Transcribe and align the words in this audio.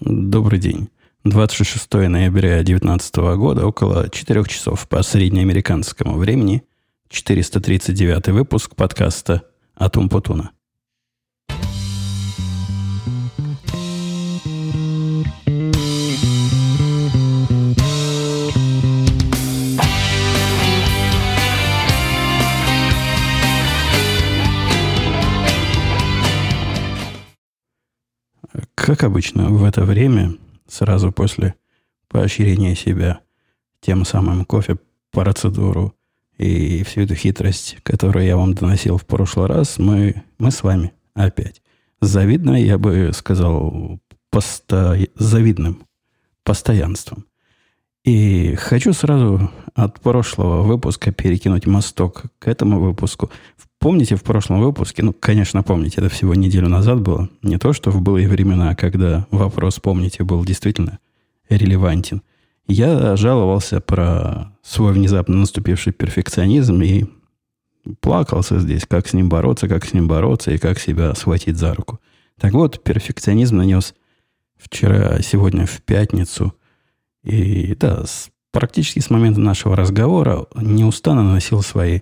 Добрый 0.00 0.58
день. 0.58 0.88
26 1.24 1.92
ноября 1.92 2.62
2019 2.62 3.16
года, 3.36 3.66
около 3.66 4.08
4 4.08 4.44
часов 4.44 4.88
по 4.88 5.02
среднеамериканскому 5.02 6.16
времени, 6.16 6.62
439 7.10 8.28
выпуск 8.28 8.74
подкаста 8.76 9.42
«Атум 9.74 10.08
Путуна». 10.08 10.52
Как 28.90 29.04
обычно, 29.04 29.50
в 29.50 29.62
это 29.62 29.84
время, 29.84 30.32
сразу 30.66 31.12
после 31.12 31.54
поощрения 32.08 32.74
себя 32.74 33.20
тем 33.80 34.04
самым 34.04 34.44
кофе, 34.44 34.78
процедуру 35.12 35.94
и 36.36 36.82
всю 36.82 37.02
эту 37.02 37.14
хитрость, 37.14 37.76
которую 37.84 38.26
я 38.26 38.36
вам 38.36 38.52
доносил 38.54 38.96
в 38.96 39.06
прошлый 39.06 39.46
раз, 39.46 39.78
мы, 39.78 40.24
мы 40.38 40.50
с 40.50 40.64
вами 40.64 40.92
опять. 41.14 41.62
Завидно, 42.00 42.60
я 42.60 42.78
бы 42.78 43.12
сказал, 43.14 44.00
посто... 44.28 44.98
завидным 45.14 45.84
постоянством. 46.42 47.26
И 48.04 48.54
хочу 48.54 48.92
сразу 48.92 49.50
от 49.74 50.00
прошлого 50.00 50.62
выпуска 50.62 51.12
перекинуть 51.12 51.66
мосток 51.66 52.24
к 52.38 52.48
этому 52.48 52.80
выпуску. 52.80 53.30
Помните 53.78 54.16
в 54.16 54.22
прошлом 54.22 54.60
выпуске, 54.60 55.02
ну, 55.02 55.12
конечно, 55.12 55.62
помните, 55.62 55.96
это 55.98 56.08
всего 56.08 56.34
неделю 56.34 56.68
назад 56.68 57.00
было, 57.00 57.28
не 57.42 57.58
то, 57.58 57.72
что 57.72 57.90
в 57.90 58.00
былые 58.00 58.28
времена, 58.28 58.74
когда 58.74 59.26
вопрос, 59.30 59.80
помните, 59.80 60.22
был 60.22 60.44
действительно 60.44 60.98
релевантен. 61.48 62.22
Я 62.66 63.16
жаловался 63.16 63.80
про 63.80 64.52
свой 64.62 64.92
внезапно 64.92 65.36
наступивший 65.36 65.92
перфекционизм 65.92 66.80
и 66.82 67.04
плакался 68.00 68.60
здесь, 68.60 68.86
как 68.86 69.08
с 69.08 69.12
ним 69.12 69.28
бороться, 69.28 69.66
как 69.68 69.84
с 69.84 69.92
ним 69.92 70.08
бороться 70.08 70.52
и 70.52 70.58
как 70.58 70.78
себя 70.78 71.14
схватить 71.14 71.56
за 71.56 71.74
руку. 71.74 72.00
Так 72.38 72.52
вот, 72.52 72.82
перфекционизм 72.82 73.56
нанес 73.56 73.94
вчера, 74.56 75.20
сегодня 75.20 75.66
в 75.66 75.82
пятницу. 75.82 76.54
И 77.22 77.74
да, 77.74 78.04
с, 78.04 78.30
практически 78.52 79.00
с 79.00 79.10
момента 79.10 79.40
нашего 79.40 79.76
разговора 79.76 80.46
неустанно 80.54 81.22
наносил 81.22 81.62
свои 81.62 82.00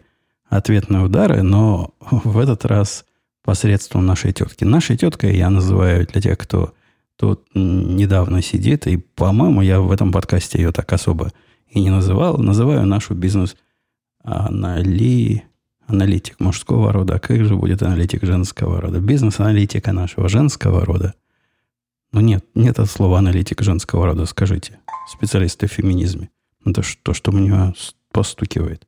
ответные 0.48 1.02
удары, 1.04 1.42
но 1.42 1.94
в 2.00 2.38
этот 2.38 2.64
раз 2.64 3.04
посредством 3.44 4.06
нашей 4.06 4.32
тетки. 4.32 4.64
Нашей 4.64 4.96
теткой 4.96 5.36
я 5.36 5.50
называю 5.50 6.06
для 6.06 6.20
тех, 6.20 6.38
кто 6.38 6.72
тут 7.16 7.48
недавно 7.54 8.42
сидит, 8.42 8.86
и, 8.86 8.96
по-моему, 8.96 9.62
я 9.62 9.80
в 9.80 9.90
этом 9.90 10.12
подкасте 10.12 10.58
ее 10.58 10.72
так 10.72 10.92
особо 10.92 11.32
и 11.68 11.80
не 11.80 11.90
называл. 11.90 12.38
Называю 12.38 12.86
нашу 12.86 13.14
бизнес 13.14 13.56
анали... 14.22 15.44
аналитик 15.86 16.38
мужского 16.40 16.92
рода. 16.92 17.14
А 17.16 17.18
как 17.18 17.44
же 17.44 17.56
будет 17.56 17.82
аналитик 17.82 18.22
женского 18.22 18.80
рода? 18.80 19.00
Бизнес-аналитика 19.00 19.92
нашего 19.92 20.28
женского 20.28 20.84
рода. 20.84 21.14
Ну 22.12 22.20
нет, 22.20 22.44
нет 22.54 22.78
от 22.78 22.90
слова 22.90 23.18
аналитик 23.18 23.62
женского 23.62 24.06
рода, 24.06 24.24
скажите. 24.26 24.78
Специалисты 25.08 25.66
в 25.66 25.72
феминизме. 25.72 26.30
Это 26.64 26.82
то, 27.02 27.12
что 27.14 27.32
мне 27.32 27.74
постукивает. 28.12 28.86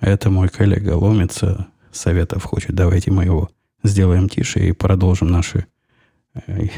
Это 0.00 0.30
мой 0.30 0.48
коллега 0.48 0.96
ломится, 0.96 1.68
советов 1.92 2.44
хочет. 2.44 2.74
Давайте 2.74 3.10
мы 3.10 3.24
его 3.24 3.50
сделаем 3.82 4.28
тише 4.28 4.60
и 4.60 4.72
продолжим 4.72 5.28
наши 5.28 5.66
э, 6.34 6.68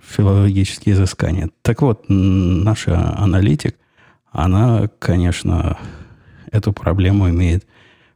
филологические 0.00 0.94
изыскания. 0.94 1.50
Так 1.62 1.82
вот, 1.82 2.04
наша 2.08 3.16
аналитик, 3.16 3.76
она, 4.30 4.88
конечно, 4.98 5.78
эту 6.50 6.72
проблему 6.72 7.28
имеет 7.30 7.66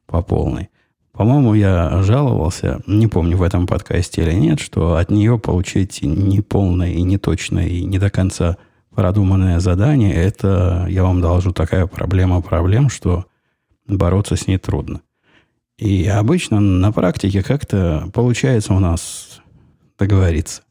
по 0.06 0.22
полной. 0.22 0.70
По-моему, 1.16 1.54
я 1.54 2.02
жаловался, 2.02 2.80
не 2.86 3.06
помню 3.06 3.38
в 3.38 3.42
этом 3.42 3.66
подкасте 3.66 4.22
или 4.22 4.34
нет, 4.34 4.60
что 4.60 4.96
от 4.96 5.10
нее 5.10 5.38
получить 5.38 6.02
неполное 6.02 6.92
и 6.92 7.02
неточное 7.02 7.66
и 7.66 7.84
не 7.84 7.98
до 7.98 8.10
конца 8.10 8.58
продуманное 8.94 9.58
задание, 9.60 10.12
это, 10.14 10.86
я 10.90 11.04
вам 11.04 11.22
должу, 11.22 11.52
такая 11.52 11.86
проблема 11.86 12.42
проблем, 12.42 12.90
что 12.90 13.24
бороться 13.86 14.36
с 14.36 14.46
ней 14.46 14.58
трудно. 14.58 15.00
И 15.78 16.06
обычно 16.06 16.60
на 16.60 16.92
практике 16.92 17.42
как-то 17.42 18.10
получается 18.12 18.74
у 18.74 18.78
нас 18.78 19.40
договориться. 19.98 20.62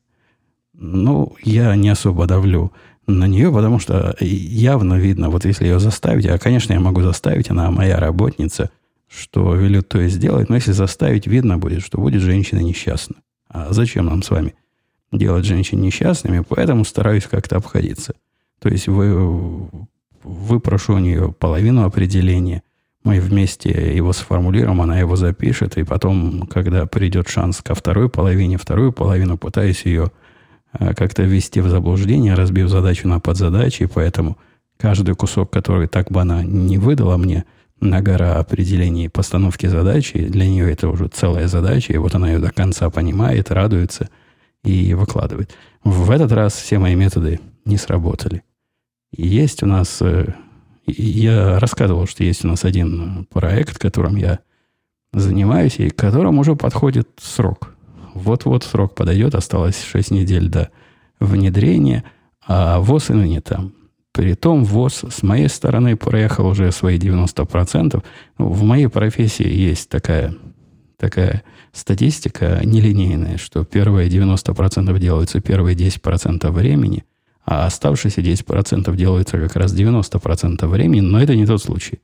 Ну, 0.74 1.36
я 1.44 1.76
не 1.76 1.90
особо 1.90 2.28
давлю 2.28 2.72
на 3.08 3.26
нее, 3.26 3.52
потому 3.52 3.80
что 3.80 4.16
явно 4.20 4.96
видно, 4.96 5.30
вот 5.30 5.46
если 5.46 5.66
ее 5.66 5.80
заставить, 5.80 6.28
а, 6.28 6.38
конечно, 6.38 6.74
я 6.74 6.80
могу 6.80 7.02
заставить, 7.02 7.50
она 7.50 7.72
моя 7.72 8.00
работница, 8.00 8.70
что 9.08 9.54
велю 9.56 9.82
то 9.82 10.00
и 10.02 10.10
сделать, 10.10 10.50
но 10.50 10.56
если 10.56 10.72
заставить, 10.72 11.28
видно 11.28 11.58
будет, 11.58 11.84
что 11.84 12.00
будет 12.00 12.22
женщина 12.22 12.60
несчастна. 12.60 13.16
А 13.48 13.72
зачем 13.74 14.06
нам 14.06 14.24
с 14.24 14.30
вами 14.30 14.56
делать 15.12 15.46
женщин 15.46 15.82
несчастными? 15.82 16.44
Поэтому 16.48 16.86
стараюсь 16.86 17.26
как-то 17.26 17.58
обходиться. 17.58 18.16
То 18.60 18.70
есть 18.70 18.88
вы, 18.88 19.70
выпрошу 20.24 20.96
у 20.96 21.00
нее 21.00 21.32
половину 21.32 21.86
определения– 21.86 22.64
мы 23.06 23.20
вместе 23.20 23.96
его 23.96 24.12
сформулируем, 24.14 24.82
она 24.82 25.00
его 25.00 25.16
запишет, 25.16 25.78
и 25.78 25.84
потом, 25.84 26.48
когда 26.48 26.88
придет 26.88 27.30
шанс 27.30 27.62
ко 27.62 27.76
второй 27.76 28.10
половине, 28.10 28.58
вторую 28.58 28.92
половину 28.92 29.38
пытаюсь 29.38 29.86
ее 29.86 30.12
э, 30.74 30.96
как-то 30.96 31.22
ввести 31.22 31.62
в 31.62 31.70
заблуждение, 31.70 32.34
разбив 32.34 32.68
задачу 32.68 33.08
на 33.08 33.20
подзадачи, 33.20 33.84
и 33.84 33.86
поэтому 33.86 34.38
каждый 34.78 35.14
кусок, 35.14 35.52
который 35.52 35.88
так 35.88 36.12
бы 36.12 36.20
она 36.20 36.44
не 36.44 36.80
выдала 36.80 37.16
мне 37.18 37.46
на 37.80 38.02
гора 38.02 38.36
определений 38.36 39.10
постановки 39.10 39.68
задачи, 39.68 40.28
для 40.28 40.48
нее 40.48 40.72
это 40.72 40.90
уже 40.90 41.08
целая 41.08 41.48
задача, 41.48 41.94
и 41.94 41.98
вот 41.98 42.16
она 42.16 42.32
ее 42.32 42.40
до 42.40 42.52
конца 42.52 42.90
понимает, 42.90 43.52
радуется 43.52 44.10
и 44.64 44.94
выкладывает. 44.94 45.56
В 45.84 46.10
этот 46.12 46.32
раз 46.32 46.54
все 46.54 46.80
мои 46.80 46.96
методы 46.96 47.40
не 47.66 47.78
сработали. 47.78 48.44
Есть 49.12 49.64
у 49.64 49.68
нас 49.68 50.02
э, 50.02 50.34
я 50.88 51.60
рассказывал, 51.60 52.06
что 52.06 52.24
есть 52.24 52.46
у 52.46 52.48
нас 52.48 52.64
один 52.64 53.26
проект, 53.26 53.78
которым 53.78 54.16
я 54.16 54.40
занимаюсь, 55.14 55.80
и 55.80 55.90
которому 55.90 56.42
уже 56.42 56.56
подходит 56.56 57.10
срок. 57.22 57.76
Вот-вот 58.14 58.64
срок 58.64 58.96
подойдет, 58.96 59.36
осталось 59.36 59.84
6 59.84 60.12
недель 60.12 60.50
до 60.50 60.70
внедрения, 61.20 62.04
а 62.46 62.80
ВОЗ 62.80 63.10
и 63.10 63.14
ныне 63.14 63.42
там. 63.42 63.74
Притом 64.16 64.64
ВОЗ 64.64 65.04
с 65.10 65.24
моей 65.24 65.50
стороны 65.50 65.96
проехал 65.96 66.48
уже 66.48 66.72
свои 66.72 66.98
90%. 66.98 68.04
Ну, 68.38 68.48
в 68.48 68.64
моей 68.64 68.88
профессии 68.88 69.48
есть 69.48 69.90
такая, 69.90 70.34
такая 70.98 71.44
статистика 71.74 72.62
нелинейная, 72.64 73.38
что 73.38 73.66
первые 73.66 74.10
90% 74.10 74.98
делаются 75.00 75.42
первые 75.42 75.76
10% 75.76 76.50
времени– 76.50 77.04
а 77.46 77.68
оставшиеся 77.68 78.22
10% 78.22 78.96
делаются 78.96 79.38
как 79.38 79.56
раз 79.56 79.74
90% 79.74 80.66
времени, 80.68 81.02
но 81.02 81.22
это 81.22 81.36
не 81.36 81.46
тот 81.46 81.62
случай. 81.62 82.00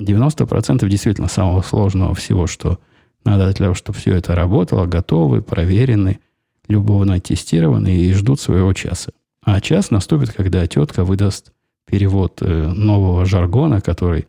90% 0.00 0.88
действительно 0.88 1.28
самого 1.28 1.60
сложного 1.62 2.14
всего, 2.14 2.46
что 2.46 2.78
надо 3.24 3.44
для 3.44 3.66
того, 3.66 3.74
чтобы 3.74 3.98
все 3.98 4.14
это 4.14 4.34
работало, 4.34 4.86
готовы, 4.86 5.42
проверены, 5.42 6.18
любовно 6.66 7.20
тестированы 7.20 7.94
и 7.94 8.12
ждут 8.12 8.40
своего 8.40 8.72
часа. 8.72 9.12
А 9.44 9.60
час 9.60 9.90
наступит, 9.90 10.32
когда 10.32 10.66
тетка 10.66 11.04
выдаст 11.04 11.52
перевод 11.86 12.40
э, 12.40 12.68
нового 12.68 13.26
жаргона, 13.26 13.80
который 13.80 14.26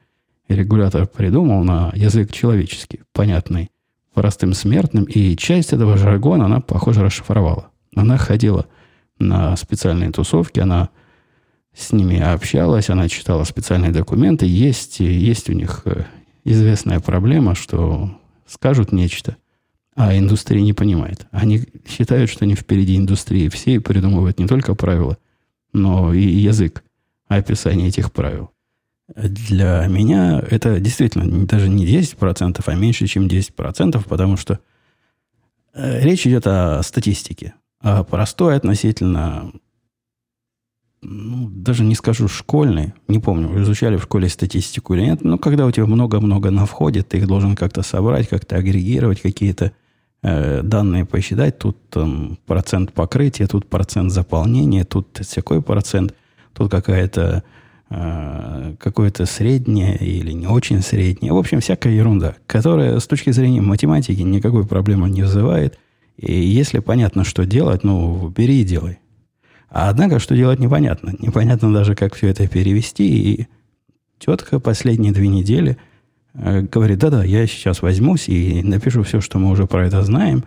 регулятор 0.49 1.07
придумал 1.07 1.63
на 1.63 1.91
язык 1.95 2.31
человеческий, 2.31 3.01
понятный 3.13 3.71
простым 4.13 4.53
смертным, 4.53 5.05
и 5.05 5.35
часть 5.35 5.73
этого 5.73 5.97
жаргона 5.97 6.45
она, 6.45 6.59
похоже, 6.59 7.01
расшифровала. 7.03 7.69
Она 7.95 8.17
ходила 8.17 8.65
на 9.17 9.55
специальные 9.55 10.11
тусовки, 10.11 10.59
она 10.59 10.89
с 11.73 11.91
ними 11.93 12.19
общалась, 12.19 12.89
она 12.89 13.07
читала 13.07 13.45
специальные 13.45 13.91
документы. 13.91 14.45
Есть, 14.45 14.99
есть 14.99 15.49
у 15.49 15.53
них 15.53 15.81
э, 15.85 16.03
известная 16.43 16.99
проблема, 16.99 17.55
что 17.55 18.11
скажут 18.45 18.91
нечто, 18.91 19.37
а 19.95 20.17
индустрия 20.17 20.61
не 20.61 20.73
понимает. 20.73 21.25
Они 21.31 21.63
считают, 21.87 22.29
что 22.29 22.45
они 22.45 22.55
впереди 22.55 22.97
индустрии. 22.97 23.49
Все 23.49 23.79
придумывают 23.79 24.39
не 24.39 24.47
только 24.47 24.75
правила, 24.75 25.17
но 25.73 26.13
и 26.13 26.21
язык 26.21 26.83
описания 27.27 27.87
этих 27.87 28.11
правил. 28.11 28.51
Для 29.15 29.85
меня 29.87 30.43
это 30.49 30.79
действительно 30.79 31.45
даже 31.45 31.69
не 31.69 31.85
10%, 31.85 32.61
а 32.65 32.75
меньше, 32.75 33.07
чем 33.07 33.27
10%, 33.27 34.03
потому 34.07 34.35
что 34.35 34.59
э, 35.73 36.01
речь 36.01 36.25
идет 36.25 36.47
о 36.47 36.81
статистике. 36.83 37.53
А 37.81 38.03
простой 38.03 38.55
относительно, 38.55 39.51
ну, 41.03 41.49
даже 41.49 41.83
не 41.83 41.93
скажу 41.93 42.27
школьный, 42.27 42.95
не 43.07 43.19
помню, 43.19 43.61
изучали 43.61 43.95
в 43.97 44.03
школе 44.03 44.27
статистику 44.27 44.95
или 44.95 45.03
нет, 45.03 45.23
но 45.23 45.37
когда 45.37 45.67
у 45.67 45.71
тебя 45.71 45.85
много-много 45.85 46.49
на 46.49 46.65
входе, 46.65 47.03
ты 47.03 47.19
их 47.19 47.27
должен 47.27 47.55
как-то 47.55 47.83
собрать, 47.83 48.27
как-то 48.27 48.55
агрегировать, 48.55 49.21
какие-то 49.21 49.71
э, 50.23 50.61
данные 50.63 51.05
посчитать, 51.05 51.57
тут 51.57 51.77
там, 51.89 52.37
процент 52.45 52.93
покрытия, 52.93 53.47
тут 53.47 53.67
процент 53.67 54.11
заполнения, 54.11 54.83
тут 54.83 55.19
всякой 55.21 55.61
процент, 55.61 56.13
тут 56.53 56.71
какая-то 56.71 57.43
э, 57.89 58.75
какое-то 58.79 59.25
среднее 59.25 59.97
или 59.97 60.31
не 60.31 60.47
очень 60.47 60.81
среднее. 60.81 61.33
В 61.33 61.37
общем, 61.37 61.59
всякая 61.59 61.93
ерунда, 61.93 62.35
которая 62.47 62.99
с 62.99 63.07
точки 63.07 63.31
зрения 63.31 63.61
математики 63.61 64.21
никакой 64.21 64.65
проблемы 64.65 65.09
не 65.09 65.23
вызывает. 65.23 65.77
И 66.17 66.33
если 66.33 66.79
понятно, 66.79 67.23
что 67.23 67.45
делать, 67.45 67.83
ну, 67.83 68.29
бери 68.29 68.61
и 68.61 68.63
делай. 68.63 68.99
А 69.69 69.89
однако, 69.89 70.19
что 70.19 70.35
делать 70.35 70.59
непонятно. 70.59 71.13
Непонятно 71.19 71.73
даже, 71.73 71.95
как 71.95 72.15
все 72.15 72.29
это 72.29 72.47
перевести. 72.47 73.05
И 73.07 73.47
тетка 74.19 74.59
последние 74.59 75.11
две 75.11 75.27
недели 75.27 75.77
говорит, 76.35 76.99
да-да, 76.99 77.23
я 77.23 77.47
сейчас 77.47 77.81
возьмусь 77.81 78.27
и 78.27 78.61
напишу 78.63 79.03
все, 79.03 79.21
что 79.21 79.39
мы 79.39 79.49
уже 79.49 79.67
про 79.67 79.87
это 79.87 80.01
знаем. 80.03 80.43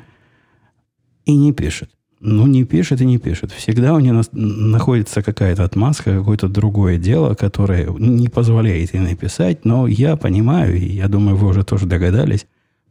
И 1.25 1.35
не 1.35 1.53
пишет. 1.53 1.91
Ну, 2.21 2.47
не 2.47 2.65
пишет 2.65 3.01
и 3.01 3.07
не 3.07 3.19
пишет. 3.19 3.53
Всегда 3.53 3.95
у 3.95 4.01
нее 4.01 4.23
находится 4.33 5.23
какая-то 5.23 5.65
отмазка, 5.65 6.19
какое-то 6.19 6.49
другое 6.49 6.99
дело, 6.99 7.35
которое 7.35 7.89
не 7.91 8.29
позволяет 8.29 8.93
ей 8.93 9.01
написать. 9.01 9.65
Но 9.65 9.87
я 9.87 10.17
понимаю, 10.17 10.77
и 10.77 10.85
я 10.85 11.09
думаю, 11.09 11.37
вы 11.37 11.49
уже 11.49 11.65
тоже 11.65 11.87
догадались, 11.87 12.47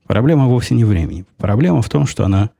проблема 0.06 0.48
вовсе 0.48 0.76
не 0.76 0.86
времени. 0.86 1.26
Проблема 1.38 1.82
в 1.82 1.90
том, 1.90 2.08
что 2.08 2.24
она 2.26 2.52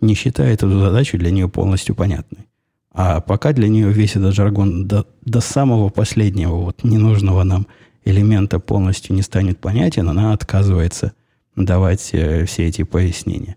не 0.00 0.14
считает 0.14 0.62
эту 0.62 0.78
задачу 0.78 1.18
для 1.18 1.30
нее 1.30 1.48
полностью 1.48 1.94
понятной. 1.94 2.46
А 2.92 3.20
пока 3.20 3.52
для 3.52 3.68
нее 3.68 3.90
весь 3.90 4.16
этот 4.16 4.34
жаргон 4.34 4.86
до, 4.86 5.06
до 5.22 5.40
самого 5.40 5.88
последнего 5.88 6.54
вот 6.54 6.84
ненужного 6.84 7.42
нам 7.42 7.66
элемента 8.04 8.60
полностью 8.60 9.14
не 9.14 9.22
станет 9.22 9.58
понятен, 9.58 10.08
она 10.08 10.32
отказывается 10.32 11.12
давать 11.56 12.10
э, 12.12 12.44
все 12.44 12.66
эти 12.66 12.82
пояснения. 12.82 13.56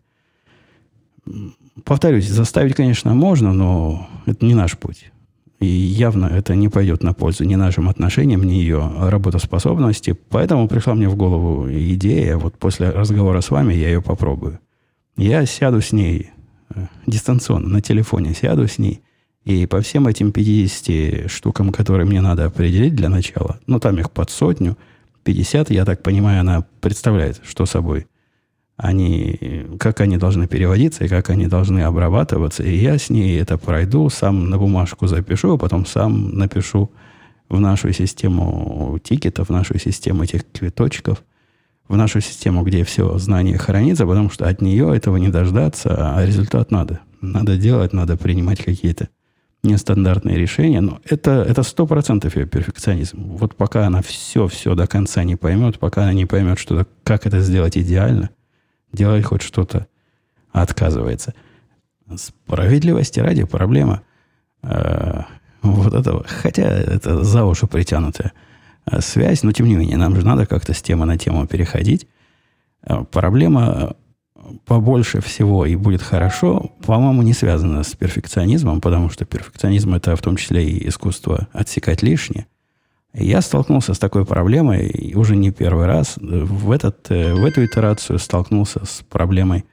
Повторюсь, 1.83 2.27
заставить, 2.27 2.75
конечно, 2.75 3.13
можно, 3.13 3.53
но 3.53 4.07
это 4.25 4.45
не 4.45 4.55
наш 4.55 4.77
путь. 4.77 5.11
И 5.59 5.65
явно 5.65 6.27
это 6.27 6.55
не 6.55 6.69
пойдет 6.69 7.01
на 7.01 7.13
пользу 7.13 7.43
ни 7.43 7.55
нашим 7.55 7.89
отношениям, 7.89 8.43
ни 8.43 8.53
ее 8.53 8.91
работоспособности. 9.09 10.15
Поэтому 10.29 10.67
пришла 10.67 10.93
мне 10.93 11.09
в 11.09 11.15
голову 11.15 11.67
идея, 11.69 12.37
вот 12.37 12.57
после 12.57 12.91
разговора 12.91 13.41
с 13.41 13.49
вами 13.49 13.73
я 13.73 13.87
ее 13.87 14.01
попробую. 14.01 14.59
Я 15.17 15.45
сяду 15.47 15.81
с 15.81 15.91
ней 15.91 16.29
э, 16.73 16.85
дистанционно, 17.07 17.67
на 17.67 17.81
телефоне 17.81 18.35
сяду 18.35 18.67
с 18.67 18.77
ней 18.77 19.01
и 19.47 19.65
по 19.65 19.79
всем 19.79 20.07
этим 20.07 20.33
50 20.33 21.31
штукам, 21.31 21.71
которые 21.71 22.05
мне 22.05 22.19
надо 22.19 22.45
определить 22.45 22.95
для 22.95 23.07
начала, 23.07 23.61
ну, 23.65 23.79
там 23.79 23.97
их 23.97 24.11
под 24.11 24.29
сотню, 24.29 24.77
50, 25.23 25.71
я 25.71 25.85
так 25.85 26.03
понимаю, 26.03 26.41
она 26.41 26.65
представляет, 26.81 27.39
что 27.45 27.65
собой 27.65 28.07
они, 28.75 29.65
как 29.79 30.01
они 30.01 30.17
должны 30.17 30.47
переводиться 30.47 31.05
и 31.05 31.07
как 31.07 31.29
они 31.29 31.47
должны 31.47 31.79
обрабатываться. 31.79 32.61
И 32.61 32.75
я 32.75 32.97
с 32.97 33.09
ней 33.09 33.39
это 33.39 33.57
пройду, 33.57 34.09
сам 34.09 34.49
на 34.49 34.57
бумажку 34.57 35.07
запишу, 35.07 35.53
а 35.53 35.57
потом 35.57 35.85
сам 35.85 36.37
напишу 36.37 36.91
в 37.47 37.57
нашу 37.61 37.93
систему 37.93 38.99
тикетов, 39.01 39.47
в 39.47 39.51
нашу 39.53 39.79
систему 39.79 40.23
этих 40.23 40.43
квиточков, 40.51 41.23
в 41.87 41.95
нашу 41.95 42.19
систему, 42.19 42.63
где 42.63 42.83
все 42.83 43.17
знание 43.17 43.57
хранится, 43.57 44.05
потому 44.05 44.29
что 44.29 44.45
от 44.45 44.61
нее 44.61 44.93
этого 44.93 45.15
не 45.15 45.29
дождаться, 45.29 46.17
а 46.17 46.25
результат 46.25 46.69
надо. 46.69 46.99
Надо 47.21 47.55
делать, 47.57 47.93
надо 47.93 48.17
принимать 48.17 48.61
какие-то 48.61 49.07
нестандартные 49.67 50.37
решения, 50.37 50.81
но 50.81 50.99
это, 51.05 51.43
это 51.47 51.61
100% 51.61 52.39
ее 52.39 52.45
перфекционизм. 52.45 53.37
Вот 53.37 53.55
пока 53.55 53.85
она 53.85 54.01
все-все 54.01 54.75
до 54.75 54.87
конца 54.87 55.23
не 55.23 55.35
поймет, 55.35 55.79
пока 55.79 56.03
она 56.03 56.13
не 56.13 56.25
поймет, 56.25 56.57
что, 56.59 56.87
как 57.03 57.25
это 57.27 57.41
сделать 57.41 57.77
идеально, 57.77 58.29
делать 58.91 59.25
хоть 59.25 59.41
что-то 59.41 59.87
отказывается. 60.51 61.33
Справедливости 62.15 63.19
ради 63.19 63.43
проблема 63.43 64.01
э, 64.63 65.21
вот 65.61 65.93
этого, 65.93 66.25
хотя 66.27 66.63
это 66.63 67.23
за 67.23 67.45
уши 67.45 67.67
притянутая 67.67 68.33
э, 68.85 69.01
связь, 69.01 69.43
но 69.43 69.51
тем 69.51 69.67
не 69.67 69.75
менее, 69.75 69.97
нам 69.97 70.15
же 70.15 70.25
надо 70.25 70.45
как-то 70.45 70.73
с 70.73 70.81
темы 70.81 71.05
на 71.05 71.17
тему 71.17 71.45
переходить. 71.47 72.07
Э, 72.83 73.03
проблема 73.03 73.95
побольше 74.65 75.21
всего 75.21 75.65
и 75.65 75.75
будет 75.75 76.01
хорошо, 76.01 76.71
по-моему, 76.85 77.21
не 77.21 77.33
связано 77.33 77.83
с 77.83 77.95
перфекционизмом, 77.95 78.81
потому 78.81 79.09
что 79.09 79.25
перфекционизм 79.25 79.93
это 79.93 80.15
в 80.15 80.21
том 80.21 80.37
числе 80.37 80.69
и 80.69 80.87
искусство 80.87 81.47
отсекать 81.53 82.01
лишнее. 82.03 82.47
Я 83.13 83.41
столкнулся 83.41 83.93
с 83.93 83.99
такой 83.99 84.25
проблемой 84.25 85.13
уже 85.15 85.35
не 85.35 85.51
первый 85.51 85.85
раз. 85.85 86.17
В, 86.17 86.71
этот, 86.71 87.09
э, 87.09 87.33
в 87.33 87.43
эту 87.45 87.65
итерацию 87.65 88.19
столкнулся 88.19 88.85
с 88.85 89.03
проблемой. 89.09 89.65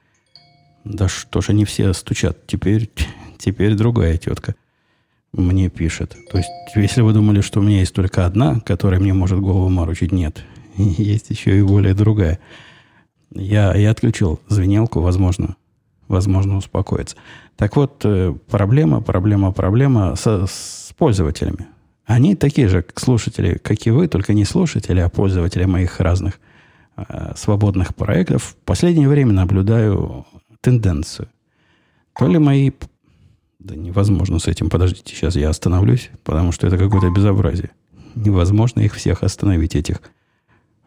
Да 0.83 1.07
что 1.07 1.41
ж 1.41 1.49
они 1.49 1.65
все 1.65 1.93
стучат? 1.93 2.47
Теперь, 2.47 2.89
теперь 3.37 3.75
другая 3.75 4.17
тетка 4.17 4.55
мне 5.33 5.69
пишет. 5.69 6.15
То 6.31 6.37
есть, 6.37 6.49
если 6.75 7.01
вы 7.01 7.13
думали, 7.13 7.41
что 7.41 7.59
у 7.59 7.63
меня 7.63 7.79
есть 7.79 7.93
только 7.93 8.25
одна, 8.25 8.59
которая 8.61 8.99
мне 8.99 9.13
может 9.13 9.39
голову 9.39 9.69
морочить, 9.69 10.11
нет. 10.11 10.43
Есть 10.77 11.29
еще 11.29 11.57
и 11.57 11.61
более 11.61 11.93
другая. 11.93 12.39
Я, 13.31 13.75
я 13.75 13.91
отключил 13.91 14.39
звенелку, 14.47 15.01
возможно, 15.01 15.55
возможно 16.07 16.57
успокоиться. 16.57 17.15
Так 17.55 17.75
вот, 17.75 18.01
э, 18.03 18.35
проблема, 18.49 19.01
проблема, 19.01 19.51
проблема 19.51 20.15
со, 20.15 20.45
с 20.47 20.93
пользователями. 20.97 21.67
Они 22.05 22.35
такие 22.35 22.67
же 22.67 22.85
слушатели, 22.95 23.57
как 23.57 23.85
и 23.87 23.91
вы, 23.91 24.07
только 24.07 24.33
не 24.33 24.45
слушатели, 24.45 24.99
а 24.99 25.09
пользователи 25.09 25.65
моих 25.65 25.99
разных 25.99 26.39
э, 26.97 27.33
свободных 27.35 27.95
проектов. 27.95 28.43
В 28.43 28.55
последнее 28.57 29.09
время 29.09 29.33
наблюдаю 29.33 30.25
тенденцию. 30.61 31.27
То 32.17 32.27
ли 32.27 32.37
мои... 32.37 32.71
Да 33.59 33.75
невозможно 33.75 34.37
с 34.37 34.47
этим. 34.47 34.69
Подождите, 34.69 35.15
сейчас 35.15 35.35
я 35.35 35.49
остановлюсь, 35.49 36.11
потому 36.23 36.51
что 36.51 36.67
это 36.67 36.77
какое-то 36.77 37.09
безобразие. 37.09 37.71
Невозможно 38.13 38.81
их 38.81 38.93
всех 38.93 39.23
остановить, 39.23 39.75
этих 39.75 40.01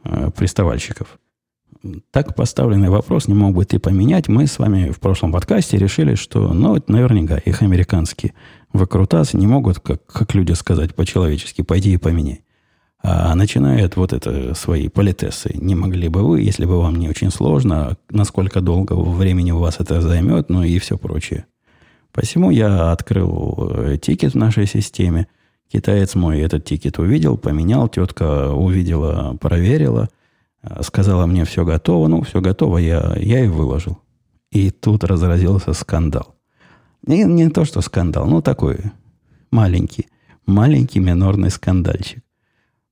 э, 0.05 0.31
приставальщиков 0.31 1.19
так 2.11 2.35
поставленный 2.35 2.89
вопрос 2.89 3.29
не 3.29 3.35
мог 3.35 3.55
бы 3.55 3.65
ты 3.65 3.79
поменять. 3.79 4.29
Мы 4.29 4.47
с 4.47 4.59
вами 4.59 4.91
в 4.91 5.01
прошлом 5.01 5.33
подкасте 5.33 5.79
решили, 5.79 6.15
что, 6.15 6.53
ну, 6.53 6.77
это 6.77 6.91
наверняка 6.91 7.39
их 7.39 7.63
американские 7.63 8.35
выкрутасы 8.73 9.37
не 9.37 9.47
могут, 9.47 9.81
как, 9.81 10.05
как 10.07 10.35
люди 10.35 10.53
сказать 10.53 10.95
по-человечески, 10.95 11.63
пойди 11.63 11.93
и 11.93 11.97
поменяй. 11.97 12.43
А 13.01 13.35
начинают 13.35 13.97
вот 13.97 14.13
это 14.13 14.55
свои 14.55 14.89
политесы. 14.89 15.51
Не 15.55 15.75
могли 15.77 16.09
бы 16.09 16.23
вы, 16.23 16.43
если 16.43 16.65
бы 16.65 16.81
вам 16.81 16.97
не 16.97 17.09
очень 17.09 17.31
сложно, 17.31 17.97
насколько 18.11 18.61
долго 18.61 18.95
времени 18.95 19.53
у 19.53 19.59
вас 19.59 19.77
это 19.79 20.01
займет, 20.01 20.49
ну 20.49 20.65
и 20.65 20.79
все 20.79 20.99
прочее. 20.99 21.47
Посему 22.13 22.51
я 22.51 22.91
открыл 22.91 23.71
э, 23.73 23.99
тикет 23.99 24.33
в 24.33 24.37
нашей 24.37 24.67
системе. 24.67 25.29
Китаец 25.71 26.15
мой 26.15 26.41
этот 26.41 26.65
тикет 26.65 26.99
увидел, 26.99 27.37
поменял, 27.37 27.89
тетка 27.89 28.51
увидела, 28.51 29.37
проверила– 29.41 30.09
сказала 30.83 31.27
мне, 31.27 31.45
все 31.45 31.65
готово. 31.65 32.09
Ну, 32.09 32.23
все 32.23 32.41
готово, 32.41 32.79
я, 32.79 33.15
я 33.17 33.45
и 33.45 33.49
выложил. 33.49 33.99
И 34.51 34.71
тут 34.71 35.05
разразился 35.05 35.73
скандал. 35.73 36.37
И 37.07 37.25
не 37.25 37.49
то, 37.49 37.65
что 37.65 37.81
скандал, 37.81 38.27
ну, 38.27 38.43
такой 38.43 38.79
маленький, 39.51 40.09
маленький 40.47 41.01
минорный 41.01 41.51
скандальчик. 41.51 42.23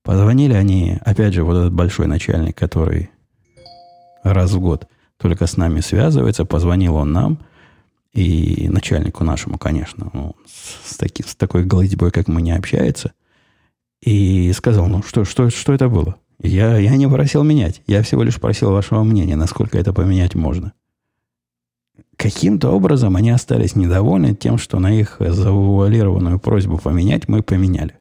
Позвонили 0.03 0.55
они, 0.55 0.99
опять 1.05 1.35
же, 1.35 1.43
вот 1.43 1.57
этот 1.57 1.73
большой 1.73 2.07
начальник, 2.07 2.57
который 2.57 3.11
раз 4.23 4.53
в 4.53 4.61
год 4.61 4.87
только 5.17 5.47
с 5.47 5.57
нами 5.57 5.81
связывается, 5.81 6.45
позвонил 6.45 6.97
он 6.97 7.13
нам, 7.13 7.39
и 8.13 8.69
начальнику 8.71 9.25
нашему, 9.25 9.59
конечно, 9.59 10.11
ну, 10.13 10.37
с, 10.47 10.97
таки, 10.97 11.23
с 11.23 11.35
такой 11.35 11.65
голытьбой, 11.65 12.11
как 12.11 12.29
мы, 12.29 12.41
не 12.41 12.53
общается, 12.53 13.13
и 14.01 14.53
сказал, 14.53 14.87
ну, 14.87 15.03
что, 15.03 15.25
что, 15.25 15.51
что 15.51 15.73
это 15.73 15.89
было? 15.89 16.17
Я, 16.41 16.77
я 16.77 16.97
не 16.97 17.09
просил 17.09 17.43
менять. 17.43 17.83
Я 17.87 18.03
всего 18.03 18.23
лишь 18.23 18.41
просил 18.41 18.71
вашего 18.71 19.03
мнения, 19.03 19.37
насколько 19.37 19.79
это 19.79 19.93
поменять 19.93 20.35
можно. 20.35 20.73
Каким-то 22.17 22.71
образом 22.71 23.17
они 23.17 23.31
остались 23.31 23.77
недовольны 23.77 24.35
тем, 24.35 24.59
что 24.59 24.79
на 24.79 24.93
их 24.93 25.17
завуалированную 25.21 26.39
просьбу 26.39 26.79
поменять 26.79 27.29
мы 27.29 27.43
поменяли. 27.43 27.99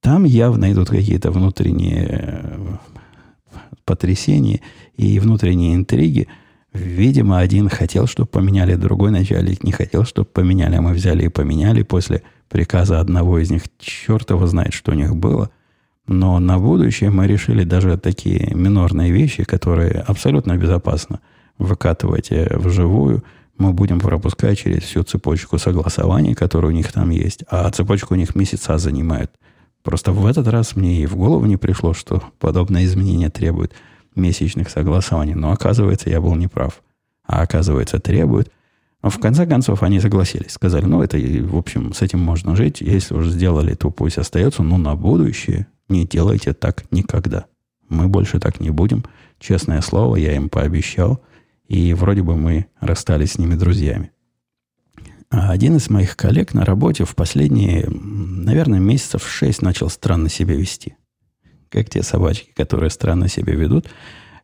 Там 0.00 0.24
явно 0.24 0.72
идут 0.72 0.90
какие-то 0.90 1.32
внутренние 1.32 2.06
э, 2.08 2.76
потрясения 3.84 4.60
и 4.96 5.18
внутренние 5.18 5.74
интриги. 5.74 6.28
Видимо, 6.72 7.38
один 7.38 7.68
хотел, 7.68 8.06
чтобы 8.06 8.28
поменяли, 8.28 8.76
другой 8.76 9.10
начальник 9.10 9.64
не 9.64 9.72
хотел, 9.72 10.04
чтобы 10.04 10.28
поменяли, 10.28 10.76
а 10.76 10.82
мы 10.82 10.92
взяли 10.92 11.24
и 11.24 11.28
поменяли 11.28 11.82
после 11.82 12.22
приказа 12.48 13.00
одного 13.00 13.38
из 13.38 13.50
них. 13.50 13.62
Черт 13.78 14.30
его 14.30 14.46
знает, 14.46 14.72
что 14.72 14.92
у 14.92 14.94
них 14.94 15.16
было. 15.16 15.50
Но 16.08 16.40
на 16.40 16.58
будущее 16.58 17.10
мы 17.10 17.26
решили 17.26 17.64
даже 17.64 17.98
такие 17.98 18.52
минорные 18.54 19.12
вещи, 19.12 19.44
которые 19.44 20.00
абсолютно 20.00 20.56
безопасно 20.56 21.20
выкатывать 21.58 22.32
э, 22.32 22.56
вживую, 22.56 23.22
мы 23.58 23.72
будем 23.72 23.98
пропускать 23.98 24.58
через 24.58 24.84
всю 24.84 25.02
цепочку 25.02 25.58
согласований, 25.58 26.34
которые 26.34 26.70
у 26.70 26.74
них 26.74 26.92
там 26.92 27.10
есть. 27.10 27.44
А 27.50 27.68
цепочку 27.70 28.14
у 28.14 28.16
них 28.16 28.34
месяца 28.36 28.78
занимает. 28.78 29.32
Просто 29.82 30.12
в 30.12 30.24
этот 30.26 30.46
раз 30.48 30.76
мне 30.76 31.02
и 31.02 31.06
в 31.06 31.16
голову 31.16 31.44
не 31.46 31.56
пришло, 31.56 31.92
что 31.92 32.22
подобное 32.38 32.84
изменение 32.84 33.30
требует 33.30 33.72
месячных 34.14 34.70
согласований. 34.70 35.34
Но 35.34 35.52
оказывается, 35.52 36.08
я 36.08 36.20
был 36.20 36.34
неправ. 36.36 36.82
а 37.26 37.42
оказывается 37.42 37.98
требует. 37.98 38.50
Но 39.02 39.10
в 39.10 39.18
конце 39.18 39.46
концов 39.46 39.82
они 39.82 40.00
согласились. 40.00 40.52
Сказали, 40.52 40.86
ну, 40.86 41.02
это, 41.02 41.18
в 41.18 41.56
общем, 41.56 41.92
с 41.92 42.00
этим 42.00 42.20
можно 42.20 42.56
жить. 42.56 42.80
Если 42.80 43.14
уже 43.14 43.30
сделали, 43.30 43.74
то 43.74 43.90
пусть 43.90 44.18
остается. 44.18 44.62
Но 44.62 44.78
на 44.78 44.94
будущее 44.94 45.66
не 45.88 46.06
делайте 46.06 46.52
так 46.52 46.90
никогда. 46.90 47.46
Мы 47.88 48.08
больше 48.08 48.38
так 48.38 48.60
не 48.60 48.70
будем. 48.70 49.04
Честное 49.38 49.80
слово, 49.80 50.16
я 50.16 50.34
им 50.34 50.48
пообещал. 50.48 51.22
И 51.66 51.92
вроде 51.94 52.22
бы 52.22 52.36
мы 52.36 52.66
расстались 52.80 53.32
с 53.32 53.38
ними 53.38 53.54
друзьями. 53.54 54.12
А 55.30 55.50
один 55.50 55.76
из 55.76 55.90
моих 55.90 56.16
коллег 56.16 56.54
на 56.54 56.64
работе 56.64 57.04
в 57.04 57.14
последние, 57.14 57.86
наверное, 57.88 58.80
месяцев 58.80 59.28
шесть 59.28 59.60
начал 59.60 59.90
странно 59.90 60.30
себя 60.30 60.54
вести. 60.54 60.96
Как 61.68 61.90
те 61.90 62.02
собачки, 62.02 62.52
которые 62.54 62.88
странно 62.88 63.28
себя 63.28 63.54
ведут. 63.54 63.88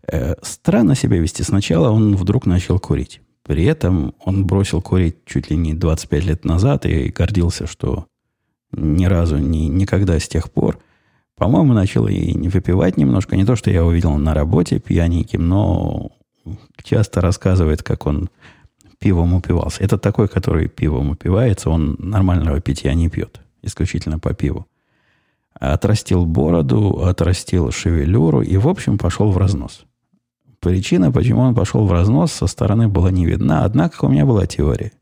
Э, 0.07 0.35
странно 0.43 0.95
себя 0.95 1.19
вести. 1.19 1.43
Сначала 1.43 1.91
он 1.91 2.17
вдруг 2.17 2.45
начал 2.45 2.79
курить. 2.79 3.23
При 3.43 3.65
этом 3.65 4.15
он 4.21 4.47
бросил 4.47 4.83
курить 4.83 5.25
чуть 5.25 5.51
ли 5.51 5.57
не 5.57 5.75
25 5.75 6.25
лет 6.25 6.45
назад 6.45 6.85
и 6.87 7.09
гордился, 7.09 7.67
что 7.67 8.07
ни 8.73 9.05
разу, 9.07 9.39
ни, 9.39 9.69
никогда 9.69 10.19
с 10.19 10.29
тех 10.29 10.51
пор. 10.51 10.79
По-моему, 11.37 11.73
начал 11.73 12.07
и 12.07 12.33
не 12.33 12.49
выпивать 12.49 12.97
немножко. 12.97 13.37
Не 13.37 13.45
то, 13.45 13.57
что 13.57 13.71
я 13.71 13.85
увидел 13.85 14.17
на 14.17 14.35
работе 14.35 14.79
пьяненьким, 14.79 15.47
но 15.47 16.13
часто 16.83 17.21
рассказывает, 17.21 17.83
как 17.83 18.07
он 18.07 18.31
пивом 18.99 19.35
упивался. 19.35 19.83
Это 19.83 19.99
такой, 19.99 20.29
который 20.29 20.69
пивом 20.69 21.11
упивается, 21.11 21.71
он 21.71 21.97
нормального 21.99 22.61
питья 22.61 22.95
не 22.95 23.09
пьет, 23.09 23.41
исключительно 23.63 24.19
по 24.19 24.33
пиву. 24.33 24.67
Отрастил 25.53 26.25
бороду, 26.27 27.05
отрастил 27.05 27.71
шевелюру 27.71 28.43
и, 28.43 28.57
в 28.57 28.69
общем, 28.69 28.99
пошел 28.99 29.31
в 29.31 29.39
разнос. 29.39 29.85
Причина, 30.61 31.13
почему 31.13 31.41
он 31.41 31.55
пошел 31.55 31.85
в 31.85 31.93
разнос, 31.93 32.33
со 32.33 32.47
стороны 32.47 32.89
была 32.89 33.11
не 33.11 33.27
видна, 33.27 33.65
однако 33.65 34.05
у 34.05 34.09
меня 34.09 34.25
была 34.25 34.47
теория. 34.47 34.93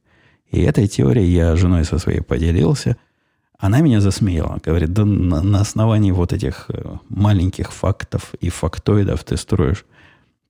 И 0.51 0.61
этой 0.61 0.89
теорией 0.89 1.31
я 1.33 1.57
женой 1.57 1.85
со 1.85 1.99
своей 1.99 2.21
поделился. 2.21 2.97
Она 3.63 3.81
меня 3.81 4.01
засмеяла. 4.01 4.59
Говорит, 4.61 4.93
да 4.93 5.05
на, 5.05 5.41
на 5.41 5.61
основании 5.61 6.11
вот 6.11 6.33
этих 6.33 6.67
э, 6.69 6.97
маленьких 7.09 7.73
фактов 7.73 8.35
и 8.41 8.49
фактоидов 8.49 9.23
ты 9.23 9.37
строишь 9.37 9.87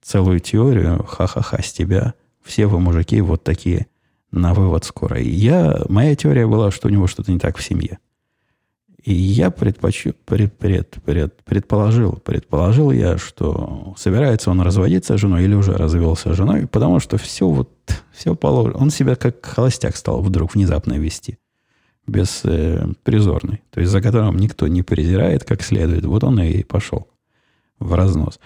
целую 0.00 0.40
теорию, 0.40 1.04
ха-ха-ха, 1.04 1.62
с 1.62 1.74
тебя. 1.74 2.14
Все 2.42 2.66
вы, 2.66 2.80
мужики, 2.80 3.20
вот 3.20 3.44
такие 3.44 3.86
на 4.30 4.54
вывод 4.54 4.86
скоро. 4.86 5.20
И 5.20 5.28
я, 5.28 5.82
моя 5.90 6.16
теория 6.16 6.46
была, 6.46 6.70
что 6.70 6.88
у 6.88 6.90
него 6.90 7.06
что-то 7.06 7.30
не 7.30 7.38
так 7.38 7.58
в 7.58 7.62
семье. 7.62 7.98
И 9.04 9.12
я 9.12 9.50
предпочу, 9.50 10.14
пред, 10.24 10.56
пред, 10.56 10.96
пред, 11.04 11.36
предположил, 11.44 12.14
предположил 12.14 12.92
я, 12.92 13.18
что 13.18 13.92
собирается 13.98 14.50
он 14.50 14.62
разводиться 14.62 15.18
с 15.18 15.20
женой 15.20 15.44
или 15.44 15.52
уже 15.52 15.74
развелся 15.74 16.32
с 16.32 16.36
женой, 16.36 16.66
потому 16.66 16.98
что 16.98 17.18
все 17.18 17.46
вот, 17.46 17.68
все 18.10 18.34
положено. 18.34 18.78
Он 18.78 18.88
себя 18.88 19.16
как 19.16 19.44
холостяк 19.44 19.96
стал 19.96 20.22
вдруг 20.22 20.54
внезапно 20.54 20.94
вести. 20.94 21.36
Без 22.06 22.42
э. 22.44 22.84
То 23.04 23.80
есть 23.80 23.90
за 23.92 24.00
которым 24.02 24.36
никто 24.38 24.66
не 24.68 24.82
презирает 24.82 25.44
как 25.44 25.62
следует. 25.62 26.04
Вот 26.04 26.24
он 26.24 26.40
и 26.40 26.62
пошел 26.62 27.08
в 27.78 27.94
разнос. 27.94 28.40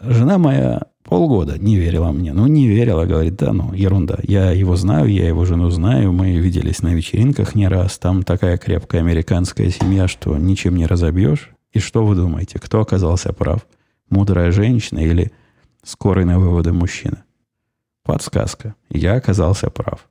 Жена 0.00 0.38
моя 0.38 0.82
полгода 1.02 1.58
не 1.58 1.76
верила 1.76 2.12
мне. 2.12 2.32
Ну, 2.32 2.46
не 2.46 2.68
верила, 2.68 3.06
говорит, 3.06 3.36
да, 3.36 3.52
ну, 3.52 3.72
ерунда. 3.72 4.18
Я 4.22 4.50
его 4.50 4.76
знаю, 4.76 5.06
я 5.08 5.26
его 5.26 5.44
жену 5.44 5.70
знаю, 5.70 6.12
мы 6.12 6.36
виделись 6.36 6.82
на 6.82 6.94
вечеринках 6.94 7.54
не 7.54 7.68
раз. 7.68 7.98
Там 7.98 8.22
такая 8.22 8.58
крепкая 8.58 9.00
американская 9.00 9.70
семья, 9.70 10.06
что 10.08 10.36
ничем 10.36 10.76
не 10.76 10.86
разобьешь. 10.86 11.50
И 11.72 11.78
что 11.78 12.04
вы 12.04 12.14
думаете, 12.14 12.58
кто 12.58 12.80
оказался 12.80 13.32
прав? 13.32 13.66
Мудрая 14.10 14.50
женщина 14.50 14.98
или 14.98 15.32
скорый 15.82 16.24
на 16.24 16.38
выводы 16.38 16.72
мужчина? 16.72 17.24
Подсказка. 18.02 18.74
Я 18.90 19.14
оказался 19.14 19.70
прав. 19.70 20.08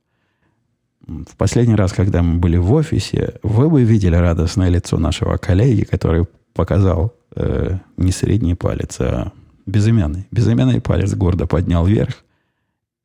В 1.06 1.36
последний 1.36 1.76
раз, 1.76 1.92
когда 1.92 2.22
мы 2.22 2.38
были 2.38 2.56
в 2.56 2.72
офисе, 2.72 3.34
вы 3.42 3.70
бы 3.70 3.84
видели 3.84 4.16
радостное 4.16 4.68
лицо 4.68 4.98
нашего 4.98 5.36
коллеги, 5.36 5.84
который 5.84 6.26
показал 6.52 7.14
э, 7.36 7.78
не 7.96 8.10
средний 8.10 8.54
палец, 8.54 8.96
а 9.00 9.32
безымянный. 9.66 10.26
Безымянный 10.32 10.80
палец 10.80 11.14
гордо 11.14 11.46
поднял 11.46 11.86
вверх 11.86 12.24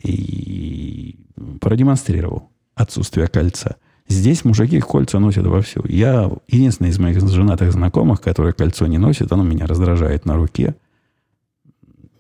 и 0.04 1.20
продемонстрировал 1.60 2.50
отсутствие 2.76 3.28
кольца. 3.28 3.76
Здесь 4.08 4.44
мужики 4.46 4.80
кольца 4.80 5.20
носят 5.20 5.46
вовсю. 5.46 5.86
Я 5.88 6.32
единственный 6.48 6.90
из 6.90 7.00
моих 7.00 7.22
женатых 7.22 7.72
знакомых, 7.72 8.20
который 8.20 8.54
кольцо 8.54 8.88
не 8.88 8.98
носит, 8.98 9.32
оно 9.32 9.44
меня 9.44 9.68
раздражает 9.68 10.26
на 10.26 10.36
руке. 10.36 10.76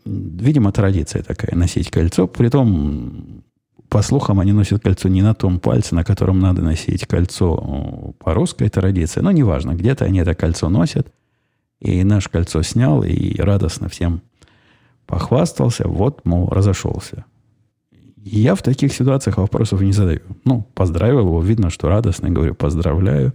Видимо, 0.06 0.72
традиция 0.72 1.24
такая, 1.24 1.56
носить 1.56 1.90
кольцо. 1.90 2.28
Притом, 2.28 3.44
по 3.92 4.02
слухам, 4.02 4.40
они 4.40 4.54
носят 4.54 4.82
кольцо 4.82 5.10
не 5.10 5.22
на 5.22 5.34
том 5.34 5.60
пальце, 5.60 5.96
на 5.96 6.06
котором 6.06 6.40
надо 6.40 6.62
носить 6.62 7.06
кольцо 7.06 8.14
по 8.20 8.34
русской 8.34 8.70
традиции. 8.70 9.20
Но 9.20 9.32
неважно, 9.32 9.74
где-то 9.74 10.06
они 10.06 10.20
это 10.20 10.34
кольцо 10.34 10.70
носят. 10.70 11.12
И 11.82 12.02
наш 12.06 12.30
кольцо 12.30 12.62
снял, 12.62 13.04
и 13.04 13.36
радостно 13.42 13.90
всем 13.90 14.22
Похвастался, 15.08 15.90
вот, 15.90 16.22
мол, 16.24 16.48
разошелся. 16.48 17.26
Я 18.16 18.56
в 18.56 18.62
таких 18.62 18.94
ситуациях 18.94 19.40
вопросов 19.40 19.82
не 19.82 19.92
задаю. 19.92 20.22
Ну, 20.46 20.66
поздравил 20.74 21.20
его, 21.20 21.42
видно, 21.42 21.70
что 21.70 21.90
радостно, 21.90 22.30
говорю, 22.30 22.56
поздравляю. 22.56 23.34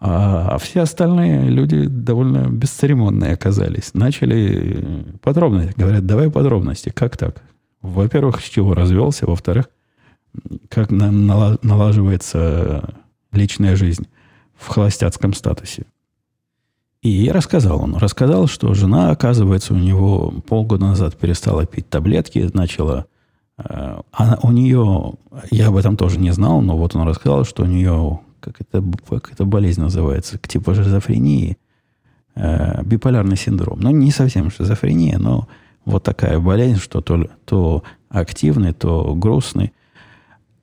А, 0.00 0.48
а 0.48 0.58
все 0.58 0.80
остальные 0.80 1.48
люди 1.48 1.86
довольно 1.86 2.48
бесцеремонные 2.48 3.34
оказались. 3.34 3.94
Начали 3.94 5.06
подробности. 5.22 5.74
Говорят, 5.76 6.06
давай 6.06 6.28
подробности. 6.28 6.88
Как 6.88 7.16
так? 7.16 7.40
Во-первых, 7.82 8.40
с 8.40 8.48
чего 8.48 8.74
развелся. 8.74 9.26
Во-вторых, 9.26 9.66
как 10.68 10.90
на, 10.90 11.10
налаживается 11.62 12.94
личная 13.32 13.76
жизнь 13.76 14.06
в 14.54 14.68
холостяцком 14.68 15.32
статусе. 15.34 15.86
И 17.02 17.30
рассказал 17.30 17.82
он. 17.82 17.96
Рассказал, 17.96 18.48
что 18.48 18.74
жена, 18.74 19.10
оказывается, 19.10 19.74
у 19.74 19.78
него 19.78 20.34
полгода 20.48 20.86
назад 20.86 21.16
перестала 21.16 21.64
пить 21.64 21.88
таблетки, 21.88 22.50
начала... 22.52 23.06
Э, 23.58 24.00
она, 24.10 24.38
у 24.42 24.50
нее, 24.50 25.12
я 25.50 25.68
об 25.68 25.76
этом 25.76 25.96
тоже 25.96 26.18
не 26.18 26.32
знал, 26.32 26.60
но 26.62 26.76
вот 26.76 26.96
он 26.96 27.06
рассказал, 27.06 27.44
что 27.44 27.62
у 27.62 27.66
нее, 27.66 28.20
как 28.40 28.60
это, 28.60 28.82
как 29.08 29.32
это 29.32 29.44
болезнь 29.44 29.80
называется, 29.80 30.38
к 30.38 30.48
типу 30.48 30.74
шизофрении, 30.74 31.58
э, 32.34 32.82
биполярный 32.82 33.36
синдром. 33.36 33.78
Ну, 33.80 33.90
не 33.90 34.10
совсем 34.10 34.50
шизофрения, 34.50 35.18
но 35.18 35.46
вот 35.84 36.02
такая 36.02 36.40
болезнь, 36.40 36.80
что 36.80 37.02
то, 37.02 37.28
то 37.44 37.84
активный, 38.08 38.72
то 38.72 39.14
грустный. 39.14 39.72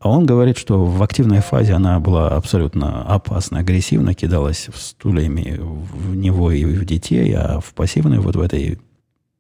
А 0.04 0.10
он 0.10 0.26
говорит, 0.26 0.58
что 0.58 0.84
в 0.84 1.02
активной 1.02 1.40
фазе 1.40 1.76
она 1.76 1.98
была 2.02 2.28
абсолютно 2.28 3.04
опасно, 3.04 3.60
агрессивна, 3.60 4.14
кидалась 4.14 4.68
стульями 4.76 5.58
в 5.62 6.14
него 6.14 6.52
и 6.52 6.66
в 6.66 6.84
детей, 6.84 7.34
а 7.34 7.62
в 7.62 7.74
пассивной, 7.74 8.20
вот 8.20 8.36
в 8.36 8.42
этой 8.42 8.82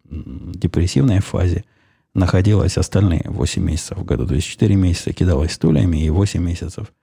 депрессивной 0.09 1.19
фазе 1.19 1.65
находилась 2.13 2.77
остальные 2.77 3.25
8 3.25 3.61
месяцев 3.61 3.97
в 3.97 4.05
году. 4.05 4.25
То 4.25 4.35
есть 4.35 4.47
4 4.47 4.73
месяца 4.75 5.11
кидалась 5.11 5.51
стульями 5.51 5.97
и 5.97 6.09
8 6.09 6.41
месяцев 6.41 6.93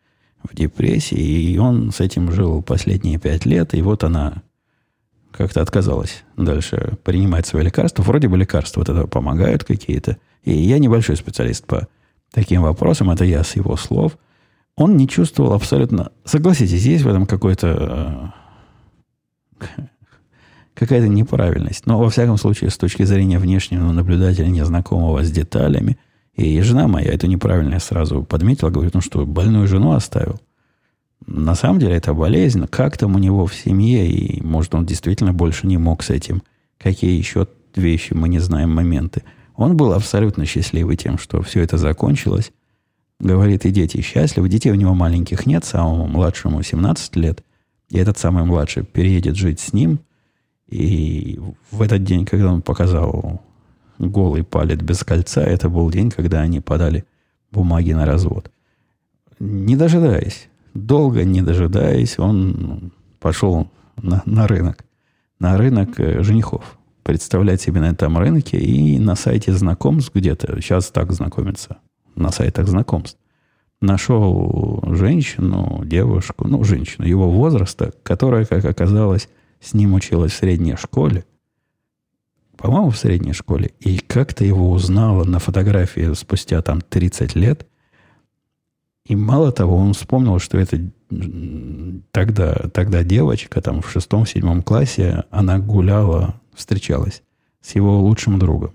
в 0.42 0.56
депрессии. 0.56 1.18
И 1.18 1.58
он 1.58 1.92
с 1.92 2.00
этим 2.00 2.32
жил 2.32 2.62
последние 2.62 3.18
5 3.18 3.44
лет, 3.44 3.74
и 3.74 3.82
вот 3.82 4.04
она 4.04 4.42
как-то 5.32 5.60
отказалась 5.60 6.24
дальше 6.38 6.96
принимать 7.04 7.46
свои 7.46 7.64
лекарства. 7.64 8.04
Вроде 8.04 8.26
бы 8.26 8.38
лекарства 8.38 8.82
от 8.82 8.88
этого 8.88 9.06
помогают 9.06 9.64
какие-то. 9.64 10.16
И 10.44 10.54
я 10.54 10.78
небольшой 10.78 11.16
специалист 11.16 11.66
по 11.66 11.88
таким 12.32 12.62
вопросом, 12.62 13.10
это 13.10 13.24
я 13.24 13.44
с 13.44 13.56
его 13.56 13.76
слов, 13.76 14.16
он 14.76 14.96
не 14.96 15.08
чувствовал 15.08 15.52
абсолютно... 15.52 16.12
Согласитесь, 16.24 16.84
есть 16.84 17.04
в 17.04 17.08
этом 17.08 17.26
какой-то... 17.26 18.32
Э, 19.60 19.66
какая-то 20.74 21.08
неправильность. 21.08 21.86
Но, 21.86 21.98
во 21.98 22.08
всяком 22.08 22.38
случае, 22.38 22.70
с 22.70 22.78
точки 22.78 23.02
зрения 23.02 23.38
внешнего 23.38 23.92
наблюдателя, 23.92 24.46
незнакомого 24.46 25.22
с 25.22 25.30
деталями, 25.30 25.98
и 26.34 26.60
жена 26.62 26.88
моя 26.88 27.12
эту 27.12 27.26
неправильность 27.26 27.86
сразу 27.86 28.22
подметила, 28.22 28.70
говорит, 28.70 28.94
ну 28.94 29.00
что, 29.00 29.26
больную 29.26 29.66
жену 29.66 29.92
оставил? 29.92 30.40
На 31.26 31.54
самом 31.54 31.80
деле 31.80 31.96
это 31.96 32.14
болезнь, 32.14 32.66
как 32.66 32.96
там 32.96 33.14
у 33.14 33.18
него 33.18 33.44
в 33.46 33.54
семье, 33.54 34.06
и 34.08 34.42
может 34.42 34.74
он 34.74 34.86
действительно 34.86 35.34
больше 35.34 35.66
не 35.66 35.76
мог 35.76 36.02
с 36.02 36.08
этим. 36.08 36.42
Какие 36.78 37.18
еще 37.18 37.46
вещи 37.76 38.14
мы 38.14 38.28
не 38.28 38.38
знаем, 38.38 38.74
моменты– 38.74 39.22
он 39.60 39.76
был 39.76 39.92
абсолютно 39.92 40.46
счастливый 40.46 40.96
тем, 40.96 41.18
что 41.18 41.42
все 41.42 41.60
это 41.62 41.76
закончилось. 41.76 42.50
Говорит, 43.18 43.66
и 43.66 43.70
дети 43.70 44.00
счастливы. 44.00 44.48
Детей 44.48 44.70
у 44.70 44.74
него 44.74 44.94
маленьких 44.94 45.44
нет, 45.44 45.66
самому 45.66 46.06
младшему 46.06 46.62
17 46.62 47.14
лет. 47.16 47.44
И 47.90 47.98
этот 47.98 48.16
самый 48.16 48.44
младший 48.44 48.84
переедет 48.84 49.36
жить 49.36 49.60
с 49.60 49.74
ним. 49.74 50.00
И 50.66 51.38
в 51.70 51.82
этот 51.82 52.04
день, 52.04 52.24
когда 52.24 52.50
он 52.50 52.62
показал 52.62 53.42
голый 53.98 54.44
палец 54.44 54.80
без 54.80 55.04
кольца, 55.04 55.42
это 55.42 55.68
был 55.68 55.90
день, 55.90 56.10
когда 56.10 56.40
они 56.40 56.60
подали 56.60 57.04
бумаги 57.52 57.92
на 57.92 58.06
развод. 58.06 58.50
Не 59.40 59.76
дожидаясь, 59.76 60.48
долго 60.72 61.24
не 61.24 61.42
дожидаясь, 61.42 62.18
он 62.18 62.92
пошел 63.18 63.68
на, 64.00 64.22
на 64.24 64.46
рынок. 64.46 64.86
На 65.38 65.58
рынок 65.58 66.00
э, 66.00 66.22
женихов 66.22 66.78
представлять 67.02 67.60
себе 67.60 67.80
на 67.80 67.90
этом 67.90 68.18
рынке 68.18 68.58
и 68.58 68.98
на 68.98 69.14
сайте 69.14 69.52
знакомств 69.52 70.14
где-то, 70.14 70.60
сейчас 70.60 70.90
так 70.90 71.12
знакомиться, 71.12 71.78
на 72.14 72.30
сайтах 72.30 72.68
знакомств, 72.68 73.18
нашел 73.80 74.82
женщину, 74.86 75.82
девушку, 75.84 76.46
ну, 76.46 76.62
женщину 76.64 77.06
его 77.06 77.30
возраста, 77.30 77.92
которая, 78.02 78.44
как 78.44 78.64
оказалось, 78.64 79.28
с 79.60 79.74
ним 79.74 79.94
училась 79.94 80.32
в 80.32 80.36
средней 80.36 80.76
школе. 80.76 81.24
По-моему, 82.56 82.90
в 82.90 82.98
средней 82.98 83.32
школе. 83.32 83.72
И 83.80 83.98
как-то 83.98 84.44
его 84.44 84.70
узнала 84.70 85.24
на 85.24 85.38
фотографии 85.38 86.12
спустя 86.14 86.60
там 86.60 86.80
30 86.82 87.34
лет. 87.34 87.66
И 89.06 89.16
мало 89.16 89.50
того, 89.50 89.76
он 89.76 89.94
вспомнил, 89.94 90.38
что 90.38 90.58
это 90.58 90.78
тогда, 92.12 92.54
тогда 92.72 93.02
девочка 93.02 93.60
там 93.60 93.80
в 93.80 93.90
шестом-седьмом 93.90 94.62
классе, 94.62 95.24
она 95.30 95.58
гуляла, 95.58 96.39
встречалась 96.54 97.22
с 97.60 97.74
его 97.74 98.00
лучшим 98.00 98.38
другом. 98.38 98.74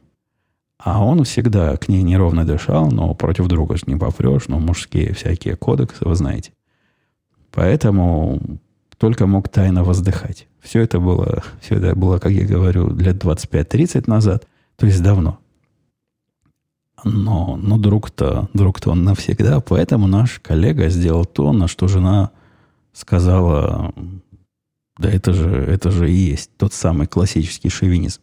А 0.77 1.03
он 1.03 1.23
всегда 1.23 1.77
к 1.77 1.87
ней 1.87 2.03
неровно 2.03 2.45
дышал, 2.45 2.91
но 2.91 3.13
против 3.15 3.47
друга 3.47 3.77
же 3.77 3.83
не 3.87 3.95
попрешь, 3.95 4.47
но 4.47 4.59
мужские 4.59 5.13
всякие 5.13 5.55
кодексы, 5.55 6.05
вы 6.05 6.15
знаете. 6.15 6.51
Поэтому 7.51 8.39
только 8.97 9.25
мог 9.25 9.49
тайно 9.49 9.83
воздыхать. 9.83 10.47
Все 10.61 10.81
это 10.81 10.99
было, 10.99 11.43
все 11.61 11.75
это 11.75 11.95
было, 11.95 12.17
как 12.17 12.31
я 12.31 12.45
говорю, 12.45 12.95
лет 12.95 13.23
25-30 13.23 14.03
назад, 14.07 14.47
то 14.75 14.85
есть 14.85 15.01
давно. 15.01 15.39
Но, 17.03 17.55
но 17.61 17.77
друг-то, 17.77 18.49
друг-то 18.53 18.91
он 18.91 19.03
навсегда, 19.03 19.59
поэтому 19.59 20.07
наш 20.07 20.39
коллега 20.39 20.89
сделал 20.89 21.25
то, 21.25 21.53
на 21.53 21.67
что 21.67 21.87
жена 21.87 22.31
сказала, 22.93 23.93
да 24.97 25.09
это 25.09 25.33
же, 25.33 25.49
это 25.49 25.91
же 25.91 26.09
и 26.09 26.15
есть 26.15 26.51
тот 26.57 26.73
самый 26.73 27.07
классический 27.07 27.69
шовинизм. 27.69 28.21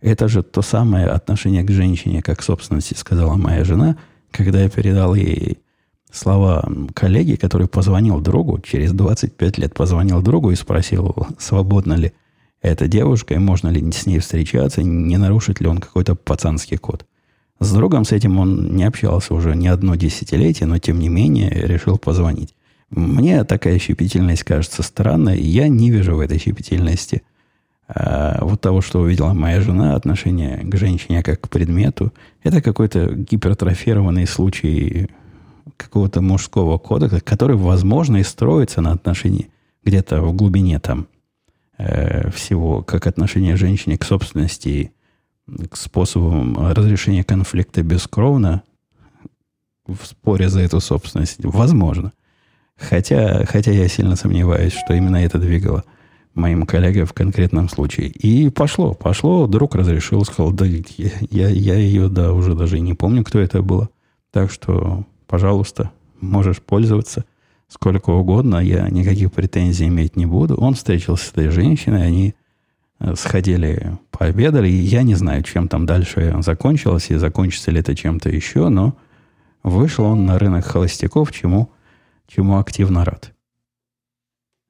Это 0.00 0.28
же 0.28 0.42
то 0.42 0.62
самое 0.62 1.06
отношение 1.06 1.64
к 1.64 1.70
женщине, 1.70 2.22
как 2.22 2.42
собственности, 2.42 2.94
сказала 2.94 3.36
моя 3.36 3.64
жена, 3.64 3.96
когда 4.30 4.62
я 4.62 4.68
передал 4.68 5.14
ей 5.14 5.58
слова 6.10 6.68
коллеги, 6.94 7.34
который 7.34 7.68
позвонил 7.68 8.20
другу, 8.20 8.60
через 8.60 8.92
25 8.92 9.58
лет 9.58 9.74
позвонил 9.74 10.22
другу 10.22 10.50
и 10.50 10.56
спросил, 10.56 11.14
свободна 11.38 11.94
ли 11.94 12.12
эта 12.60 12.88
девушка, 12.88 13.34
и 13.34 13.38
можно 13.38 13.68
ли 13.68 13.90
с 13.92 14.06
ней 14.06 14.18
встречаться, 14.18 14.82
не 14.82 15.16
нарушит 15.16 15.60
ли 15.60 15.68
он 15.68 15.78
какой-то 15.78 16.14
пацанский 16.14 16.76
код. 16.76 17.06
С 17.60 17.72
другом 17.72 18.04
с 18.04 18.12
этим 18.12 18.38
он 18.38 18.76
не 18.76 18.84
общался 18.84 19.34
уже 19.34 19.54
не 19.56 19.68
одно 19.68 19.96
десятилетие, 19.96 20.66
но 20.66 20.78
тем 20.78 20.98
не 21.00 21.08
менее 21.08 21.50
решил 21.50 21.98
позвонить. 21.98 22.54
Мне 22.90 23.44
такая 23.44 23.78
щепетильность 23.78 24.44
кажется 24.44 24.82
странной, 24.82 25.40
я 25.40 25.68
не 25.68 25.90
вижу 25.90 26.16
в 26.16 26.20
этой 26.20 26.38
щепетильности– 26.38 27.22
а 27.88 28.44
вот 28.44 28.60
того, 28.60 28.82
что 28.82 29.00
увидела 29.00 29.32
моя 29.32 29.62
жена, 29.62 29.94
отношение 29.94 30.58
к 30.58 30.76
женщине 30.76 31.22
как 31.22 31.40
к 31.40 31.48
предмету, 31.48 32.12
это 32.42 32.60
какой-то 32.60 33.14
гипертрофированный 33.14 34.26
случай 34.26 35.08
какого-то 35.78 36.20
мужского 36.20 36.76
кодекса, 36.76 37.20
который, 37.20 37.56
возможно, 37.56 38.18
и 38.18 38.22
строится 38.22 38.82
на 38.82 38.92
отношении 38.92 39.50
где-то 39.84 40.20
в 40.20 40.34
глубине 40.34 40.78
там 40.80 41.08
э, 41.78 42.30
всего, 42.30 42.82
как 42.82 43.06
отношение 43.06 43.56
женщины 43.56 43.96
к 43.96 44.04
собственности, 44.04 44.92
к 45.70 45.76
способам 45.76 46.58
разрешения 46.70 47.24
конфликта 47.24 47.82
бескровно 47.82 48.62
в 49.86 50.04
споре 50.04 50.50
за 50.50 50.60
эту 50.60 50.80
собственность. 50.80 51.42
Возможно. 51.42 52.12
Хотя, 52.78 53.44
хотя 53.46 53.72
я 53.72 53.88
сильно 53.88 54.16
сомневаюсь, 54.16 54.72
что 54.72 54.94
именно 54.94 55.16
это 55.16 55.38
двигало– 55.38 55.84
моим 56.38 56.64
коллегой 56.64 57.04
в 57.04 57.12
конкретном 57.12 57.68
случае. 57.68 58.08
И 58.08 58.48
пошло, 58.48 58.94
пошло, 58.94 59.46
друг 59.46 59.74
разрешил, 59.74 60.24
сказал, 60.24 60.52
да 60.52 60.64
я, 60.64 61.48
я 61.48 61.74
ее, 61.74 62.08
да, 62.08 62.32
уже 62.32 62.54
даже 62.54 62.80
не 62.80 62.94
помню, 62.94 63.24
кто 63.24 63.38
это 63.38 63.60
было. 63.62 63.90
Так 64.32 64.50
что, 64.50 65.04
пожалуйста, 65.26 65.90
можешь 66.20 66.62
пользоваться 66.62 67.24
сколько 67.68 68.10
угодно, 68.10 68.56
я 68.56 68.88
никаких 68.88 69.32
претензий 69.32 69.88
иметь 69.88 70.16
не 70.16 70.24
буду. 70.24 70.54
Он 70.56 70.74
встретился 70.74 71.26
с 71.26 71.32
этой 71.32 71.50
женщиной, 71.50 72.06
они 72.06 72.34
э, 73.00 73.14
сходили, 73.14 73.98
пообедали, 74.10 74.68
и 74.68 74.76
я 74.76 75.02
не 75.02 75.14
знаю, 75.14 75.42
чем 75.42 75.68
там 75.68 75.84
дальше 75.84 76.34
закончилось, 76.40 77.10
и 77.10 77.16
закончится 77.16 77.70
ли 77.70 77.80
это 77.80 77.94
чем-то 77.94 78.30
еще, 78.30 78.70
но 78.70 78.96
вышел 79.62 80.06
он 80.06 80.24
на 80.24 80.38
рынок 80.38 80.64
холостяков, 80.64 81.30
чему, 81.32 81.70
чему 82.28 82.58
активно 82.58 83.04
рад. 83.04 83.34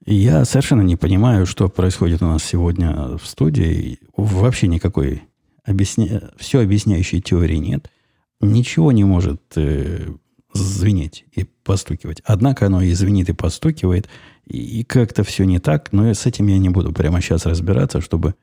Я 0.06 0.46
совершенно 0.46 0.80
не 0.82 0.96
понимаю, 0.96 1.44
что 1.44 1.68
происходит 1.68 2.22
у 2.22 2.26
нас 2.26 2.42
сегодня 2.42 3.18
в 3.18 3.26
студии. 3.26 3.98
Вообще 4.16 4.66
никакой 4.66 5.24
объясня... 5.64 6.30
все 6.38 6.60
объясняющей 6.60 7.20
теории 7.20 7.56
нет. 7.56 7.90
Ничего 8.40 8.90
не 8.92 9.04
может 9.04 9.42
э, 9.56 10.08
звенеть 10.54 11.26
и 11.32 11.44
постукивать. 11.44 12.22
Однако 12.24 12.66
оно 12.66 12.80
и 12.80 12.92
звенит, 12.92 13.28
и 13.28 13.34
постукивает. 13.34 14.08
И, 14.46 14.80
и 14.80 14.84
как-то 14.84 15.24
все 15.24 15.44
не 15.44 15.58
так. 15.58 15.92
Но 15.92 16.14
с 16.14 16.24
этим 16.24 16.46
я 16.46 16.56
не 16.58 16.70
буду 16.70 16.92
прямо 16.92 17.20
сейчас 17.20 17.44
разбираться, 17.44 18.00
чтобы 18.00 18.34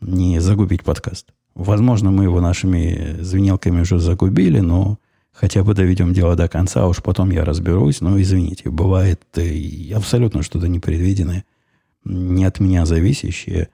не 0.00 0.40
загубить 0.40 0.82
подкаст. 0.82 1.28
Возможно, 1.54 2.10
мы 2.10 2.24
его 2.24 2.40
нашими 2.40 3.18
звенелками 3.20 3.82
уже 3.82 3.98
загубили, 3.98 4.60
но 4.60 4.98
Хотя 5.40 5.62
бы 5.62 5.72
доведем 5.72 6.12
дело 6.12 6.34
до 6.34 6.48
конца, 6.48 6.82
а 6.82 6.88
уж 6.88 7.00
потом 7.00 7.30
я 7.30 7.44
разберусь. 7.44 8.00
Но 8.00 8.20
извините, 8.20 8.70
бывает 8.70 9.20
э, 9.36 9.92
абсолютно 9.94 10.42
что-то 10.42 10.66
непредвиденное, 10.66 11.44
не 12.04 12.44
от 12.44 12.58
меня 12.58 12.84
зависящее. 12.86 13.68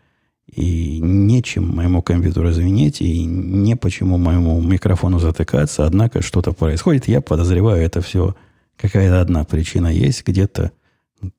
И 0.54 0.98
нечем 1.00 1.74
моему 1.74 2.02
компьютеру 2.02 2.52
звенеть, 2.52 3.00
и 3.00 3.24
не 3.24 3.76
почему 3.76 4.18
моему 4.18 4.60
микрофону 4.60 5.18
затыкаться. 5.18 5.86
Однако 5.86 6.22
что-то 6.22 6.52
происходит. 6.52 7.08
Я 7.08 7.22
подозреваю, 7.22 7.82
это 7.82 8.02
все 8.02 8.36
какая-то 8.76 9.22
одна 9.22 9.44
причина 9.44 9.86
есть. 9.86 10.26
Где-то 10.26 10.72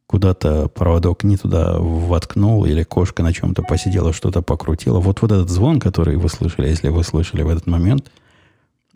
куда-то 0.07 0.69
проводок 0.69 1.23
не 1.23 1.37
туда 1.37 1.77
воткнул, 1.77 2.65
или 2.65 2.81
кошка 2.81 3.21
на 3.21 3.31
чем-то 3.31 3.61
посидела, 3.61 4.11
что-то 4.11 4.41
покрутила. 4.41 4.99
Вот 4.99 5.21
вот 5.21 5.31
этот 5.31 5.51
звон, 5.51 5.79
который 5.79 6.17
вы 6.17 6.29
слышали, 6.29 6.67
если 6.67 6.89
вы 6.89 7.03
слышали 7.03 7.43
в 7.43 7.49
этот 7.49 7.67
момент– 7.67 8.11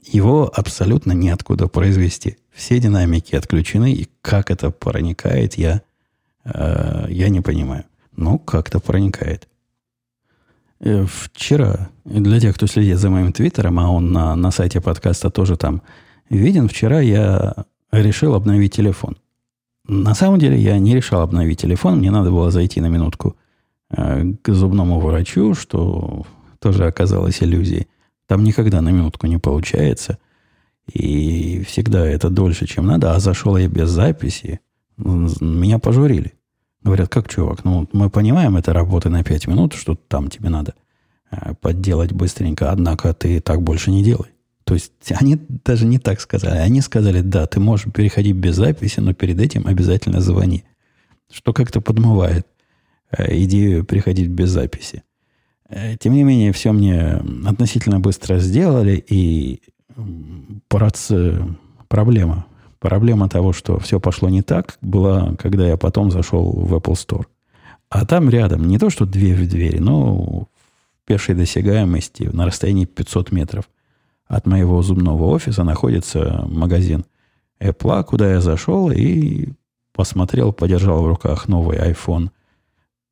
его 0.03 0.51
абсолютно 0.53 1.13
неоткуда 1.13 1.67
произвести. 1.67 2.37
Все 2.51 2.79
динамики 2.79 3.35
отключены, 3.35 3.93
и 3.93 4.09
как 4.21 4.51
это 4.51 4.71
проникает, 4.71 5.55
я, 5.55 5.81
э, 6.45 7.05
я 7.09 7.29
не 7.29 7.41
понимаю. 7.41 7.85
Ну, 8.15 8.39
как-то 8.39 8.79
проникает. 8.79 9.47
Э, 10.79 11.05
вчера, 11.05 11.89
для 12.05 12.39
тех, 12.39 12.55
кто 12.55 12.67
следит 12.67 12.97
за 12.97 13.09
моим 13.09 13.33
твиттером, 13.33 13.79
а 13.79 13.89
он 13.89 14.11
на, 14.11 14.35
на 14.35 14.51
сайте 14.51 14.81
подкаста 14.81 15.29
тоже 15.29 15.57
там 15.57 15.81
виден, 16.29 16.67
вчера 16.67 17.01
я 17.01 17.65
решил 17.91 18.35
обновить 18.35 18.75
телефон. 18.75 19.17
На 19.87 20.13
самом 20.13 20.39
деле 20.39 20.57
я 20.59 20.77
не 20.79 20.95
решал 20.95 21.21
обновить 21.21 21.61
телефон, 21.61 21.97
мне 21.97 22.11
надо 22.11 22.29
было 22.31 22.51
зайти 22.51 22.79
на 22.79 22.87
минутку 22.87 23.35
э, 23.89 24.33
к 24.41 24.53
зубному 24.53 24.99
врачу, 24.99 25.53
что 25.53 26.25
тоже 26.59 26.85
оказалось 26.85 27.41
иллюзией. 27.41 27.87
Там 28.29 28.43
никогда 28.43 28.79
на 28.81 28.89
минутку 28.89 29.25
не 29.25 29.39
получается. 29.39 30.19
И 30.85 31.63
всегда 31.63 32.05
это 32.05 32.29
дольше, 32.29 32.67
чем 32.67 32.85
надо. 32.85 33.15
А 33.15 33.19
зашел 33.19 33.57
я 33.57 33.67
без 33.67 33.89
записи. 33.89 34.59
Меня 34.97 35.79
пожурили. 35.79 36.33
Говорят, 36.83 37.09
как 37.09 37.27
чувак, 37.27 37.63
ну 37.63 37.89
мы 37.91 38.11
понимаем, 38.11 38.55
это 38.55 38.71
работа 38.71 39.09
на 39.09 39.23
5 39.23 39.47
минут, 39.47 39.73
что 39.73 39.95
там 39.95 40.29
тебе 40.29 40.49
надо 40.49 40.75
э, 41.31 41.55
подделать 41.59 42.13
быстренько, 42.13 42.71
однако 42.71 43.13
ты 43.13 43.41
так 43.41 43.63
больше 43.63 43.89
не 43.89 44.03
делай. 44.03 44.29
То 44.63 44.75
есть 44.75 44.93
они 45.19 45.39
даже 45.65 45.85
не 45.85 45.97
так 45.97 46.21
сказали. 46.21 46.59
Они 46.59 46.81
сказали, 46.81 47.21
да, 47.21 47.47
ты 47.47 47.59
можешь 47.59 47.91
переходить 47.91 48.35
без 48.35 48.55
записи, 48.55 48.99
но 48.99 49.13
перед 49.15 49.41
этим 49.41 49.65
обязательно 49.65 50.21
звони. 50.21 50.63
Что 51.31 51.51
как-то 51.51 51.81
подмывает 51.81 52.45
э, 53.09 53.39
идею 53.43 53.83
переходить 53.83 54.29
без 54.29 54.51
записи. 54.51 55.01
Э, 55.69 55.95
тем 55.97 56.13
не 56.13 56.23
менее, 56.23 56.51
все 56.51 56.71
мне 56.71 57.21
относительно 57.45 57.99
быстро 57.99 58.39
сделали, 58.39 59.03
и 59.07 59.61
проблема, 61.87 62.45
проблема 62.79 63.29
того, 63.29 63.53
что 63.53 63.79
все 63.79 63.99
пошло 63.99 64.29
не 64.29 64.41
так, 64.41 64.77
была, 64.81 65.35
когда 65.35 65.67
я 65.67 65.77
потом 65.77 66.11
зашел 66.11 66.51
в 66.51 66.73
Apple 66.73 66.93
Store. 66.93 67.25
А 67.89 68.05
там 68.05 68.29
рядом, 68.29 68.67
не 68.67 68.77
то 68.77 68.89
что 68.89 69.05
дверь 69.05 69.35
в 69.35 69.49
двери, 69.49 69.79
но 69.79 70.15
в 70.15 70.47
пешей 71.05 71.35
досягаемости 71.35 72.23
на 72.23 72.45
расстоянии 72.45 72.85
500 72.85 73.31
метров 73.31 73.69
от 74.27 74.45
моего 74.45 74.81
зубного 74.83 75.25
офиса 75.25 75.63
находится 75.63 76.45
магазин 76.47 77.05
Apple, 77.59 78.03
куда 78.03 78.31
я 78.31 78.41
зашел 78.41 78.91
и 78.91 79.49
посмотрел, 79.91 80.53
подержал 80.53 81.03
в 81.03 81.07
руках 81.07 81.47
новый 81.47 81.77
iPhone 81.77 82.29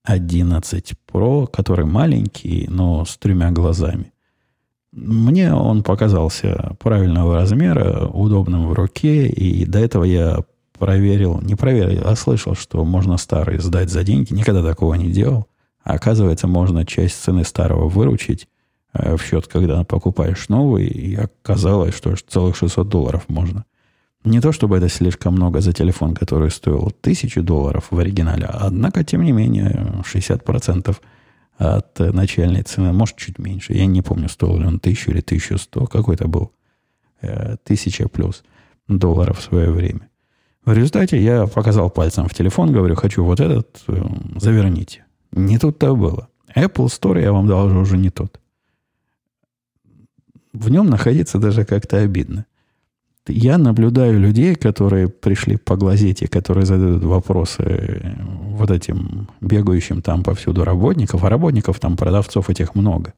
11 0.08 0.94
Pro, 1.12 1.48
который 1.48 1.86
маленький, 1.86 2.66
но 2.70 3.04
с 3.04 3.18
тремя 3.18 3.52
глазами. 3.52 4.14
Мне 4.94 5.54
он 5.54 5.84
показался 5.84 6.76
правильного 6.80 7.36
размера, 7.36 8.08
удобным 8.08 8.68
в 8.68 8.74
руке, 8.74 9.28
и 9.28 9.66
до 9.66 9.80
этого 9.80 10.06
я 10.06 10.40
проверил, 10.80 11.42
не 11.42 11.56
проверил, 11.56 12.04
а 12.06 12.16
слышал, 12.16 12.56
что 12.56 12.86
можно 12.86 13.18
старый 13.18 13.60
сдать 13.60 13.90
за 13.90 14.04
деньги. 14.04 14.34
Никогда 14.34 14.64
такого 14.64 14.94
не 14.94 15.12
делал. 15.12 15.48
А 15.84 15.96
оказывается, 15.96 16.48
можно 16.48 16.86
часть 16.86 17.22
цены 17.22 17.44
старого 17.44 17.90
выручить 17.90 18.48
э, 18.94 19.18
в 19.18 19.22
счет, 19.22 19.48
когда 19.48 19.84
покупаешь 19.84 20.48
новый, 20.48 20.88
и 20.88 21.16
оказалось, 21.16 21.96
что 21.96 22.16
целых 22.16 22.56
600 22.56 22.88
долларов 22.88 23.26
можно. 23.28 23.66
Не 24.24 24.42
то, 24.42 24.52
чтобы 24.52 24.78
это 24.78 24.90
слишком 24.90 25.34
много 25.34 25.62
за 25.62 25.74
телефон, 25.74 26.14
который 26.14 26.52
стоил 26.52 26.92
1000 27.02 27.42
долларов 27.44 27.88
в 27.92 27.98
оригинале, 27.98 28.46
однако, 28.46 29.04
тем 29.04 29.24
не 29.24 29.32
менее, 29.32 30.04
60% 30.04 30.98
от 31.58 32.00
начальной 32.00 32.64
цены, 32.64 32.94
может, 32.94 33.16
чуть 33.18 33.40
меньше. 33.40 33.74
Я 33.74 33.86
не 33.86 34.02
помню, 34.02 34.30
стоил 34.30 34.58
ли 34.58 34.66
он 34.66 34.76
1000 34.76 35.12
или 35.12 35.20
1100, 35.20 35.86
какой-то 35.88 36.28
был. 36.28 36.52
1000 37.22 38.04
э, 38.04 38.08
плюс 38.08 38.44
долларов 38.88 39.40
в 39.40 39.44
свое 39.44 39.72
время. 39.72 40.10
В 40.66 40.74
результате 40.74 41.22
я 41.22 41.48
показал 41.48 41.90
пальцем 41.90 42.28
в 42.28 42.34
телефон, 42.34 42.72
говорю, 42.74 42.96
хочу 42.96 43.24
вот 43.24 43.40
этот, 43.40 43.84
э, 43.88 44.02
заверните. 44.36 45.06
Не 45.32 45.58
тут-то 45.58 45.96
было. 45.96 46.28
Apple 46.56 46.88
Store, 46.88 47.22
я 47.22 47.32
вам 47.32 47.48
должен 47.48 47.78
уже 47.78 47.98
не 47.98 48.10
тот. 48.10 48.40
В 50.54 50.70
нем 50.70 50.88
находиться 50.88 51.40
даже 51.40 51.66
как-то 51.66 51.98
обидно. 51.98 52.46
Я 53.28 53.58
наблюдаю 53.58 54.20
людей, 54.20 54.56
которые 54.56 55.10
пришли 55.10 55.58
поглазеть 55.58 56.22
и 56.22 56.28
которые 56.28 56.66
задают 56.66 57.04
вопросы 57.04 58.16
вот 58.52 58.72
этим 58.72 59.28
бегающим 59.42 60.02
там 60.02 60.24
повсюду 60.24 60.64
работников, 60.64 61.24
а 61.24 61.30
работников 61.30 61.80
там, 61.80 61.98
продавцов 61.98 62.50
этих 62.50 62.76
много. 62.76 63.14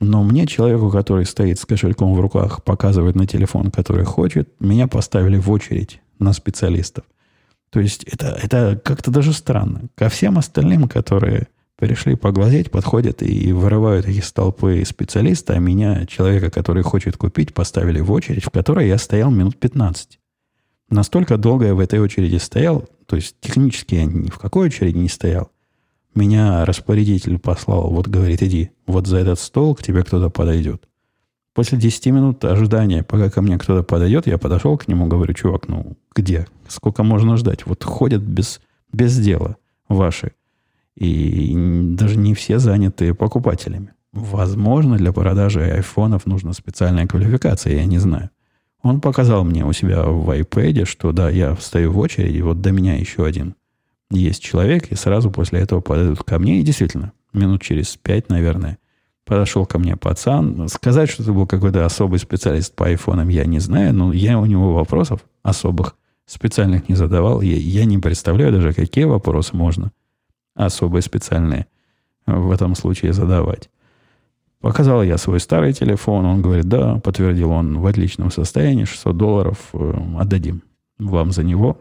Но 0.00 0.24
мне, 0.24 0.46
человеку, 0.46 0.90
который 0.90 1.24
стоит 1.24 1.60
с 1.60 1.64
кошельком 1.64 2.14
в 2.14 2.20
руках, 2.20 2.64
показывает 2.64 3.14
на 3.14 3.26
телефон, 3.26 3.70
который 3.70 4.04
хочет, 4.04 4.48
меня 4.58 4.88
поставили 4.88 5.38
в 5.38 5.50
очередь 5.50 6.00
на 6.18 6.32
специалистов. 6.32 7.04
То 7.70 7.80
есть 7.80 8.04
это, 8.04 8.38
это 8.42 8.80
как-то 8.82 9.10
даже 9.10 9.32
странно. 9.32 9.82
Ко 9.94 10.08
всем 10.08 10.38
остальным, 10.38 10.88
которые 10.88 11.48
пришли 11.82 12.14
поглазеть, 12.14 12.70
подходят 12.70 13.24
и 13.24 13.52
вырывают 13.52 14.06
из 14.06 14.30
толпы 14.30 14.84
специалиста, 14.86 15.54
а 15.54 15.58
меня, 15.58 16.06
человека, 16.06 16.48
который 16.48 16.84
хочет 16.84 17.16
купить, 17.16 17.52
поставили 17.52 17.98
в 17.98 18.12
очередь, 18.12 18.44
в 18.44 18.50
которой 18.50 18.86
я 18.86 18.98
стоял 18.98 19.32
минут 19.32 19.58
15. 19.58 20.20
Настолько 20.90 21.38
долго 21.38 21.66
я 21.66 21.74
в 21.74 21.80
этой 21.80 21.98
очереди 21.98 22.36
стоял, 22.36 22.88
то 23.06 23.16
есть 23.16 23.34
технически 23.40 23.96
я 23.96 24.04
ни 24.04 24.30
в 24.30 24.38
какой 24.38 24.68
очереди 24.68 24.96
не 24.96 25.08
стоял. 25.08 25.50
Меня 26.14 26.64
распорядитель 26.64 27.40
послал, 27.40 27.90
вот 27.90 28.06
говорит, 28.06 28.44
иди, 28.44 28.70
вот 28.86 29.08
за 29.08 29.16
этот 29.16 29.40
стол 29.40 29.74
к 29.74 29.82
тебе 29.82 30.04
кто-то 30.04 30.30
подойдет. 30.30 30.88
После 31.52 31.78
10 31.78 32.06
минут 32.06 32.44
ожидания, 32.44 33.02
пока 33.02 33.28
ко 33.28 33.42
мне 33.42 33.58
кто-то 33.58 33.82
подойдет, 33.82 34.28
я 34.28 34.38
подошел 34.38 34.78
к 34.78 34.86
нему, 34.86 35.08
говорю, 35.08 35.34
чувак, 35.34 35.66
ну 35.66 35.96
где? 36.14 36.46
Сколько 36.68 37.02
можно 37.02 37.36
ждать? 37.36 37.66
Вот 37.66 37.82
ходят 37.82 38.22
без, 38.22 38.60
без 38.92 39.18
дела 39.18 39.56
ваши. 39.88 40.30
И 40.96 41.52
даже 41.56 42.16
не 42.16 42.34
все 42.34 42.58
заняты 42.58 43.14
покупателями. 43.14 43.92
Возможно, 44.12 44.98
для 44.98 45.12
продажи 45.12 45.62
айфонов 45.62 46.26
нужна 46.26 46.52
специальная 46.52 47.06
квалификация, 47.06 47.76
я 47.76 47.86
не 47.86 47.98
знаю. 47.98 48.30
Он 48.82 49.00
показал 49.00 49.44
мне 49.44 49.64
у 49.64 49.72
себя 49.72 50.04
в 50.04 50.28
iPad, 50.30 50.84
что 50.84 51.12
да, 51.12 51.30
я 51.30 51.56
стою 51.56 51.92
в 51.92 51.98
очереди, 51.98 52.40
вот 52.40 52.60
до 52.60 52.72
меня 52.72 52.96
еще 52.96 53.24
один 53.24 53.54
есть 54.10 54.42
человек, 54.42 54.92
и 54.92 54.94
сразу 54.94 55.30
после 55.30 55.60
этого 55.60 55.80
подойдут 55.80 56.22
ко 56.24 56.38
мне. 56.38 56.60
И 56.60 56.62
действительно, 56.62 57.12
минут 57.32 57.62
через 57.62 57.96
пять, 57.96 58.28
наверное, 58.28 58.78
подошел 59.24 59.64
ко 59.64 59.78
мне 59.78 59.96
пацан. 59.96 60.68
Сказать, 60.68 61.08
что 61.08 61.22
это 61.22 61.32
был 61.32 61.46
какой-то 61.46 61.86
особый 61.86 62.18
специалист 62.18 62.74
по 62.74 62.86
айфонам, 62.86 63.28
я 63.28 63.46
не 63.46 63.60
знаю, 63.60 63.94
но 63.94 64.12
я 64.12 64.38
у 64.38 64.44
него 64.44 64.74
вопросов 64.74 65.24
особых 65.42 65.96
специальных 66.26 66.88
не 66.90 66.94
задавал. 66.94 67.40
Я, 67.40 67.56
я 67.56 67.86
не 67.86 67.98
представляю 67.98 68.52
даже, 68.52 68.74
какие 68.74 69.04
вопросы 69.04 69.56
можно 69.56 69.90
особые 70.54 71.02
специальные 71.02 71.66
в 72.26 72.50
этом 72.50 72.74
случае 72.74 73.12
задавать. 73.12 73.68
Показал 74.60 75.02
я 75.02 75.18
свой 75.18 75.40
старый 75.40 75.72
телефон. 75.72 76.24
Он 76.24 76.40
говорит, 76.40 76.66
да, 76.66 76.96
подтвердил 77.00 77.50
он, 77.50 77.80
в 77.80 77.86
отличном 77.86 78.30
состоянии, 78.30 78.84
600 78.84 79.16
долларов 79.16 79.58
э, 79.72 79.92
отдадим 80.18 80.62
вам 80.98 81.32
за 81.32 81.42
него. 81.42 81.78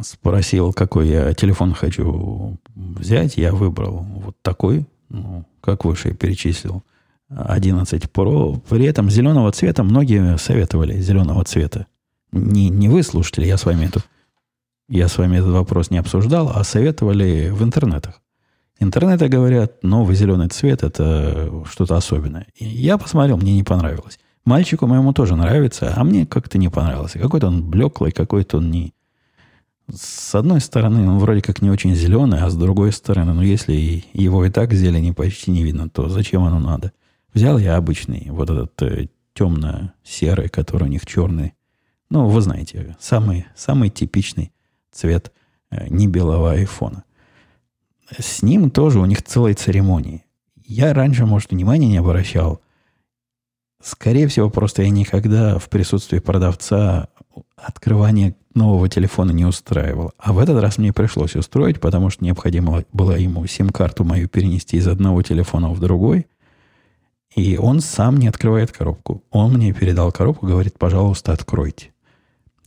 Спросил, 0.00 0.72
какой 0.72 1.08
я 1.08 1.34
телефон 1.34 1.74
хочу 1.74 2.58
взять. 2.76 3.36
Я 3.36 3.52
выбрал 3.52 4.06
вот 4.24 4.36
такой, 4.40 4.86
ну, 5.08 5.44
как 5.60 5.84
выше 5.84 6.14
перечислил, 6.14 6.84
11 7.28 8.04
Pro. 8.04 8.60
При 8.68 8.84
этом 8.84 9.10
зеленого 9.10 9.50
цвета 9.50 9.82
многие 9.82 10.38
советовали 10.38 11.00
зеленого 11.00 11.42
цвета. 11.44 11.86
Не, 12.30 12.68
не 12.68 12.88
вы 12.88 13.02
слушатели, 13.02 13.46
я 13.46 13.58
с 13.58 13.66
вами 13.66 13.86
эту 13.86 14.00
я 14.88 15.08
с 15.08 15.18
вами 15.18 15.38
этот 15.38 15.50
вопрос 15.50 15.90
не 15.90 15.98
обсуждал, 15.98 16.52
а 16.54 16.64
советовали 16.64 17.50
в 17.50 17.62
интернетах. 17.62 18.20
Интернеты 18.78 19.28
говорят, 19.28 19.84
новый 19.84 20.16
зеленый 20.16 20.48
цвет– 20.48 20.82
это 20.82 21.64
что-то 21.70 21.96
особенное. 21.96 22.46
И 22.56 22.64
я 22.64 22.98
посмотрел, 22.98 23.36
мне 23.36 23.54
не 23.54 23.62
понравилось. 23.62 24.18
Мальчику 24.44 24.88
моему 24.88 25.12
тоже 25.12 25.36
нравится, 25.36 25.92
а 25.96 26.02
мне 26.02 26.26
как-то 26.26 26.58
не 26.58 26.68
понравился. 26.68 27.20
Какой-то 27.20 27.46
он 27.46 27.62
блеклый, 27.62 28.10
какой-то 28.10 28.58
он 28.58 28.70
не... 28.70 28.92
С 29.88 30.34
одной 30.34 30.60
стороны, 30.60 31.08
он 31.08 31.18
вроде 31.18 31.42
как 31.42 31.62
не 31.62 31.70
очень 31.70 31.94
зеленый, 31.94 32.40
а 32.40 32.50
с 32.50 32.56
другой 32.56 32.92
стороны, 32.92 33.34
ну, 33.34 33.42
если 33.42 34.04
его 34.12 34.44
и 34.44 34.50
так 34.50 34.72
зелени 34.72 35.12
почти 35.12 35.52
не 35.52 35.62
видно, 35.62 35.88
то 35.88 36.08
зачем 36.08 36.42
оно 36.42 36.58
надо? 36.58 36.92
Взял 37.34 37.58
я 37.58 37.76
обычный, 37.76 38.26
вот 38.30 38.50
этот 38.50 38.82
э, 38.82 39.08
темно-серый, 39.34 40.48
который 40.48 40.84
у 40.84 40.90
них 40.90 41.06
черный. 41.06 41.54
Ну, 42.10 42.26
вы 42.26 42.40
знаете, 42.40 42.96
самый, 43.00 43.46
самый 43.54 43.90
типичный 43.90 44.52
цвет 44.92 45.32
э, 45.70 45.86
не 45.88 46.06
белого 46.06 46.52
айфона. 46.52 47.04
С 48.18 48.42
ним 48.42 48.70
тоже 48.70 49.00
у 49.00 49.06
них 49.06 49.22
целые 49.22 49.54
церемонии. 49.54 50.24
Я 50.64 50.94
раньше, 50.94 51.26
может, 51.26 51.50
внимания 51.50 51.88
не 51.88 51.96
обращал. 51.96 52.60
Скорее 53.82 54.28
всего, 54.28 54.48
просто 54.48 54.82
я 54.82 54.90
никогда 54.90 55.58
в 55.58 55.68
присутствии 55.68 56.18
продавца 56.18 57.08
открывание 57.56 58.36
нового 58.54 58.88
телефона 58.88 59.32
не 59.32 59.44
устраивал. 59.44 60.12
А 60.18 60.32
в 60.32 60.38
этот 60.38 60.60
раз 60.60 60.78
мне 60.78 60.92
пришлось 60.92 61.34
устроить, 61.34 61.80
потому 61.80 62.10
что 62.10 62.24
необходимо 62.24 62.84
было 62.92 63.12
ему 63.12 63.46
сим-карту 63.46 64.04
мою 64.04 64.28
перенести 64.28 64.76
из 64.76 64.86
одного 64.86 65.22
телефона 65.22 65.70
в 65.70 65.80
другой. 65.80 66.26
И 67.34 67.56
он 67.56 67.80
сам 67.80 68.18
не 68.18 68.28
открывает 68.28 68.72
коробку. 68.72 69.24
Он 69.30 69.54
мне 69.54 69.72
передал 69.72 70.12
коробку, 70.12 70.46
говорит, 70.46 70.78
пожалуйста, 70.78 71.32
откройте. 71.32 71.92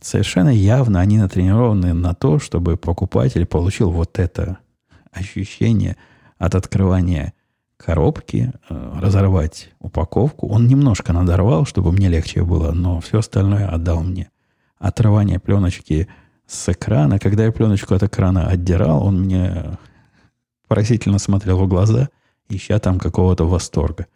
Совершенно 0.00 0.50
явно 0.50 1.00
они 1.00 1.18
натренированы 1.18 1.94
на 1.94 2.14
то, 2.14 2.38
чтобы 2.38 2.76
покупатель 2.76 3.46
получил 3.46 3.90
вот 3.90 4.18
это 4.18 4.58
ощущение 5.10 5.96
от 6.38 6.54
открывания 6.54 7.32
коробки, 7.76 8.52
э, 8.68 8.98
разорвать 9.00 9.70
упаковку. 9.78 10.48
Он 10.48 10.66
немножко 10.66 11.12
надорвал, 11.12 11.66
чтобы 11.66 11.92
мне 11.92 12.08
легче 12.08 12.42
было, 12.42 12.72
но 12.72 13.00
все 13.00 13.18
остальное 13.18 13.68
отдал 13.68 14.02
мне. 14.02 14.30
Отрывание 14.78 15.38
пленочки 15.38 16.08
с 16.46 16.68
экрана. 16.68 17.18
Когда 17.18 17.44
я 17.44 17.52
пленочку 17.52 17.94
от 17.94 18.02
экрана 18.02 18.48
отдирал, 18.48 19.04
он 19.04 19.22
мне 19.22 19.78
просительно 20.68 21.18
смотрел 21.18 21.58
в 21.58 21.68
глаза, 21.68 22.08
ища 22.48 22.78
там 22.78 22.98
какого-то 22.98 23.46
восторга. 23.46 24.06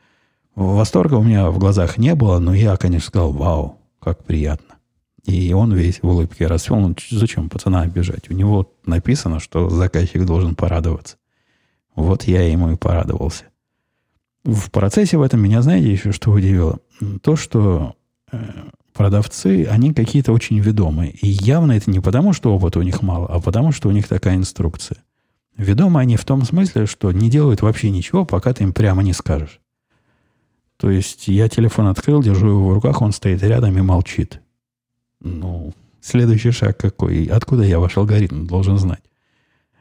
Восторга 0.55 1.15
у 1.15 1.23
меня 1.23 1.51
в 1.51 1.59
глазах 1.59 1.97
не 1.97 2.15
было, 2.15 2.39
но 2.39 2.53
я, 2.55 2.77
конечно, 2.77 3.09
сказал, 3.09 3.33
вау, 3.33 3.79
как 4.01 4.25
приятно. 4.25 4.77
И 5.25 5.53
он 5.53 5.73
весь 5.75 6.03
в 6.03 6.09
улыбке 6.09 6.47
расцвел. 6.47 6.81
Ну, 6.81 6.95
зачем 7.11 7.49
пацана 7.49 7.83
обижать? 7.83 8.31
У 8.31 8.35
него 8.35 8.73
написано, 8.87 9.41
что 9.41 9.69
заказчик 9.69 10.25
должен 10.25 10.55
порадоваться. 10.55 11.17
Вот 11.95 12.25
я 12.25 12.43
ему 12.49 12.73
и 12.73 12.77
порадовался. 12.77 13.45
В 14.45 14.71
процессе 14.71 15.19
в 15.19 15.23
этом 15.23 15.41
меня, 15.41 15.61
знаете, 15.61 15.93
еще 15.93 16.13
что 16.13 16.31
удивило? 16.31 16.79
То, 17.23 17.37
что 17.37 17.95
э, 18.33 18.39
продавцы, 18.95 19.67
они 19.71 19.93
какие-то 19.93 20.33
очень 20.33 20.59
ведомые. 20.59 21.11
И 21.11 21.27
явно 21.27 21.73
это 21.73 21.91
не 21.91 22.01
потому, 22.01 22.33
что 22.33 22.55
опыта 22.55 22.79
у 22.79 22.83
них 22.83 23.03
мало, 23.03 23.27
а 23.27 23.41
потому, 23.41 23.73
что 23.73 23.89
у 23.89 23.93
них 23.93 24.09
такая 24.09 24.37
инструкция. 24.37 24.99
Ведомы 25.57 26.01
они 26.01 26.17
в 26.17 26.25
том 26.25 26.43
смысле, 26.45 26.87
что 26.87 27.13
не 27.13 27.29
делают 27.29 27.61
вообще 27.61 27.91
ничего, 27.91 28.25
пока 28.25 28.55
ты 28.55 28.65
им 28.65 28.73
прямо 28.73 29.03
не 29.03 29.13
скажешь. 29.13 29.61
То 30.79 30.91
есть 30.91 31.29
я 31.29 31.51
телефон 31.51 31.89
открыл, 31.89 32.23
держу 32.23 32.49
его 32.49 32.71
в 32.71 32.73
руках, 32.73 33.03
он 33.03 33.13
стоит 33.13 33.43
рядом 33.43 33.77
и 33.77 33.83
молчит. 33.83 34.41
Ну, 35.21 35.73
следующий 36.01 36.51
шаг 36.51 36.79
какой? 36.79 37.25
Откуда 37.25 37.63
я 37.63 37.79
ваш 37.79 37.97
алгоритм 37.97 38.47
должен 38.47 38.79
знать? 38.79 39.03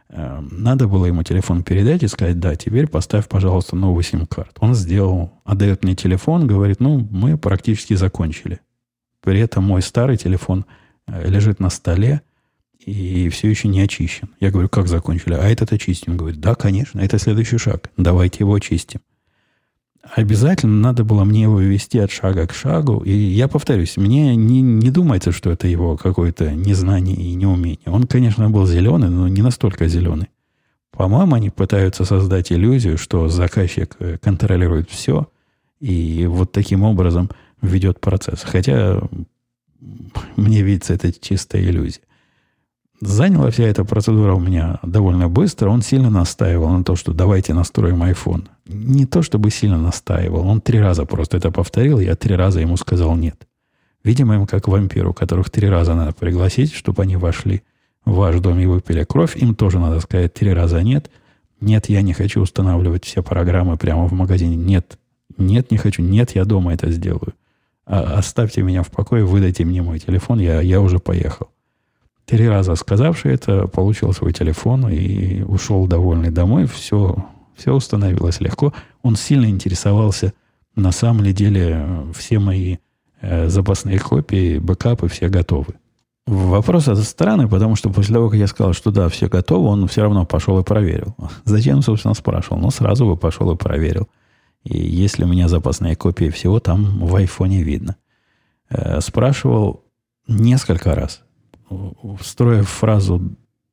Эм, 0.10 0.50
надо 0.52 0.88
было 0.88 1.06
ему 1.06 1.24
телефон 1.24 1.64
передать 1.64 2.04
и 2.04 2.08
сказать, 2.08 2.40
да, 2.40 2.56
теперь 2.56 2.88
поставь, 2.88 3.28
пожалуйста, 3.28 3.76
новый 3.76 4.04
сим-карт. 4.04 4.58
Он 4.60 4.74
сделал, 4.76 5.32
отдает 5.46 5.84
мне 5.84 5.96
телефон, 5.96 6.48
говорит, 6.48 6.80
ну, 6.80 7.08
мы 7.12 7.38
практически 7.38 7.94
закончили. 7.94 8.60
При 9.22 9.40
этом 9.40 9.64
мой 9.64 9.82
старый 9.82 10.18
телефон 10.18 10.66
э, 11.08 11.30
лежит 11.30 11.60
на 11.60 11.70
столе 11.70 12.22
и 12.80 13.30
все 13.30 13.50
еще 13.50 13.68
не 13.68 13.82
очищен. 13.82 14.30
Я 14.40 14.52
говорю, 14.52 14.70
как 14.70 14.88
закончили? 14.88 15.34
А 15.34 15.48
этот 15.48 15.74
очистим. 15.74 16.18
Говорит, 16.18 16.40
да, 16.40 16.56
конечно, 16.56 17.00
это 17.00 17.20
следующий 17.20 17.58
шаг. 17.58 17.92
Давайте 17.98 18.40
его 18.40 18.54
очистим 18.54 19.02
обязательно 20.16 20.80
надо 20.80 21.04
было 21.04 21.24
мне 21.24 21.44
его 21.44 21.60
вести 21.60 22.00
от 22.00 22.12
шага 22.12 22.48
к 22.48 22.54
шагу. 22.54 23.00
И 23.00 23.12
я 23.12 23.48
повторюсь, 23.48 23.98
мне 23.98 24.36
не, 24.36 24.62
не 24.62 24.92
думается, 24.92 25.32
что 25.32 25.52
это 25.52 25.68
его 25.68 25.98
какое-то 25.98 26.52
незнание 26.52 27.16
и 27.16 27.34
неумение. 27.36 27.80
Он, 27.86 28.04
конечно, 28.04 28.50
был 28.50 28.66
зеленый, 28.66 29.10
но 29.10 29.28
не 29.28 29.42
настолько 29.42 29.88
зеленый. 29.88 30.28
По-моему, 30.92 31.36
они 31.36 31.50
пытаются 31.50 32.04
создать 32.06 32.52
иллюзию, 32.52 32.98
что 32.98 33.30
заказчик 33.30 33.96
э, 34.00 34.18
контролирует 34.18 34.90
все 34.90 35.30
и 35.80 36.26
вот 36.28 36.52
таким 36.52 36.84
образом 36.84 37.30
ведет 37.62 38.00
процесс. 38.02 38.44
Хотя 38.44 39.02
мне 40.36 40.62
видится 40.62 40.94
это 40.94 41.12
чистая 41.12 41.64
иллюзия. 41.64 42.02
Заняла 43.02 43.50
вся 43.50 43.64
эта 43.64 43.86
процедура 43.86 44.34
у 44.34 44.40
меня 44.40 44.80
довольно 44.84 45.30
быстро. 45.30 45.70
Он 45.70 45.82
сильно 45.82 46.10
настаивал 46.10 46.70
на 46.70 46.84
то, 46.84 46.96
что 46.98 47.14
давайте 47.14 47.54
настроим 47.54 48.04
iPhone. 48.04 48.48
Не 48.72 49.08
то, 49.08 49.24
чтобы 49.24 49.50
сильно 49.50 49.80
настаивал. 49.80 50.48
Он 50.48 50.62
три 50.62 50.80
раза 50.80 51.06
просто 51.06 51.38
это 51.38 51.50
повторил. 51.50 52.00
Я 52.00 52.16
три 52.16 52.36
раза 52.36 52.60
ему 52.60 52.78
сказал 52.78 53.16
нет. 53.16 53.48
Видимо, 54.04 54.36
им 54.36 54.46
как 54.46 54.68
вампиру, 54.68 55.12
которых 55.12 55.50
три 55.50 55.68
раза 55.68 55.96
надо 55.96 56.14
пригласить, 56.14 56.74
чтобы 56.74 57.02
они 57.02 57.18
вошли 57.18 57.64
в 58.06 58.14
ваш 58.14 58.40
дом 58.40 58.60
и 58.60 58.68
выпили 58.68 59.04
кровь. 59.04 59.36
Им 59.38 59.56
тоже 59.56 59.80
надо 59.80 60.00
сказать 60.00 60.36
три 60.36 60.54
раза 60.54 60.84
нет. 60.84 61.10
Нет, 61.60 61.90
я 61.90 62.04
не 62.04 62.14
хочу 62.14 62.42
устанавливать 62.42 63.06
все 63.06 63.24
программы 63.24 63.76
прямо 63.76 64.08
в 64.08 64.14
магазине. 64.14 64.56
Нет, 64.56 65.00
нет, 65.38 65.72
не 65.72 65.78
хочу. 65.78 66.04
Нет, 66.04 66.36
я 66.36 66.46
дома 66.46 66.74
это 66.74 66.92
сделаю. 66.92 67.34
А, 67.88 68.20
оставьте 68.20 68.62
меня 68.62 68.84
в 68.84 68.92
покое, 68.92 69.26
выдайте 69.26 69.66
мне 69.66 69.82
мой 69.82 69.98
телефон, 69.98 70.40
я, 70.40 70.62
я 70.62 70.80
уже 70.80 71.00
поехал. 71.00 71.50
Три 72.26 72.48
раза 72.48 72.76
сказавший 72.76 73.34
это, 73.34 73.68
получил 73.68 74.14
свой 74.14 74.32
телефон 74.32 74.88
и 74.90 75.42
ушел 75.42 75.88
довольный 75.88 76.30
домой. 76.30 76.68
Все, 76.68 77.26
все 77.60 77.74
установилось 77.74 78.40
легко. 78.40 78.74
Он 79.04 79.16
сильно 79.16 79.46
интересовался, 79.46 80.34
на 80.76 80.92
самом 80.92 81.24
ли 81.24 81.34
деле, 81.34 82.06
все 82.16 82.40
мои 82.40 82.78
э, 83.22 83.50
запасные 83.50 84.00
копии, 84.00 84.58
бэкапы 84.58 85.08
все 85.08 85.30
готовы. 85.30 85.76
Вопрос 86.26 86.88
это 86.88 87.04
странный, 87.04 87.48
потому 87.48 87.76
что 87.76 87.90
после 87.90 88.14
того, 88.14 88.30
как 88.30 88.40
я 88.40 88.48
сказал, 88.48 88.74
что 88.74 88.92
да, 88.92 89.10
все 89.10 89.28
готово, 89.28 89.68
он 89.68 89.88
все 89.88 90.04
равно 90.04 90.26
пошел 90.26 90.60
и 90.60 90.64
проверил. 90.64 91.16
Зачем, 91.44 91.82
собственно, 91.82 92.14
спрашивал? 92.14 92.60
Ну, 92.60 92.72
сразу 92.72 93.06
бы 93.06 93.18
пошел 93.18 93.52
и 93.52 93.58
проверил. 93.58 94.08
И 94.64 94.78
если 94.78 95.24
у 95.24 95.28
меня 95.28 95.48
запасные 95.48 95.96
копии 95.96 96.30
всего, 96.30 96.60
там 96.60 97.00
в 97.06 97.16
айфоне 97.16 97.64
видно. 97.64 97.98
Э, 98.70 99.02
спрашивал 99.02 99.84
несколько 100.28 100.96
раз 100.96 101.24
строя 102.22 102.64
фразу 102.64 103.22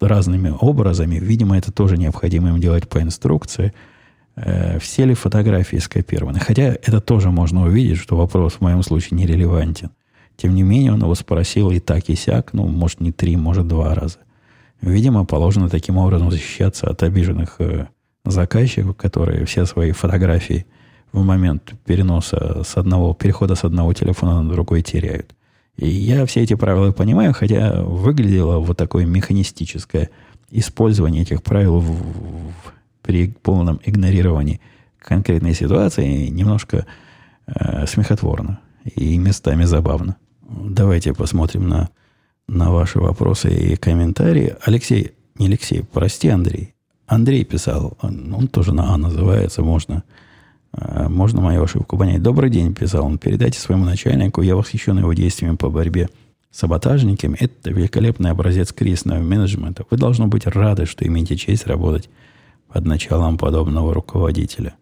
разными 0.01 0.55
образами, 0.59 1.17
видимо, 1.17 1.57
это 1.57 1.73
тоже 1.73 1.97
необходимо 1.97 2.51
им 2.51 2.61
делать 2.61 2.89
по 2.89 3.01
инструкции, 3.01 3.73
э, 4.37 4.79
все 4.79 5.05
ли 5.05 5.15
фотографии 5.15 5.77
скопированы. 5.77 6.39
Хотя 6.39 6.63
это 6.63 7.01
тоже 7.01 7.31
можно 7.31 7.65
увидеть, 7.65 7.99
что 7.99 8.17
вопрос 8.17 8.55
в 8.55 8.61
моем 8.61 8.83
случае 8.83 9.19
нерелевантен. 9.19 9.91
Тем 10.37 10.55
не 10.55 10.63
менее, 10.63 10.93
он 10.93 11.01
его 11.01 11.15
спросил 11.15 11.71
и 11.71 11.79
так, 11.79 12.09
и 12.09 12.15
сяк, 12.15 12.53
ну, 12.53 12.67
может, 12.67 13.01
не 13.01 13.13
три, 13.13 13.37
может, 13.37 13.67
два 13.67 13.95
раза. 13.95 14.19
Видимо, 14.83 15.25
положено 15.25 15.71
таким 15.71 15.97
образом 15.97 16.31
защищаться 16.31 16.89
от 16.89 17.03
обиженных 17.03 17.57
э, 17.59 17.87
заказчиков, 18.25 18.97
которые 18.97 19.47
все 19.47 19.65
свои 19.65 19.93
фотографии 19.93 20.67
в 21.13 21.25
момент 21.25 21.73
переноса 21.87 22.63
с 22.65 22.77
одного, 22.77 23.15
перехода 23.15 23.55
с 23.55 23.65
одного 23.65 23.95
телефона 23.95 24.43
на 24.43 24.53
другой 24.53 24.83
теряют. 24.83 25.36
И 25.77 25.89
я 25.89 26.25
все 26.27 26.43
эти 26.43 26.55
правила 26.55 26.93
понимаю, 26.93 27.35
хотя 27.35 27.83
выглядело 27.83 28.59
вот 28.59 28.77
такое 28.77 29.05
механистическое 29.05 30.11
использование 30.51 31.23
этих 31.23 31.43
правил 31.43 31.81
в, 31.81 31.91
в, 31.91 32.53
при 33.03 33.29
полном 33.29 33.81
игнорировании 33.85 34.61
конкретной 34.99 35.55
ситуации 35.55 36.29
немножко 36.29 36.87
э, 37.47 37.87
смехотворно 37.87 38.61
и 38.85 39.19
местами 39.19 39.65
забавно. 39.65 40.17
Давайте 40.49 41.12
посмотрим 41.12 41.69
на, 41.69 41.91
на 42.49 42.71
ваши 42.71 42.99
вопросы 42.99 43.53
и 43.55 43.77
комментарии. 43.77 44.57
Алексей, 44.65 45.12
не 45.37 45.47
Алексей, 45.47 45.83
прости, 45.83 46.29
Андрей. 46.29 46.75
Андрей 47.07 47.45
писал, 47.45 47.97
он, 48.01 48.33
он 48.35 48.49
тоже 48.49 48.73
на 48.73 48.95
А 48.95 48.97
называется, 48.97 49.62
можно 49.62 50.03
можно 50.77 51.41
мою 51.41 51.62
ошибку 51.62 51.97
понять. 51.97 52.23
Добрый 52.23 52.51
день, 52.51 52.75
писал 52.75 53.07
он. 53.07 53.19
Передайте 53.19 53.59
своему 53.59 53.85
начальнику. 53.85 54.43
Я 54.43 54.57
восхищен 54.57 54.99
его 54.99 55.12
действиями 55.12 55.57
по 55.57 55.71
борьбе 55.71 56.09
с 56.51 56.59
саботажниками. 56.59 57.37
Это 57.39 57.71
великолепный 57.71 58.31
образец 58.31 58.73
кризисного 58.73 59.21
менеджмента. 59.21 59.85
Вы 59.91 59.97
должны 59.97 60.27
быть 60.27 60.47
рады, 60.47 60.87
что 60.87 61.07
имеете 61.07 61.37
честь 61.37 61.67
работать 61.67 62.11
под 62.69 62.85
началом 62.85 63.39
подобного 63.39 63.95
руководителя. 63.95 64.75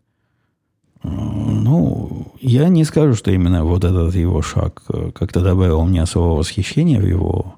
Э, 1.02 1.08
ну, 1.08 2.32
я 2.40 2.68
не 2.68 2.84
скажу, 2.84 3.14
что 3.14 3.30
именно 3.30 3.64
вот 3.64 3.84
этот 3.84 4.14
его 4.14 4.42
шаг 4.42 4.82
э, 4.88 5.12
как-то 5.14 5.42
добавил 5.42 5.84
мне 5.84 6.02
особого 6.02 6.38
восхищения 6.38 7.00
в 7.00 7.06
его, 7.06 7.54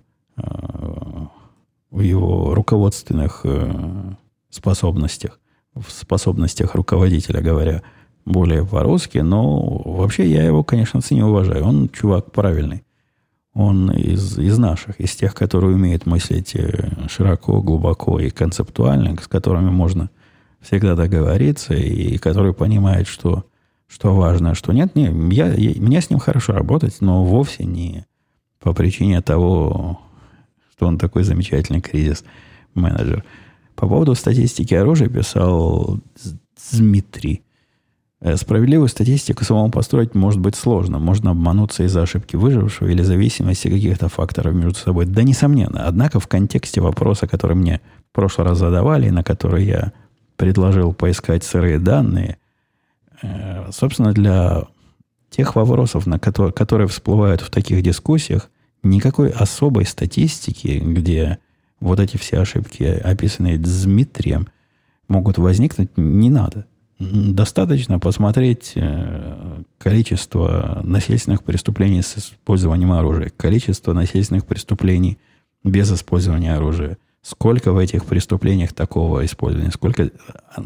в 1.90 2.00
его 2.00 2.54
руководственных 2.54 3.46
способностях, 4.50 5.40
в 5.74 5.90
способностях 5.90 6.74
руководителя, 6.74 7.40
говоря– 7.40 7.82
более 8.26 8.66
по-русски, 8.66 9.18
но 9.18 9.60
вообще 9.84 10.28
я 10.28 10.44
его, 10.44 10.62
конечно, 10.64 11.00
ценю 11.00 11.28
уважаю. 11.28 11.64
Он 11.64 11.88
чувак 11.88 12.32
правильный. 12.32 12.82
Он 13.54 13.90
из, 13.90 14.38
из 14.38 14.58
наших, 14.58 15.00
из 15.00 15.14
тех, 15.16 15.34
которые 15.34 15.74
умеют 15.74 16.04
мыслить 16.04 16.54
э, 16.54 16.90
широко, 17.08 17.62
глубоко 17.62 18.20
и 18.20 18.28
концептуально, 18.28 19.16
с 19.18 19.28
которыми 19.28 19.70
можно 19.70 20.10
всегда 20.60 20.94
договориться, 20.94 21.72
и 21.72 22.18
который 22.18 22.52
понимает, 22.52 23.06
что, 23.06 23.44
что 23.86 24.14
важно, 24.14 24.50
а 24.50 24.54
что 24.54 24.72
нет. 24.72 24.94
Не, 24.94 25.06
я, 25.34 25.54
я, 25.54 25.80
мне 25.80 26.02
с 26.02 26.10
ним 26.10 26.18
хорошо 26.18 26.52
работать, 26.52 26.98
но 27.00 27.24
вовсе 27.24 27.64
не 27.64 28.04
по 28.60 28.74
причине 28.74 29.22
того, 29.22 30.00
что 30.72 30.86
он 30.86 30.98
такой 30.98 31.22
замечательный 31.22 31.80
кризис-менеджер. 31.80 33.24
По 33.76 33.86
поводу 33.86 34.14
статистики 34.14 34.74
оружия 34.74 35.08
писал 35.08 36.00
Дмитрий. 36.72 37.45
Э, 38.20 38.36
справедливую 38.36 38.88
статистику 38.88 39.44
самому 39.44 39.70
построить 39.70 40.14
может 40.14 40.40
быть 40.40 40.56
сложно. 40.56 40.98
Можно 40.98 41.32
обмануться 41.32 41.84
из-за 41.84 42.02
ошибки 42.02 42.36
выжившего 42.36 42.88
или 42.88 43.02
зависимости 43.02 43.68
каких-то 43.68 44.08
факторов 44.08 44.54
между 44.54 44.78
собой. 44.78 45.04
Да, 45.06 45.22
несомненно. 45.22 45.86
Однако 45.86 46.18
в 46.18 46.26
контексте 46.26 46.80
вопроса, 46.80 47.26
который 47.26 47.56
мне 47.56 47.80
в 48.10 48.14
прошлый 48.14 48.46
раз 48.48 48.58
задавали, 48.58 49.10
на 49.10 49.22
который 49.22 49.64
я 49.64 49.92
предложил 50.36 50.94
поискать 50.94 51.44
сырые 51.44 51.78
данные, 51.78 52.38
э, 53.22 53.70
собственно, 53.70 54.12
для 54.12 54.64
тех 55.28 55.54
вопросов, 55.54 56.06
на 56.06 56.18
которые, 56.18 56.52
которые 56.52 56.88
всплывают 56.88 57.42
в 57.42 57.50
таких 57.50 57.82
дискуссиях, 57.82 58.50
никакой 58.82 59.28
особой 59.28 59.84
статистики, 59.84 60.80
где 60.82 61.38
вот 61.80 62.00
эти 62.00 62.16
все 62.16 62.38
ошибки, 62.38 62.82
описанные 62.82 63.58
Дмитрием, 63.58 64.48
могут 65.08 65.36
возникнуть, 65.36 65.90
не 65.96 66.30
надо. 66.30 66.66
Достаточно 66.98 67.98
посмотреть 67.98 68.72
э, 68.74 69.62
количество 69.76 70.80
насильственных 70.82 71.42
преступлений 71.42 72.00
с 72.00 72.16
использованием 72.16 72.92
оружия, 72.92 73.30
количество 73.36 73.92
насильственных 73.92 74.46
преступлений 74.46 75.18
без 75.62 75.92
использования 75.92 76.54
оружия. 76.54 76.96
Сколько 77.20 77.72
в 77.72 77.78
этих 77.78 78.06
преступлениях 78.06 78.72
такого 78.72 79.26
использования? 79.26 79.72
Сколько 79.72 80.10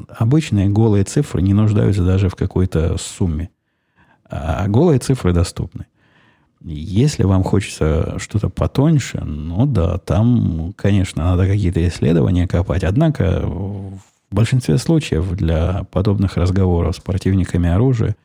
обычные 0.08 0.68
голые 0.68 1.02
цифры 1.04 1.42
не 1.42 1.54
нуждаются 1.54 2.04
даже 2.04 2.28
в 2.28 2.36
какой-то 2.36 2.96
сумме. 2.98 3.50
А 4.28 4.68
голые 4.68 5.00
цифры 5.00 5.32
доступны. 5.32 5.86
Если 6.62 7.24
вам 7.24 7.42
хочется 7.42 8.18
что-то 8.18 8.50
потоньше, 8.50 9.20
ну 9.24 9.66
да, 9.66 9.98
там, 9.98 10.74
конечно, 10.76 11.24
надо 11.24 11.46
какие-то 11.46 11.86
исследования 11.88 12.46
копать. 12.46 12.84
Однако 12.84 13.42
в 14.30 14.34
большинстве 14.34 14.78
случаев 14.78 15.30
для 15.32 15.84
подобных 15.90 16.36
разговоров 16.36 16.96
с 16.96 17.00
противниками 17.00 17.68
оружия 17.68 18.16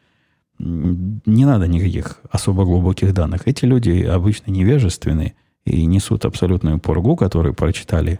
не 0.59 1.45
надо 1.45 1.67
никаких 1.67 2.21
особо 2.29 2.63
глубоких 2.63 3.13
данных. 3.13 3.41
Эти 3.45 3.65
люди 3.65 4.03
обычно 4.03 4.51
невежественные 4.51 5.35
и 5.65 5.85
несут 5.85 6.25
абсолютную 6.25 6.79
пургу, 6.79 7.15
которую 7.15 7.53
прочитали 7.53 8.19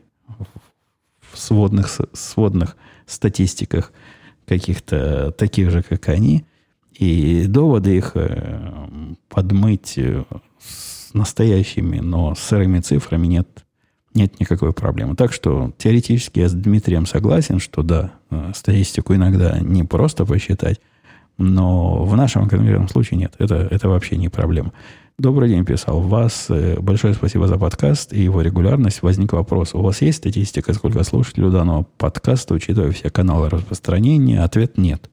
в 1.31 1.37
сводных, 1.37 1.89
сводных 2.13 2.75
статистиках 3.05 3.93
каких-то 4.45 5.31
таких 5.31 5.69
же, 5.69 5.83
как 5.83 6.09
они. 6.09 6.45
И 6.93 7.45
доводы 7.47 7.97
их 7.97 8.11
э, 8.15 8.87
подмыть 9.27 9.97
э, 9.97 10.23
с 10.59 11.13
настоящими, 11.13 11.99
но 11.99 12.35
сырыми 12.35 12.79
цифрами 12.79 13.27
нет 13.27 13.64
нет 14.15 14.39
никакой 14.39 14.73
проблемы. 14.73 15.15
Так 15.15 15.34
что 15.34 15.73
теоретически 15.78 16.39
я 16.39 16.49
с 16.49 16.54
Дмитрием 16.54 17.06
согласен, 17.06 17.60
что 17.60 17.84
да, 17.84 18.12
э, 18.32 18.51
статистику 18.56 19.13
иногда 19.13 19.60
не 19.60 19.84
просто 19.84 20.25
посчитать, 20.25 20.80
но 21.38 22.04
в 22.06 22.15
нашем 22.15 22.47
конкретном 22.47 22.88
случае 22.88 23.19
нет. 23.19 23.34
Это, 23.38 23.56
это 23.69 23.89
вообще 23.89 24.15
не 24.15 24.30
проблема. 24.30 24.71
Добрый 25.17 25.49
день, 25.49 25.65
писал. 25.65 26.01
Вас 26.01 26.47
э, 26.49 26.80
большое 26.80 27.13
спасибо 27.13 27.47
за 27.47 27.58
подкаст 27.58 28.13
и 28.13 28.21
его 28.21 28.41
регулярность. 28.41 29.01
Возник 29.01 29.34
вопрос. 29.34 29.73
У 29.73 29.82
вас 29.82 30.01
есть 30.01 30.19
статистика, 30.19 30.73
сколько 30.73 31.04
слушателей 31.04 31.47
у 31.47 31.51
данного 31.51 31.86
подкаста, 31.97 32.54
учитывая 32.54 32.91
все 32.91 33.10
каналы 33.10 33.49
распространения? 33.49 34.41
Ответ 34.43 34.78
нет. 34.78 35.10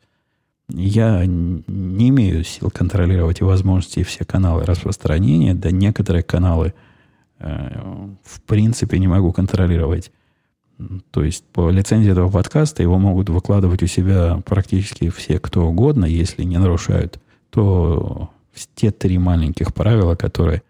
Я 0.69 1.25
не 1.27 2.09
имею 2.09 2.45
сил 2.45 2.71
контролировать 2.71 3.41
и 3.41 3.45
возможности 3.45 4.05
все 4.05 4.25
каналы 4.25 4.65
распространения. 4.65 5.55
Да 5.55 5.71
некоторые 5.71 6.23
каналы– 6.23 6.73
в 7.43 8.41
принципе 8.47 8.99
не 8.99 9.09
могу 9.09 9.33
контролировать 9.33 10.13
То 11.11 11.25
есть 11.25 11.45
по 11.53 11.71
лицензии 11.71 12.11
этого 12.11 12.31
подкаста 12.31 12.83
его 12.83 12.99
могут 12.99 13.29
выкладывать 13.29 13.83
у 13.83 13.87
себя 13.87 14.41
практически 14.45 15.11
все, 15.11 15.39
кто 15.39 15.67
угодно, 15.67 16.05
если 16.05 16.45
не 16.45 16.59
нарушают, 16.59 17.21
то 17.51 18.31
те 18.75 18.91
три 18.91 19.19
маленьких 19.19 19.75
правила, 19.75 20.15
которые 20.15 20.63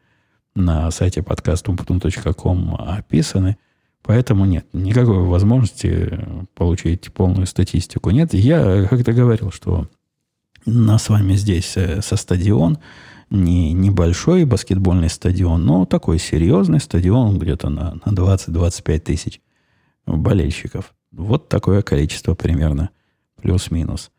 на 0.54 0.90
сайте 0.90 1.22
подкастумпутун.ком 1.22 2.74
описаны. 2.76 3.56
Поэтому 4.02 4.44
нет, 4.44 4.66
никакой 4.72 5.18
возможности 5.18 6.18
получить 6.54 7.12
полную 7.12 7.46
статистику 7.46 8.10
нет. 8.10 8.34
Я 8.34 8.86
как-то 8.88 9.12
говорил, 9.12 9.52
что 9.52 9.88
на 10.66 10.98
с 10.98 11.08
вами 11.08 11.34
здесь 11.34 11.76
э, 11.76 12.02
со 12.02 12.16
стадион, 12.16 12.78
не 13.32 13.72
небольшой 13.72 14.44
баскетбольный 14.44 15.08
стадион, 15.08 15.64
но 15.64 15.86
такой 15.86 16.18
серьезный 16.18 16.80
стадион 16.80 17.38
где-то 17.38 17.70
на, 17.70 17.94
на 18.04 18.10
20-25 18.12 18.98
тысяч 19.00 19.40
болельщиков. 20.06 20.92
Вот 21.10 21.48
такое 21.48 21.82
количество 21.82 22.34
примерно, 22.34 22.90
плюс-минус. 23.40 24.10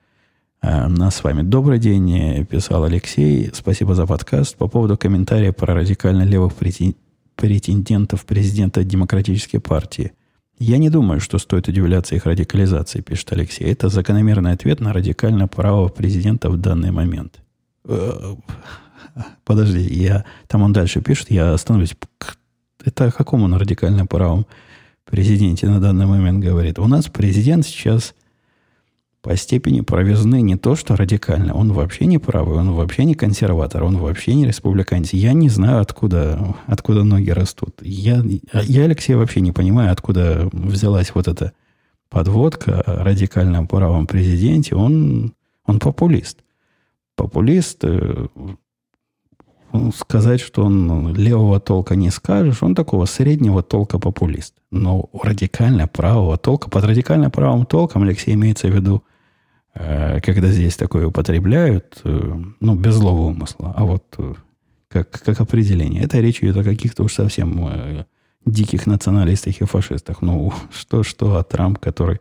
А 0.62 0.88
нас 0.88 1.18
с 1.18 1.24
вами 1.24 1.44
добрый 1.44 1.78
день, 1.78 2.46
писал 2.46 2.86
Алексей. 2.86 3.52
Спасибо 3.54 3.94
за 3.96 4.08
подкаст. 4.08 4.56
По 4.56 4.68
поводу 4.68 4.98
комментария 4.98 5.52
про 5.52 5.76
радикально 5.76 6.24
левых 6.24 6.54
претендентов 7.36 8.26
президента 8.26 8.84
Демократической 8.84 9.60
партии. 9.60 10.14
Я 10.58 10.78
не 10.78 10.90
думаю, 10.90 11.20
что 11.20 11.38
стоит 11.38 11.68
удивляться 11.68 12.16
их 12.16 12.26
радикализации, 12.26 13.02
пишет 13.02 13.32
Алексей. 13.34 13.66
Это 13.66 13.90
закономерный 13.90 14.54
ответ 14.54 14.80
на 14.80 14.94
радикально 14.94 15.48
правого 15.48 15.90
президента 15.90 16.50
в 16.50 16.58
данный 16.58 16.92
момент. 16.92 17.42
Подожди, 19.44 19.82
я, 19.82 20.26
там 20.48 20.62
он 20.62 20.74
дальше 20.74 21.02
пишет, 21.02 21.32
я 21.32 21.54
остановлюсь. 21.54 21.96
Это 22.84 23.06
о 23.06 23.12
каком 23.12 23.44
он 23.44 23.54
радикально 23.54 24.06
правом 24.06 24.46
президенте 25.06 25.68
на 25.68 25.80
данный 25.80 26.06
момент 26.06 26.44
говорит. 26.44 26.80
У 26.80 26.88
нас 26.88 27.08
президент 27.08 27.66
сейчас 27.66 28.14
по 29.22 29.38
степени 29.38 29.80
провизны 29.82 30.42
не 30.42 30.58
то, 30.58 30.76
что 30.76 30.98
радикально. 30.98 31.54
Он 31.54 31.72
вообще 31.72 32.06
не 32.06 32.18
правый, 32.18 32.58
он 32.58 32.74
вообще 32.74 33.06
не 33.06 33.16
консерватор, 33.16 33.84
он 33.84 33.98
вообще 33.98 34.34
не 34.34 34.46
республиканец. 34.46 35.14
Я 35.14 35.32
не 35.32 35.48
знаю, 35.50 35.82
откуда, 35.82 36.56
откуда 36.66 37.04
ноги 37.04 37.30
растут. 37.30 37.76
Я, 37.82 38.22
я, 38.64 38.84
Алексей, 38.84 39.16
вообще 39.16 39.40
не 39.40 39.54
понимаю, 39.54 39.94
откуда 39.94 40.50
взялась 40.52 41.16
вот 41.16 41.30
эта 41.30 41.54
подводка 42.10 42.82
о 42.82 43.04
радикальном 43.04 43.66
правом 43.68 44.08
президенте. 44.08 44.76
Он, 44.76 45.34
он 45.66 45.80
популист. 45.80 46.40
Популист, 47.16 47.80
э, 47.84 48.28
сказать, 49.96 50.40
что 50.40 50.64
он 50.64 51.16
левого 51.16 51.60
толка 51.60 51.96
не 51.96 52.12
скажешь, 52.12 52.62
он 52.62 52.76
такого 52.76 53.06
среднего 53.06 53.64
толка 53.64 54.00
популист. 54.00 54.54
Но 54.72 55.10
радикально 55.14 55.88
правого 55.88 56.38
толка, 56.38 56.70
под 56.70 56.84
радикально 56.84 57.30
правым 57.30 57.66
толком, 57.66 58.04
Алексей, 58.04 58.34
имеется 58.34 58.68
в 58.68 58.76
виду, 58.76 59.04
э, 59.74 60.20
когда 60.22 60.50
здесь 60.50 60.76
такое 60.76 61.08
употребляют, 61.08 62.02
э, 62.04 62.42
ну, 62.60 62.76
без 62.76 62.96
злого 62.96 63.22
умысла, 63.22 63.74
а 63.76 63.86
вот 63.86 64.04
э, 64.18 64.34
как, 64.90 65.10
как 65.10 65.42
определение. 65.42 66.04
Это 66.04 66.20
речь 66.20 66.40
идет 66.42 66.58
о 66.58 66.64
каких-то 66.64 67.04
уж 67.04 67.14
совсем 67.14 68.06
диких 68.46 68.86
националистах 68.86 69.62
и 69.62 69.66
фашистах. 69.66 70.22
Ну, 70.22 70.54
что-что, 70.72 71.38
а 71.38 71.44
Трамп, 71.44 71.80
который... 71.80 72.20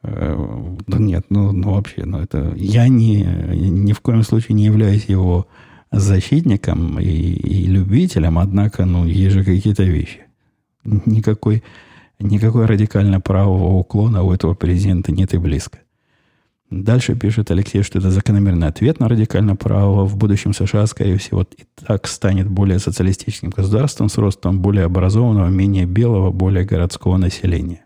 Да 0.00 0.98
нет, 0.98 1.26
ну, 1.28 1.50
ну 1.50 1.72
вообще, 1.72 2.04
ну 2.04 2.20
это... 2.20 2.52
Я 2.54 2.86
не, 2.86 3.24
ни 3.24 3.92
в 3.92 4.00
коем 4.00 4.22
случае 4.22 4.54
не 4.54 4.64
являюсь 4.64 5.06
его 5.06 5.48
защитником 5.90 6.98
и, 6.98 7.04
и 7.04 7.66
любителем, 7.66 8.38
однако, 8.38 8.84
ну, 8.84 9.06
есть 9.06 9.34
же 9.34 9.44
какие-то 9.44 9.84
вещи. 9.84 10.26
Никакой, 10.84 11.62
никакой 12.18 12.66
радикально 12.66 13.20
правого 13.20 13.74
уклона 13.74 14.22
у 14.22 14.32
этого 14.32 14.54
президента 14.54 15.12
нет 15.12 15.34
и 15.34 15.38
близко. 15.38 15.78
Дальше 16.70 17.14
пишет 17.14 17.50
Алексей, 17.50 17.82
что 17.82 17.98
это 17.98 18.10
закономерный 18.10 18.66
ответ 18.66 19.00
на 19.00 19.08
радикально 19.08 19.56
правого. 19.56 20.04
В 20.04 20.18
будущем 20.18 20.52
США, 20.52 20.86
скорее 20.86 21.16
всего, 21.16 21.42
и 21.42 21.64
так 21.86 22.06
станет 22.06 22.46
более 22.46 22.78
социалистическим 22.78 23.48
государством 23.48 24.10
с 24.10 24.18
ростом 24.18 24.60
более 24.60 24.84
образованного, 24.84 25.48
менее 25.48 25.86
белого, 25.86 26.30
более 26.30 26.66
городского 26.66 27.16
населения. 27.16 27.84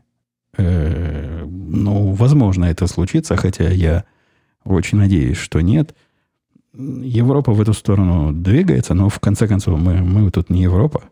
Э, 0.58 1.44
ну, 1.46 2.10
возможно, 2.10 2.64
это 2.64 2.88
случится, 2.88 3.36
хотя 3.36 3.68
я 3.70 4.04
очень 4.64 4.98
надеюсь, 4.98 5.36
что 5.36 5.60
нет– 5.60 5.94
Европа 6.74 7.52
в 7.52 7.60
эту 7.60 7.74
сторону 7.74 8.32
двигается, 8.32 8.94
но 8.94 9.08
в 9.08 9.20
конце 9.20 9.46
концов 9.46 9.78
мы, 9.78 9.94
мы 10.02 10.30
тут 10.30 10.48
не 10.50 10.62
Европа. 10.62 11.02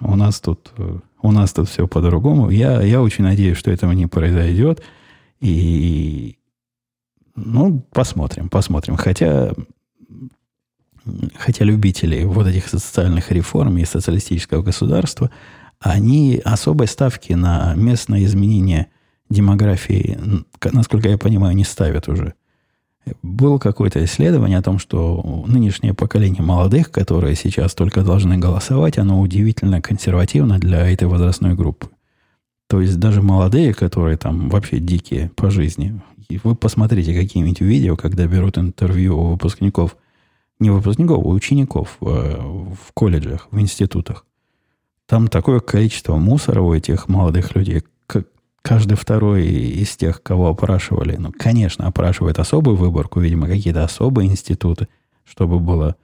У 0.00 0.16
нас 0.16 0.40
тут, 0.40 0.72
у 1.20 1.32
нас 1.32 1.52
тут 1.52 1.68
все 1.68 1.86
по-другому. 1.86 2.50
Я, 2.50 2.80
я 2.80 3.02
очень 3.02 3.24
надеюсь, 3.24 3.58
что 3.58 3.70
этого 3.70 3.92
не 3.92 4.06
произойдет. 4.06 4.82
И, 5.40 6.38
ну, 7.36 7.84
посмотрим, 7.92 8.48
посмотрим. 8.48 8.96
Хотя, 8.96 9.52
хотя 11.36 11.64
любители 11.64 12.24
вот 12.24 12.46
этих 12.46 12.68
социальных 12.68 13.30
реформ 13.30 13.76
и 13.76 13.84
социалистического 13.84 14.62
государства, 14.62 15.30
они 15.80 16.40
особой 16.44 16.86
ставки 16.86 17.34
на 17.34 17.74
местное 17.74 18.24
изменение 18.24 18.88
демографии, 19.28 20.18
насколько 20.72 21.08
я 21.08 21.18
понимаю, 21.18 21.54
не 21.54 21.64
ставят 21.64 22.08
уже. 22.08 22.34
Было 23.22 23.58
какое-то 23.58 24.04
исследование 24.04 24.58
о 24.58 24.62
том, 24.62 24.78
что 24.78 25.44
нынешнее 25.46 25.94
поколение 25.94 26.42
молодых, 26.42 26.90
которые 26.90 27.36
сейчас 27.36 27.74
только 27.74 28.02
должны 28.02 28.38
голосовать, 28.38 28.98
оно 28.98 29.20
удивительно 29.20 29.80
консервативно 29.80 30.58
для 30.58 30.90
этой 30.90 31.08
возрастной 31.08 31.54
группы. 31.54 31.88
То 32.68 32.80
есть 32.80 32.98
даже 32.98 33.20
молодые, 33.22 33.74
которые 33.74 34.16
там 34.16 34.48
вообще 34.48 34.78
дикие 34.78 35.30
по 35.36 35.50
жизни, 35.50 36.00
вы 36.44 36.54
посмотрите 36.54 37.14
какие-нибудь 37.14 37.60
видео, 37.60 37.96
когда 37.96 38.26
берут 38.26 38.58
интервью 38.58 39.18
у 39.18 39.26
выпускников, 39.32 39.96
не 40.60 40.70
выпускников, 40.70 41.24
а 41.24 41.28
учеников 41.28 41.96
в, 42.00 42.74
в 42.74 42.92
колледжах, 42.94 43.48
в 43.50 43.58
институтах. 43.60 44.24
Там 45.06 45.26
такое 45.26 45.58
количество 45.58 46.14
мусора 46.16 46.60
у 46.60 46.72
этих 46.72 47.08
молодых 47.08 47.56
людей, 47.56 47.82
каждый 48.62 48.96
второй 48.96 49.46
из 49.46 49.96
тех, 49.96 50.22
кого 50.22 50.48
опрашивали, 50.48 51.16
ну, 51.16 51.32
конечно, 51.36 51.86
опрашивает 51.86 52.38
особую 52.38 52.76
выборку, 52.76 53.20
видимо, 53.20 53.46
какие-то 53.46 53.84
особые 53.84 54.28
институты, 54.28 54.88
чтобы 55.24 55.58
было 55.58 55.96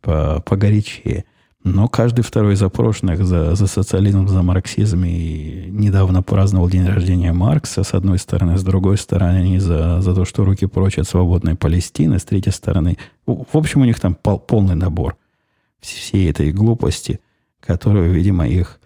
по 0.00 0.42
погорячее. 0.44 1.24
Но 1.64 1.88
каждый 1.88 2.22
второй 2.22 2.54
из 2.54 2.62
опрошенных 2.62 3.24
за, 3.24 3.54
за 3.54 3.66
социализм, 3.66 4.28
за 4.28 4.42
марксизм 4.42 5.04
и 5.04 5.66
недавно 5.70 6.22
праздновал 6.22 6.70
день 6.70 6.86
рождения 6.86 7.32
Маркса, 7.32 7.82
с 7.82 7.94
одной 7.94 8.18
стороны, 8.18 8.56
с 8.56 8.62
другой 8.62 8.96
стороны, 8.96 9.38
они 9.38 9.58
за, 9.58 10.00
за 10.00 10.14
то, 10.14 10.24
что 10.24 10.44
руки 10.44 10.66
прочь 10.66 10.98
от 10.98 11.08
свободной 11.08 11.56
Палестины, 11.56 12.18
с 12.18 12.24
третьей 12.24 12.52
стороны. 12.52 12.96
В 13.26 13.56
общем, 13.56 13.82
у 13.82 13.84
них 13.84 13.98
там 13.98 14.14
пол, 14.14 14.38
полный 14.38 14.76
набор 14.76 15.16
всей 15.80 16.30
этой 16.30 16.52
глупости, 16.52 17.20
которую, 17.60 18.12
видимо, 18.12 18.46
их 18.46 18.77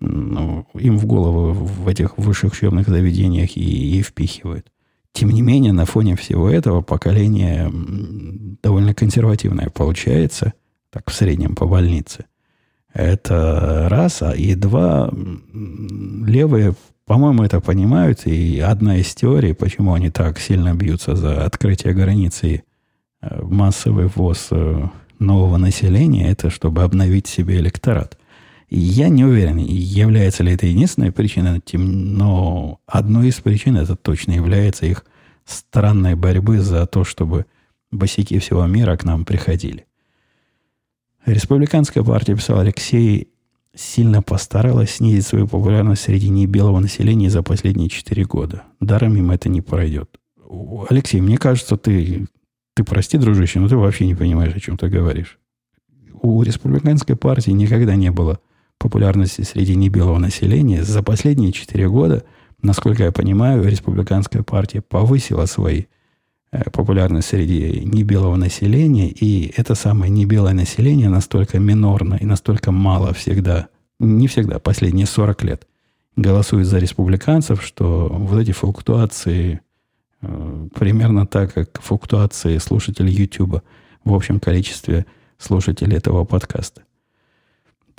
ну, 0.00 0.66
им 0.74 0.98
в 0.98 1.06
голову 1.06 1.52
в 1.52 1.88
этих 1.88 2.18
высших 2.18 2.52
учебных 2.52 2.88
заведениях 2.88 3.56
и, 3.56 3.98
и 3.98 4.02
впихивают. 4.02 4.66
Тем 5.12 5.30
не 5.30 5.42
менее, 5.42 5.72
на 5.72 5.84
фоне 5.84 6.16
всего 6.16 6.48
этого 6.48 6.82
поколение 6.82 7.70
довольно 8.62 8.94
консервативное 8.94 9.68
получается, 9.70 10.54
так 10.90 11.10
в 11.10 11.14
среднем 11.14 11.54
по 11.54 11.66
больнице. 11.66 12.26
Это 12.92 13.86
раз, 13.88 14.22
а 14.22 14.32
и 14.32 14.54
два, 14.54 15.12
левые, 15.52 16.74
по-моему, 17.06 17.44
это 17.44 17.60
понимают, 17.60 18.26
и 18.26 18.58
одна 18.60 18.96
из 18.96 19.14
теорий, 19.14 19.52
почему 19.52 19.94
они 19.94 20.10
так 20.10 20.38
сильно 20.40 20.74
бьются 20.74 21.14
за 21.14 21.44
открытие 21.44 21.92
границы 21.92 22.64
э, 23.20 23.42
массовый 23.42 24.06
ввоз 24.06 24.48
э, 24.50 24.88
нового 25.20 25.56
населения, 25.56 26.30
это 26.30 26.50
чтобы 26.50 26.82
обновить 26.82 27.28
себе 27.28 27.58
электорат. 27.58 28.19
Я 28.70 29.08
не 29.08 29.24
уверен, 29.24 29.58
является 29.58 30.44
ли 30.44 30.52
это 30.52 30.64
единственной 30.64 31.10
причиной, 31.10 31.60
но 31.72 32.80
одной 32.86 33.28
из 33.28 33.40
причин 33.40 33.76
это 33.76 33.96
точно 33.96 34.32
является 34.32 34.86
их 34.86 35.04
странной 35.44 36.14
борьбы 36.14 36.60
за 36.60 36.86
то, 36.86 37.02
чтобы 37.02 37.46
босики 37.90 38.38
всего 38.38 38.64
мира 38.66 38.96
к 38.96 39.04
нам 39.04 39.24
приходили. 39.24 39.86
Республиканская 41.26 42.04
партия, 42.04 42.36
писал 42.36 42.60
Алексей, 42.60 43.32
сильно 43.74 44.22
постаралась 44.22 44.92
снизить 44.92 45.26
свою 45.26 45.48
популярность 45.48 46.02
среди 46.02 46.28
небелого 46.28 46.78
населения 46.78 47.28
за 47.28 47.42
последние 47.42 47.88
четыре 47.88 48.24
года. 48.24 48.62
Даром 48.78 49.16
им 49.16 49.32
это 49.32 49.48
не 49.48 49.60
пройдет. 49.60 50.16
Алексей, 50.88 51.20
мне 51.20 51.38
кажется, 51.38 51.76
ты, 51.76 52.28
ты 52.74 52.84
прости, 52.84 53.18
дружище, 53.18 53.58
но 53.58 53.68
ты 53.68 53.76
вообще 53.76 54.06
не 54.06 54.14
понимаешь, 54.14 54.54
о 54.54 54.60
чем 54.60 54.78
ты 54.78 54.88
говоришь. 54.88 55.40
У 56.22 56.40
республиканской 56.44 57.16
партии 57.16 57.50
никогда 57.50 57.96
не 57.96 58.12
было 58.12 58.38
популярности 58.80 59.42
среди 59.42 59.76
небелого 59.76 60.18
населения, 60.18 60.82
за 60.82 61.02
последние 61.02 61.52
четыре 61.52 61.88
года, 61.88 62.24
насколько 62.62 63.04
я 63.04 63.12
понимаю, 63.12 63.68
республиканская 63.68 64.42
партия 64.42 64.80
повысила 64.80 65.44
свои 65.44 65.84
э, 66.50 66.70
популярность 66.70 67.28
среди 67.28 67.82
небелого 67.84 68.36
населения, 68.36 69.10
и 69.10 69.52
это 69.54 69.74
самое 69.74 70.10
небелое 70.10 70.54
население 70.54 71.10
настолько 71.10 71.58
минорно 71.58 72.14
и 72.14 72.24
настолько 72.24 72.72
мало 72.72 73.12
всегда, 73.12 73.68
не 73.98 74.26
всегда, 74.28 74.58
последние 74.58 75.06
40 75.06 75.44
лет, 75.44 75.66
голосует 76.16 76.66
за 76.66 76.78
республиканцев, 76.78 77.62
что 77.62 78.08
вот 78.10 78.40
эти 78.40 78.52
флуктуации 78.52 79.60
э, 80.22 80.68
примерно 80.74 81.26
так, 81.26 81.52
как 81.52 81.82
флуктуации 81.82 82.56
слушателей 82.56 83.12
YouTube 83.12 83.62
в 84.04 84.14
общем 84.14 84.40
количестве 84.40 85.04
слушателей 85.36 85.98
этого 85.98 86.24
подкаста. 86.24 86.82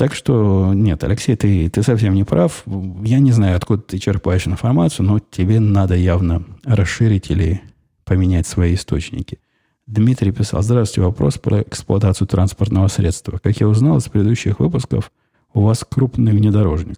Так 0.02 0.16
что, 0.16 0.74
нет, 0.74 1.04
Алексей, 1.04 1.36
ты, 1.36 1.70
ты 1.70 1.84
совсем 1.84 2.16
не 2.16 2.24
прав. 2.24 2.64
Я 3.04 3.20
не 3.20 3.32
знаю, 3.32 3.56
откуда 3.56 3.84
ты 3.84 4.00
черпаешь 4.00 4.48
информацию, 4.48 5.06
но 5.06 5.20
тебе 5.20 5.60
надо 5.60 5.94
явно 5.94 6.44
расширить 6.66 7.30
или 7.30 7.62
поменять 8.04 8.48
свои 8.48 8.74
источники. 8.74 9.38
Дмитрий 9.86 10.32
писал, 10.32 10.64
здравствуйте, 10.64 11.06
вопрос 11.06 11.38
про 11.38 11.62
эксплуатацию 11.62 12.28
транспортного 12.28 12.88
средства. 12.88 13.38
Как 13.44 13.58
я 13.58 13.68
узнал 13.68 13.98
из 13.98 14.06
предыдущих 14.06 14.60
выпусков, 14.60 15.12
у 15.54 15.62
вас 15.62 15.86
крупный 15.88 16.32
внедорожник. 16.32 16.98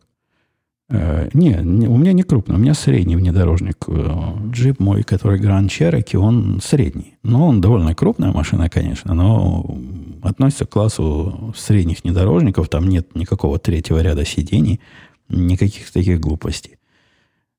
Э, 0.90 1.30
не, 1.34 1.58
не, 1.62 1.88
у 1.88 1.98
меня 1.98 2.14
не 2.14 2.24
крупный, 2.24 2.56
у 2.56 2.60
меня 2.60 2.74
средний 2.74 3.16
внедорожник. 3.16 3.78
Э, 3.88 4.34
джип 4.52 4.80
мой, 4.80 5.04
который 5.04 5.40
Grand 5.40 5.68
Cherokee, 5.68 6.18
он 6.18 6.60
средний. 6.62 7.18
Но 7.24 7.48
он 7.48 7.62
довольно 7.62 7.96
крупная 7.96 8.32
машина, 8.32 8.70
конечно, 8.70 9.14
но 9.14 9.78
относится 10.22 10.66
к 10.66 10.70
классу 10.70 11.54
средних 11.56 12.04
внедорожников. 12.04 12.70
Там 12.70 12.88
нет 12.88 13.16
никакого 13.16 13.60
третьего 13.60 14.02
ряда 14.02 14.26
сидений, 14.26 14.82
никаких 15.30 15.92
таких 15.92 16.20
глупостей. 16.20 16.78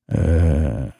Э, 0.07 0.91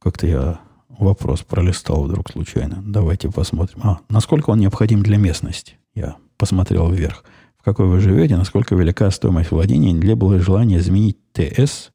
как-то 0.00 0.26
я 0.26 0.60
вопрос 0.88 1.42
пролистал 1.42 2.04
вдруг 2.04 2.30
случайно. 2.30 2.82
Давайте 2.84 3.30
посмотрим. 3.30 3.80
А, 3.82 3.98
насколько 4.08 4.50
он 4.50 4.58
необходим 4.58 5.02
для 5.02 5.18
местности? 5.18 5.76
Я 5.94 6.16
посмотрел 6.36 6.90
вверх 6.90 7.24
какой 7.64 7.86
вы 7.86 8.00
живете, 8.00 8.36
насколько 8.36 8.74
велика 8.74 9.10
стоимость 9.10 9.50
владения, 9.50 9.92
не 9.92 10.14
было 10.14 10.38
желания 10.38 10.78
изменить 10.78 11.18
ТС, 11.32 11.90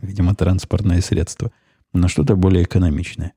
видимо, 0.00 0.34
транспортное 0.34 1.00
средство, 1.00 1.52
на 1.92 2.08
что-то 2.08 2.36
более 2.36 2.64
экономичное. 2.64 3.32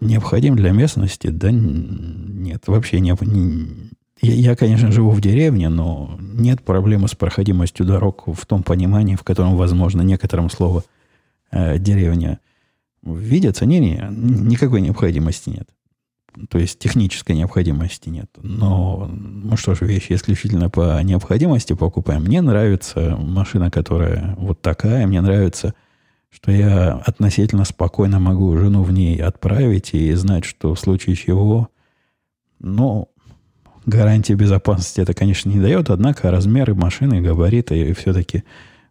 Необходим 0.00 0.56
для 0.56 0.72
местности? 0.72 1.28
Да 1.28 1.50
нет, 1.50 2.64
вообще 2.66 3.00
не, 3.00 3.16
не 3.20 3.90
я, 4.20 4.32
я, 4.32 4.56
конечно, 4.56 4.92
живу 4.92 5.10
в 5.10 5.20
деревне, 5.20 5.68
но 5.68 6.18
нет 6.20 6.62
проблемы 6.62 7.08
с 7.08 7.14
проходимостью 7.14 7.86
дорог 7.86 8.24
в 8.26 8.46
том 8.46 8.62
понимании, 8.62 9.16
в 9.16 9.22
котором, 9.22 9.56
возможно, 9.56 10.02
некоторым 10.02 10.50
слово 10.50 10.84
э, 11.50 11.78
деревня 11.78 12.38
видится. 13.02 13.66
Не-не, 13.66 14.06
никакой 14.10 14.80
необходимости 14.80 15.50
нет. 15.50 15.68
То 16.48 16.58
есть 16.58 16.78
технической 16.78 17.36
необходимости 17.36 18.08
нет. 18.08 18.28
Но 18.42 19.08
мы 19.08 19.56
что 19.56 19.74
же, 19.74 19.84
вещи 19.86 20.12
исключительно 20.12 20.68
по 20.70 21.00
необходимости 21.02 21.74
покупаем. 21.74 22.22
Мне 22.22 22.42
нравится 22.42 23.16
машина, 23.18 23.70
которая 23.70 24.34
вот 24.38 24.60
такая. 24.60 25.06
Мне 25.06 25.20
нравится, 25.20 25.74
что 26.30 26.50
я 26.50 26.94
относительно 27.06 27.64
спокойно 27.64 28.18
могу 28.18 28.56
жену 28.58 28.82
в 28.82 28.92
ней 28.92 29.16
отправить 29.22 29.94
и 29.94 30.12
знать, 30.14 30.44
что 30.44 30.74
в 30.74 30.80
случае 30.80 31.14
чего, 31.14 31.68
ну, 32.58 33.08
гарантии 33.86 34.32
безопасности 34.32 35.00
это, 35.00 35.14
конечно, 35.14 35.50
не 35.50 35.60
дает, 35.60 35.90
однако 35.90 36.30
размеры 36.30 36.74
машины, 36.74 37.20
габариты 37.20 37.92
все-таки 37.94 38.42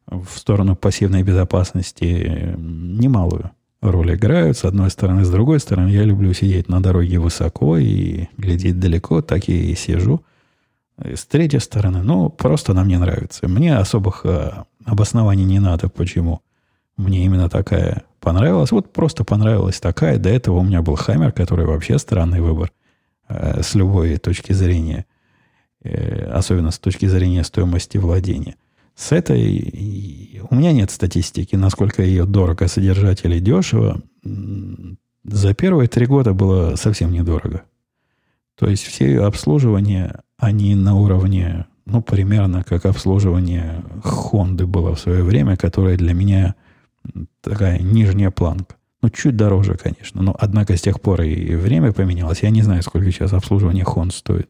в 0.05 0.37
сторону 0.37 0.75
пассивной 0.75 1.23
безопасности 1.23 2.55
немалую 2.57 3.51
роль 3.91 4.15
играют. 4.15 4.57
С 4.57 4.65
одной 4.65 4.89
стороны, 4.89 5.25
с 5.25 5.29
другой 5.29 5.59
стороны, 5.59 5.89
я 5.89 6.03
люблю 6.03 6.33
сидеть 6.33 6.69
на 6.69 6.81
дороге 6.81 7.19
высоко 7.19 7.77
и 7.77 8.27
глядеть 8.37 8.79
далеко, 8.79 9.21
так 9.21 9.49
и 9.49 9.75
сижу. 9.75 10.23
И 11.03 11.15
с 11.15 11.25
третьей 11.25 11.59
стороны, 11.59 12.03
ну, 12.03 12.29
просто 12.29 12.71
она 12.71 12.83
мне 12.83 12.97
нравится. 12.97 13.47
Мне 13.47 13.77
особых 13.77 14.21
э, 14.25 14.63
обоснований 14.85 15.43
не 15.43 15.59
надо, 15.59 15.89
почему 15.89 16.41
мне 16.97 17.25
именно 17.25 17.49
такая 17.49 18.03
понравилась. 18.19 18.71
Вот 18.71 18.93
просто 18.93 19.23
понравилась 19.23 19.79
такая. 19.79 20.17
До 20.17 20.29
этого 20.29 20.59
у 20.59 20.63
меня 20.63 20.81
был 20.81 20.95
Хаммер, 20.95 21.31
который 21.31 21.65
вообще 21.65 21.97
странный 21.97 22.41
выбор 22.41 22.71
э, 23.27 23.61
с 23.63 23.75
любой 23.75 24.17
точки 24.17 24.53
зрения. 24.53 25.05
Э, 25.83 26.31
особенно 26.31 26.71
с 26.71 26.79
точки 26.79 27.07
зрения 27.07 27.43
стоимости 27.43 27.97
владения. 27.97 28.55
С 28.95 29.11
этой 29.11 30.41
у 30.49 30.55
меня 30.55 30.71
нет 30.71 30.91
статистики, 30.91 31.55
насколько 31.55 32.03
ее 32.03 32.25
дорого 32.25 32.67
содержать 32.67 33.25
или 33.25 33.39
дешево. 33.39 34.01
За 35.23 35.53
первые 35.53 35.87
три 35.87 36.05
года 36.05 36.33
было 36.33 36.75
совсем 36.75 37.11
недорого. 37.11 37.63
То 38.57 38.67
есть 38.67 38.83
все 38.83 39.07
ее 39.07 39.25
обслуживания, 39.25 40.21
они 40.37 40.75
на 40.75 40.95
уровне, 40.95 41.65
ну, 41.85 42.01
примерно 42.01 42.63
как 42.63 42.85
обслуживание 42.85 43.83
Хонды 44.03 44.67
было 44.67 44.93
в 44.95 44.99
свое 44.99 45.23
время, 45.23 45.57
которое 45.57 45.97
для 45.97 46.13
меня 46.13 46.55
такая 47.41 47.79
нижняя 47.79 48.31
планка. 48.31 48.75
Ну, 49.01 49.09
чуть 49.09 49.35
дороже, 49.35 49.75
конечно. 49.75 50.21
Но, 50.21 50.35
однако, 50.39 50.77
с 50.77 50.81
тех 50.81 51.01
пор 51.01 51.23
и 51.23 51.55
время 51.55 51.91
поменялось. 51.91 52.43
Я 52.43 52.51
не 52.51 52.61
знаю, 52.61 52.83
сколько 52.83 53.11
сейчас 53.11 53.33
обслуживание 53.33 53.83
Хонд 53.83 54.13
стоит. 54.13 54.49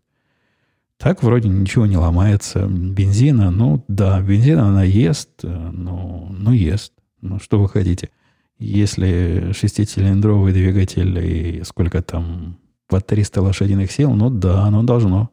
Так 1.04 1.22
вроде 1.22 1.49
ничего 1.49 1.86
не 1.86 1.97
ломается. 1.97 2.66
Бензина, 2.66 3.51
ну 3.51 3.84
да, 3.89 4.22
бензина 4.22 4.70
она 4.70 4.84
ест, 4.84 5.32
ну, 5.43 6.30
ну 6.32 6.54
ест. 6.54 6.93
Ну 7.20 7.39
что 7.39 7.60
вы 7.60 7.68
хотите? 7.68 8.10
Если 8.58 9.51
шестицилиндровый 9.51 10.54
двигатель 10.54 11.20
и 11.20 11.62
сколько 11.66 12.01
там, 12.01 12.58
по 12.88 13.01
300 13.01 13.41
лошадиных 13.41 13.91
сил, 13.91 14.14
ну 14.14 14.30
да, 14.30 14.64
оно 14.64 14.82
должно. 14.84 15.30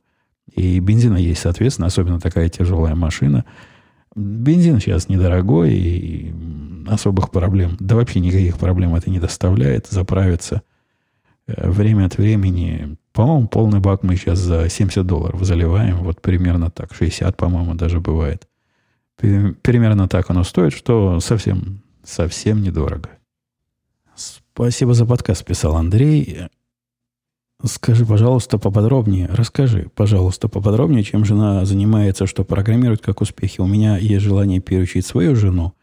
И 0.52 0.80
бензина 0.80 1.18
есть, 1.18 1.42
соответственно, 1.42 1.86
особенно 1.86 2.18
такая 2.18 2.48
тяжелая 2.48 2.96
машина. 2.96 3.44
Бензин 4.16 4.80
сейчас 4.80 5.08
недорогой, 5.08 5.72
и 5.72 6.34
особых 6.88 7.30
проблем, 7.30 7.76
да 7.78 7.94
вообще 7.94 8.18
никаких 8.18 8.58
проблем 8.58 8.96
это 8.96 9.08
не 9.08 9.20
доставляет. 9.20 9.86
Заправиться 9.86 10.62
э, 11.46 11.70
время 11.70 12.06
от 12.06 12.18
времени 12.18 12.96
по-моему, 13.12 13.48
полный 13.48 13.80
бак 13.80 14.02
мы 14.02 14.16
сейчас 14.16 14.38
за 14.38 14.68
70 14.68 15.04
долларов 15.06 15.42
заливаем. 15.42 15.98
Вот 15.98 16.20
примерно 16.20 16.70
так. 16.70 16.94
60, 16.94 17.36
по-моему, 17.36 17.74
даже 17.74 18.00
бывает. 18.00 18.46
Примерно 19.16 20.08
так 20.08 20.30
оно 20.30 20.44
стоит, 20.44 20.72
что 20.72 21.20
совсем, 21.20 21.82
совсем 22.04 22.62
недорого. 22.62 23.10
Спасибо 24.14 24.94
за 24.94 25.06
подкаст, 25.06 25.44
писал 25.44 25.76
Андрей. 25.76 26.48
Скажи, 27.62 28.06
пожалуйста, 28.06 28.56
поподробнее, 28.56 29.28
расскажи, 29.30 29.90
пожалуйста, 29.94 30.48
поподробнее, 30.48 31.04
чем 31.04 31.26
жена 31.26 31.66
занимается, 31.66 32.26
что 32.26 32.42
программирует, 32.42 33.02
как 33.02 33.20
успехи. 33.20 33.60
У 33.60 33.66
меня 33.66 33.98
есть 33.98 34.24
желание 34.24 34.60
переучить 34.60 35.04
свою 35.04 35.36
жену, 35.36 35.74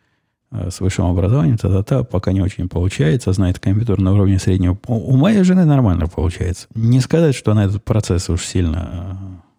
с 0.52 0.80
высшим 0.80 1.06
образованием, 1.06 1.58
та-та-та, 1.58 2.04
пока 2.04 2.32
не 2.32 2.42
очень 2.42 2.70
получается, 2.70 3.34
знает 3.34 3.60
компьютер 3.60 4.00
на 4.00 4.14
уровне 4.14 4.40
среднего. 4.40 4.78
У, 4.88 5.18
моей 5.18 5.44
жены 5.44 5.66
нормально 5.66 6.08
получается. 6.08 6.68
Не 6.74 7.02
сказать, 7.02 7.36
что 7.36 7.52
она 7.52 7.66
этот 7.66 7.84
процесс 7.84 8.30
уж 8.30 8.46
сильно 8.46 8.90
э, 8.92 9.16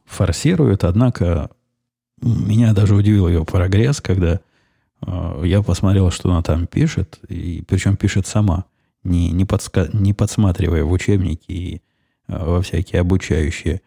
форсирует, 0.06 0.84
однако 0.84 1.50
меня 2.22 2.72
даже 2.72 2.94
удивил 2.94 3.28
ее 3.28 3.44
прогресс, 3.44 4.00
когда 4.00 4.40
э, 5.06 5.42
я 5.44 5.62
посмотрел, 5.62 6.10
что 6.10 6.30
она 6.30 6.42
там 6.42 6.66
пишет, 6.66 7.18
и 7.28 7.62
причем 7.68 7.96
пишет 7.96 8.26
сама, 8.26 8.64
не, 9.04 9.30
не, 9.30 9.44
подска- 9.44 9.90
не 9.92 10.14
подсматривая 10.14 10.84
в 10.84 10.90
учебники 10.90 11.52
и 11.52 11.82
э, 12.28 12.44
во 12.44 12.62
всякие 12.62 13.02
обучающие 13.02 13.82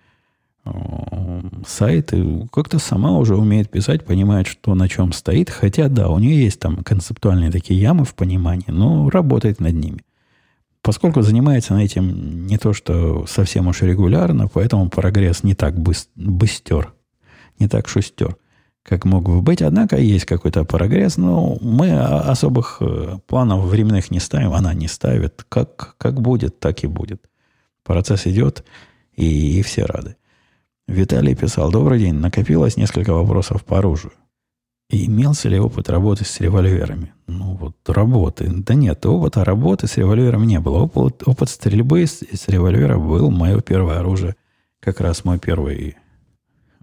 сайт 1.66 2.14
и 2.14 2.48
как-то 2.52 2.80
сама 2.80 3.18
уже 3.18 3.36
умеет 3.36 3.70
писать, 3.70 4.06
понимает, 4.06 4.48
что 4.48 4.76
на 4.76 4.88
чем 4.88 5.14
стоит. 5.14 5.50
Хотя, 5.50 5.88
да, 5.90 6.10
у 6.10 6.20
нее 6.20 6.44
есть 6.44 6.60
там 6.60 6.84
концептуальные 6.84 7.52
такие 7.52 7.80
ямы 7.80 8.06
в 8.06 8.16
понимании, 8.16 8.70
но 8.70 9.10
работает 9.10 9.60
над 9.60 9.74
ними. 9.74 10.02
Поскольку 10.82 11.22
занимается 11.22 11.74
на 11.74 11.84
этим 11.84 12.48
не 12.48 12.58
то, 12.58 12.74
что 12.74 13.26
совсем 13.28 13.68
уж 13.68 13.82
регулярно, 13.82 14.48
поэтому 14.48 14.90
прогресс 14.90 15.44
не 15.44 15.54
так 15.54 15.80
быстер, 15.80 16.94
не 17.60 17.68
так 17.68 17.88
шустер, 17.88 18.36
как 18.82 19.06
мог 19.06 19.26
бы 19.26 19.42
быть. 19.42 19.62
Однако 19.62 19.98
есть 19.98 20.26
какой-то 20.26 20.66
прогресс, 20.66 21.18
но 21.18 21.58
мы 21.62 21.92
особых 22.00 22.78
э, 22.80 23.20
планов 23.28 23.66
временных 23.66 24.10
не 24.10 24.20
ставим, 24.20 24.54
она 24.54 24.74
не 24.74 24.88
ставит. 24.88 25.46
Как, 25.50 25.96
как 25.98 26.20
будет, 26.20 26.60
так 26.60 26.84
и 26.84 26.88
будет. 26.88 27.30
Процесс 27.84 28.26
идет, 28.26 28.64
и, 29.16 29.60
и 29.60 29.62
все 29.62 29.86
рады. 29.86 30.16
Виталий 30.92 31.36
писал, 31.36 31.72
добрый 31.72 32.00
день, 32.00 32.16
накопилось 32.16 32.76
несколько 32.76 33.14
вопросов 33.14 33.64
по 33.64 33.78
оружию. 33.80 34.12
И 34.90 35.06
имелся 35.06 35.48
ли 35.48 35.58
опыт 35.58 35.90
работы 35.90 36.26
с 36.26 36.42
револьверами? 36.42 37.14
Ну 37.28 37.56
вот 37.56 37.78
работы. 37.88 38.52
Да 38.52 38.74
нет, 38.74 39.06
опыта 39.06 39.46
работы 39.46 39.88
с 39.88 39.96
револьвером 39.96 40.46
не 40.46 40.60
было. 40.60 40.80
Опыт, 40.80 41.26
опыт 41.26 41.50
стрельбы 41.50 42.06
с, 42.06 42.22
с 42.22 42.50
револьвера 42.50 42.98
был 42.98 43.32
мое 43.32 43.62
первое 43.62 44.00
оружие. 44.00 44.36
Как 44.82 45.00
раз 45.00 45.24
мой 45.24 45.40
первый 45.40 45.96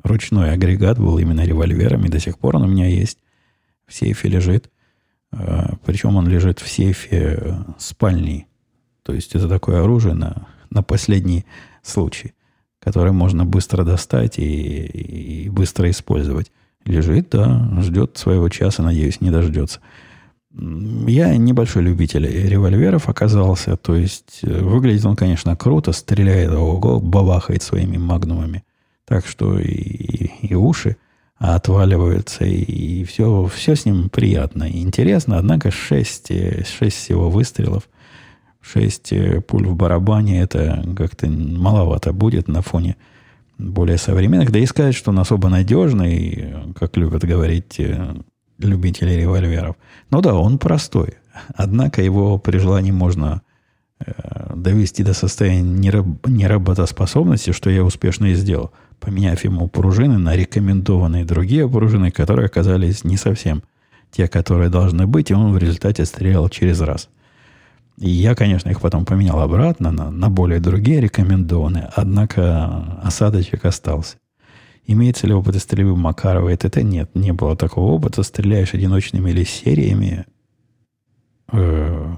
ручной 0.03 0.53
агрегат 0.53 0.99
был 0.99 1.19
именно 1.19 1.45
револьвером. 1.45 2.07
И 2.07 2.09
до 2.09 2.19
сих 2.19 2.39
пор 2.39 2.57
он 2.57 2.63
у 2.63 2.67
меня 2.69 2.87
есть. 2.87 3.19
В 3.87 3.93
сейфе 3.93 4.31
лежит. 4.31 4.71
А, 5.33 5.75
причем 5.85 6.17
он 6.17 6.27
лежит 6.29 6.61
в 6.61 6.69
сейфе 6.69 7.63
спальни. 7.77 8.47
То 9.03 9.13
есть 9.13 9.35
это 9.35 9.51
такое 9.51 9.83
оружие 9.83 10.15
на, 10.15 10.47
на 10.71 10.83
последний 10.83 11.45
случай 11.83 12.33
который 12.81 13.13
можно 13.13 13.45
быстро 13.45 13.85
достать 13.85 14.39
и, 14.39 14.85
и 14.85 15.49
быстро 15.49 15.91
использовать. 15.91 16.51
Лежит, 16.85 17.31
да, 17.31 17.69
ждет 17.81 18.17
своего 18.17 18.49
часа, 18.49 18.83
надеюсь, 18.83 19.21
не 19.21 19.31
дождется. 19.31 19.81
Я 20.53 21.37
небольшой 21.37 21.83
любитель 21.83 22.27
револьверов 22.27 23.09
оказался. 23.09 23.77
То 23.77 23.95
есть, 23.95 24.41
э, 24.43 24.61
выглядит 24.63 25.05
он, 25.05 25.15
конечно, 25.15 25.55
круто, 25.57 25.93
стреляет, 25.93 26.51
ого, 26.53 27.01
бабахает 27.01 27.63
своими 27.63 27.99
магнумами. 27.99 28.65
Так 29.05 29.27
что 29.27 29.59
и, 29.59 30.31
и 30.43 30.55
уши 30.55 30.97
отваливаются, 31.37 32.45
и, 32.45 32.63
и 32.63 33.05
все, 33.05 33.47
все 33.47 33.77
с 33.77 33.85
ним 33.85 34.09
приятно 34.09 34.65
и 34.65 34.81
интересно. 34.81 35.39
Однако 35.39 35.71
6, 35.71 36.67
6 36.67 36.97
всего 36.97 37.31
выстрелов, 37.31 37.89
6 38.73 39.13
э, 39.13 39.41
пуль 39.41 39.67
в 39.67 39.75
барабане, 39.75 40.41
это 40.41 40.85
как-то 40.97 41.29
маловато 41.29 42.13
будет 42.13 42.49
на 42.49 42.63
фоне 42.63 42.97
более 43.59 43.99
современных. 43.99 44.53
Да 44.53 44.59
и 44.59 44.67
сказать, 44.67 44.95
что 44.95 45.11
он 45.11 45.19
особо 45.19 45.49
надежный, 45.49 46.55
как 46.79 46.97
любят 46.97 47.25
говорить 47.25 47.81
э, 47.81 48.15
любители 48.59 49.13
револьверов. 49.13 49.77
Ну 50.11 50.21
да, 50.21 50.35
он 50.35 50.59
простой. 50.59 51.15
Однако 51.55 52.03
его 52.03 52.39
при 52.39 52.59
желании 52.59 52.91
можно 52.91 53.43
э, 54.01 54.13
довести 54.55 55.03
до 55.03 55.15
состояния 55.15 55.89
нераб- 55.91 56.29
неработоспособности, 56.29 57.53
что 57.53 57.71
я 57.71 57.85
успешно 57.85 58.27
и 58.27 58.35
сделал, 58.35 58.73
поменяв 59.01 59.43
ему 59.45 59.69
пружины 59.69 60.19
на 60.19 60.37
рекомендованные 60.37 61.25
другие 61.25 61.69
пружины, 61.69 62.11
которые 62.11 62.47
оказались 62.47 63.05
не 63.05 63.17
совсем 63.17 63.63
те, 64.11 64.27
которые 64.29 64.71
должны 64.71 65.07
быть, 65.07 65.31
и 65.31 65.35
он 65.35 65.53
в 65.53 65.59
результате 65.59 66.05
стрелял 66.05 66.49
через 66.49 66.81
раз. 66.81 67.09
И 68.01 68.11
я, 68.11 68.35
конечно, 68.35 68.69
их 68.69 68.81
потом 68.81 69.05
поменял 69.05 69.41
обратно 69.41 69.91
на, 69.91 70.11
на 70.11 70.31
более 70.31 70.61
другие 70.61 71.01
рекомендованные, 71.01 71.91
однако 71.95 73.01
осадочек 73.03 73.65
остался. 73.65 74.19
Имеется 74.87 75.27
ли 75.27 75.35
опыт 75.35 75.57
стрельбы 75.57 75.97
Макарова? 75.97 76.49
Это 76.49 76.83
нет, 76.83 77.11
не 77.15 77.33
было 77.33 77.57
такого 77.57 77.93
опыта. 77.93 78.23
Стреляешь 78.23 78.73
одиночными 78.73 79.31
или 79.31 79.45
сериями, 79.45 80.27
э, 81.53 82.15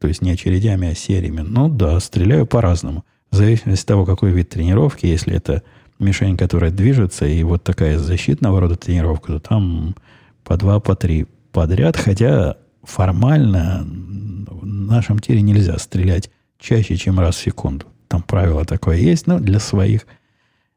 то 0.00 0.08
есть 0.08 0.22
не 0.22 0.32
очередями, 0.32 0.88
а 0.88 0.94
сериями. 0.94 1.42
Ну 1.42 1.68
да, 1.68 2.00
стреляю 2.00 2.46
по-разному. 2.46 3.04
В 3.30 3.36
зависимости 3.36 3.84
от 3.84 3.88
того, 3.88 4.04
какой 4.04 4.32
вид 4.32 4.48
тренировки, 4.48 5.06
если 5.06 5.34
это 5.34 5.62
мишень, 6.00 6.36
которая 6.36 6.70
движется, 6.70 7.26
и 7.26 7.42
вот 7.42 7.62
такая 7.62 7.98
защитного 7.98 8.60
рода 8.60 8.76
тренировка, 8.76 9.34
то 9.34 9.40
там 9.40 9.94
по 10.42 10.56
два, 10.56 10.80
по 10.80 10.96
три 10.96 11.26
подряд, 11.52 11.96
хотя 11.96 12.56
формально 12.82 13.84
в 13.86 14.66
нашем 14.66 15.18
тире 15.18 15.42
нельзя 15.42 15.78
стрелять 15.78 16.30
чаще, 16.58 16.96
чем 16.96 17.18
раз 17.20 17.36
в 17.36 17.42
секунду. 17.42 17.86
Там 18.08 18.22
правило 18.22 18.64
такое 18.64 18.96
есть, 18.96 19.26
но 19.26 19.38
для 19.38 19.58
своих– 19.58 20.06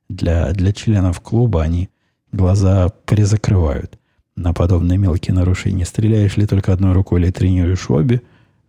для, 0.10 0.52
для 0.52 0.72
членов 0.72 1.22
клуба 1.22 1.64
они 1.64 1.90
глаза 2.32 2.90
призакрывают 3.06 3.98
на 4.36 4.54
подобные 4.54 4.98
мелкие 4.98 5.34
нарушения. 5.34 5.86
Стреляешь 5.86 6.38
ли 6.38 6.46
только 6.46 6.74
одной 6.74 6.94
рукой 6.94 7.22
или 7.22 7.32
тренируешь 7.32 7.90
обе, 7.90 8.22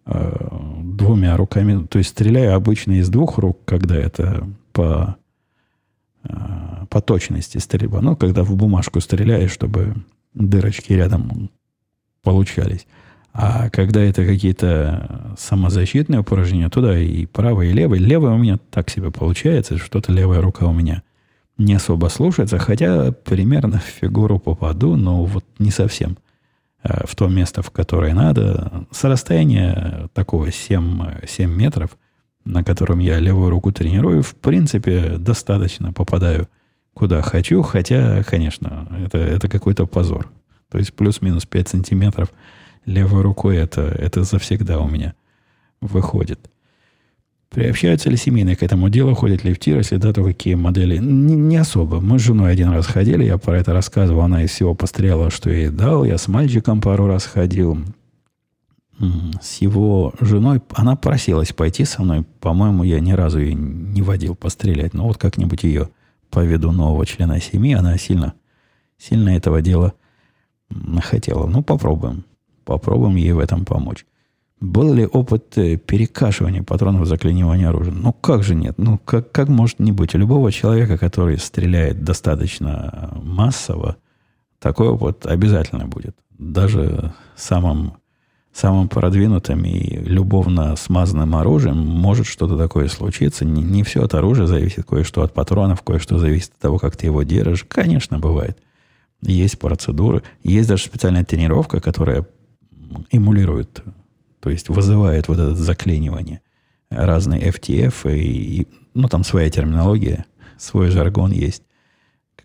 э, 0.07 0.49
двумя 0.83 1.37
руками. 1.37 1.87
То 1.87 1.99
есть 1.99 2.11
стреляю 2.11 2.55
обычно 2.55 2.93
из 2.93 3.09
двух 3.09 3.39
рук, 3.39 3.59
когда 3.65 3.97
это 3.97 4.49
по, 4.73 5.17
э, 6.25 6.29
по 6.89 7.01
точности 7.01 7.59
стрельба. 7.59 8.01
Ну, 8.01 8.17
когда 8.17 8.45
в 8.45 8.55
бумажку 8.55 9.01
стреляешь, 9.01 9.51
чтобы 9.51 9.95
дырочки 10.35 10.93
рядом 10.93 11.51
получались. 12.23 12.87
А 13.39 13.69
когда 13.69 14.01
это 14.01 14.25
какие-то 14.25 15.35
самозащитные 15.37 16.21
упражнения, 16.21 16.71
туда 16.71 16.99
и 16.99 17.27
правый, 17.27 17.69
и 17.69 17.73
левый. 17.73 17.99
Левый 17.99 18.33
у 18.33 18.39
меня 18.39 18.59
так 18.71 18.89
себе 18.89 19.11
получается, 19.11 19.77
что-то 19.77 20.11
левая 20.11 20.41
рука 20.41 20.65
у 20.65 20.73
меня 20.73 21.03
не 21.59 21.75
особо 21.75 22.07
слушается, 22.09 22.59
хотя 22.59 23.13
примерно 23.13 23.79
в 23.79 23.83
фигуру 23.83 24.39
попаду, 24.39 24.97
но 24.97 25.23
вот 25.27 25.45
не 25.59 25.71
совсем 25.71 26.17
э, 26.83 27.07
в 27.07 27.15
то 27.15 27.29
место, 27.29 27.61
в 27.61 27.71
которое 27.71 28.15
надо. 28.15 28.87
С 28.91 29.05
расстояния 29.05 30.09
такого 30.15 30.51
7, 30.51 31.27
7 31.29 31.55
метров, 31.55 31.99
на 32.47 32.65
котором 32.65 33.01
я 33.01 33.19
левую 33.19 33.51
руку 33.51 33.71
тренирую, 33.71 34.23
в 34.23 34.35
принципе, 34.35 35.17
достаточно 35.19 35.93
попадаю 35.93 36.49
куда 36.95 37.21
хочу, 37.21 37.61
хотя, 37.61 38.23
конечно, 38.23 38.89
это, 39.05 39.19
это 39.19 39.51
какой-то 39.51 39.85
позор. 39.85 40.31
То 40.71 40.79
есть 40.79 40.95
плюс-минус 40.95 41.45
5 41.45 41.69
сантиметров 41.69 42.31
левой 42.87 43.23
рукой 43.23 43.57
это, 43.59 43.83
это 43.83 44.23
завсегда 44.25 44.79
у 44.81 44.89
меня 44.89 45.15
выходит. 45.81 46.51
Приобщаются 47.51 48.11
ли 48.11 48.17
семейные 48.17 48.57
к 48.57 48.63
этому 48.63 48.89
делу, 48.89 49.15
ходят 49.15 49.45
ли 49.45 49.55
в 49.55 49.59
тир, 49.59 49.79
если 49.79 49.97
да, 49.97 50.13
то 50.13 50.25
какие 50.25 50.55
модели? 50.55 50.99
Не, 50.99 51.37
не 51.37 51.57
особо. 51.57 52.01
Мы 52.01 52.19
с 52.19 52.23
женой 52.23 52.51
один 52.51 52.71
раз 52.71 52.87
ходили, 52.87 53.25
я 53.25 53.39
про 53.39 53.59
это 53.59 53.73
рассказывал, 53.73 54.23
она 54.23 54.43
из 54.43 54.51
всего 54.51 54.75
постреляла, 54.75 55.31
что 55.31 55.51
я 55.51 55.59
ей 55.59 55.69
дал. 55.69 56.05
Я 56.05 56.19
с 56.19 56.29
мальчиком 56.29 56.81
пару 56.81 57.07
раз 57.07 57.25
ходил. 57.25 57.79
С 59.41 59.59
его 59.61 60.15
женой, 60.21 60.61
она 60.75 60.97
просилась 60.97 61.53
пойти 61.53 61.85
со 61.85 62.03
мной. 62.03 62.25
По-моему, 62.41 62.83
я 62.83 62.99
ни 62.99 63.13
разу 63.13 63.39
ее 63.39 63.55
не 63.55 64.03
водил 64.03 64.35
пострелять. 64.35 64.95
Но 64.95 65.07
вот 65.07 65.19
как-нибудь 65.19 65.65
ее 65.65 65.91
поведу 66.31 66.73
нового 66.73 67.07
члена 67.07 67.41
семьи, 67.41 67.75
она 67.75 67.97
сильно, 67.99 68.35
сильно 68.99 69.31
этого 69.31 69.63
дела 69.63 69.95
хотела. 71.03 71.47
Ну, 71.47 71.63
попробуем. 71.63 72.25
Попробуем 72.67 73.15
ей 73.15 73.33
в 73.33 73.39
этом 73.39 73.65
помочь. 73.65 74.05
Был 74.61 74.93
ли 74.93 75.07
опыт 75.07 75.57
э, 75.57 75.77
перекашивания 75.77 76.65
патронов 76.65 77.07
заклинивания 77.07 77.69
оружия? 77.69 77.95
Ну, 77.95 78.13
как 78.13 78.43
же 78.43 78.57
нет? 78.57 78.75
Ну, 78.77 78.99
как, 78.99 79.31
как 79.31 79.49
может 79.49 79.79
не 79.79 79.93
быть? 79.93 80.15
У 80.15 80.19
любого 80.19 80.51
человека, 80.51 80.99
который 80.99 81.39
стреляет 81.39 82.03
достаточно 82.03 83.13
массово, 83.23 83.97
такой 84.59 84.89
опыт 84.89 85.27
обязательно 85.27 85.87
будет. 85.87 86.17
Даже 86.39 87.13
самым, 87.37 87.99
самым 88.53 88.89
продвинутым 88.89 89.65
и 89.65 89.99
любовно 89.99 90.75
смазанным 90.75 91.37
оружием 91.37 91.77
может 91.77 92.27
что-то 92.27 92.59
такое 92.59 92.89
случиться. 92.89 93.45
Не, 93.45 93.63
не 93.63 93.85
все 93.85 94.03
от 94.03 94.15
оружия 94.15 94.47
зависит, 94.47 94.87
кое-что 94.87 95.23
от 95.23 95.33
патронов, 95.33 95.83
кое-что 95.83 96.19
зависит 96.19 96.53
от 96.55 96.59
того, 96.59 96.79
как 96.79 96.97
ты 96.97 97.07
его 97.07 97.23
держишь. 97.23 97.65
Конечно, 97.69 98.19
бывает. 98.19 98.59
Есть 99.23 99.59
процедуры, 99.59 100.23
есть 100.43 100.69
даже 100.69 100.85
специальная 100.85 101.25
тренировка, 101.25 101.81
которая 101.81 102.27
эмулирует 103.11 103.83
то 104.47 104.51
есть 104.51 104.69
вызывает 104.69 105.27
вот 105.27 105.41
это 105.41 105.57
заклинивание. 105.57 106.41
Разные 106.89 107.51
FTF, 107.51 108.15
и, 108.15 108.61
и, 108.61 108.69
ну, 108.95 109.09
там 109.09 109.25
своя 109.25 109.51
терминология, 109.51 110.25
свой 110.57 110.91
жаргон 110.91 111.33
есть. 111.33 111.65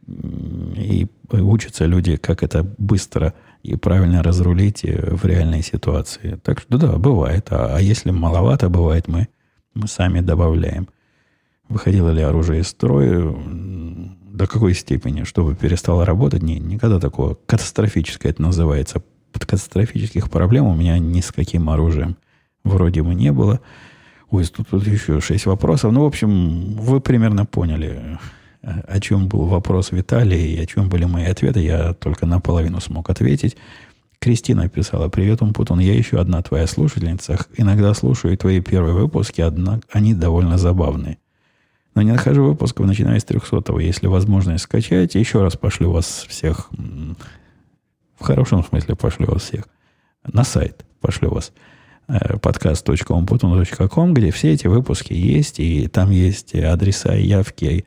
И 0.08 1.08
учатся 1.30 1.86
люди, 1.86 2.16
как 2.16 2.42
это 2.42 2.64
быстро 2.80 3.36
и 3.62 3.76
правильно 3.76 4.24
разрулить 4.24 4.82
в 4.84 5.24
реальной 5.28 5.62
ситуации. 5.62 6.40
Так 6.44 6.62
что 6.62 6.80
да, 6.80 6.98
бывает. 6.98 7.50
А, 7.52 7.76
а 7.76 7.80
если 7.80 8.10
маловато 8.10 8.68
бывает, 8.68 9.08
мы, 9.08 9.28
мы 9.76 9.88
сами 9.88 10.22
добавляем. 10.22 10.88
Выходило 11.70 12.10
ли 12.10 12.24
оружие 12.24 12.62
из 12.62 12.70
строя? 12.70 13.32
До 14.34 14.48
какой 14.48 14.74
степени? 14.74 15.24
Чтобы 15.24 15.54
перестало 15.54 16.04
работать? 16.04 16.42
Не, 16.42 16.58
никогда 16.58 17.00
такого. 17.00 17.38
Катастрофическое 17.46 18.32
это 18.32 18.42
называется 18.42 19.04
катастрофических 19.40 20.30
проблем 20.30 20.66
у 20.66 20.76
меня 20.76 20.98
ни 21.00 21.22
с 21.22 21.32
каким 21.32 21.70
оружием 21.70 22.18
вроде 22.64 23.04
бы 23.04 23.14
не 23.16 23.32
было. 23.32 23.60
Ой, 24.30 24.46
тут, 24.46 24.70
тут 24.70 24.88
еще 24.88 25.20
шесть 25.20 25.46
вопросов. 25.46 25.92
Ну, 25.92 26.04
в 26.04 26.08
общем, 26.08 26.76
вы 26.76 27.02
примерно 27.02 27.46
поняли, 27.46 28.18
о 28.62 29.00
чем 29.00 29.28
был 29.28 29.46
вопрос 29.46 29.92
Виталия 29.92 30.46
и 30.46 30.60
о 30.60 30.66
чем 30.66 30.90
были 30.90 31.06
мои 31.06 31.26
ответы. 31.26 31.60
Я 31.60 31.94
только 31.94 32.26
наполовину 32.26 32.80
смог 32.80 33.10
ответить. 33.10 33.58
Кристина 34.20 34.70
писала, 34.70 35.10
привет, 35.10 35.42
Умпутун, 35.42 35.80
я 35.80 35.96
еще 35.96 36.20
одна 36.20 36.44
твоя 36.44 36.68
слушательница. 36.68 37.40
Иногда 37.58 37.94
слушаю 37.96 38.38
твои 38.38 38.62
первые 38.62 38.94
выпуски, 38.94 39.42
однако 39.42 39.82
они 39.92 40.14
довольно 40.14 40.60
забавные. 40.60 41.18
Но 41.96 42.04
не 42.04 42.12
нахожу 42.12 42.44
выпусков, 42.44 42.86
начиная 42.86 43.20
с 43.20 43.26
300 43.26 43.80
Если 43.80 44.08
возможность 44.08 44.64
скачать, 44.64 45.16
еще 45.16 45.42
раз 45.42 45.58
пошлю 45.58 45.92
вас 45.92 46.26
всех 46.30 46.70
в 48.22 48.24
хорошем 48.24 48.64
смысле 48.64 48.96
пошлю 48.96 49.28
вас 49.28 49.42
всех. 49.42 49.68
На 50.32 50.44
сайт 50.44 50.86
пошлю 51.00 51.32
вас 51.32 51.52
э, 52.08 52.38
подкаст.умпутун.ком, 52.38 54.14
где 54.14 54.32
все 54.32 54.54
эти 54.54 54.68
выпуски 54.68 55.14
есть, 55.14 55.60
и 55.60 55.88
там 55.88 56.12
есть 56.12 56.54
адреса, 56.54 57.16
явки 57.16 57.86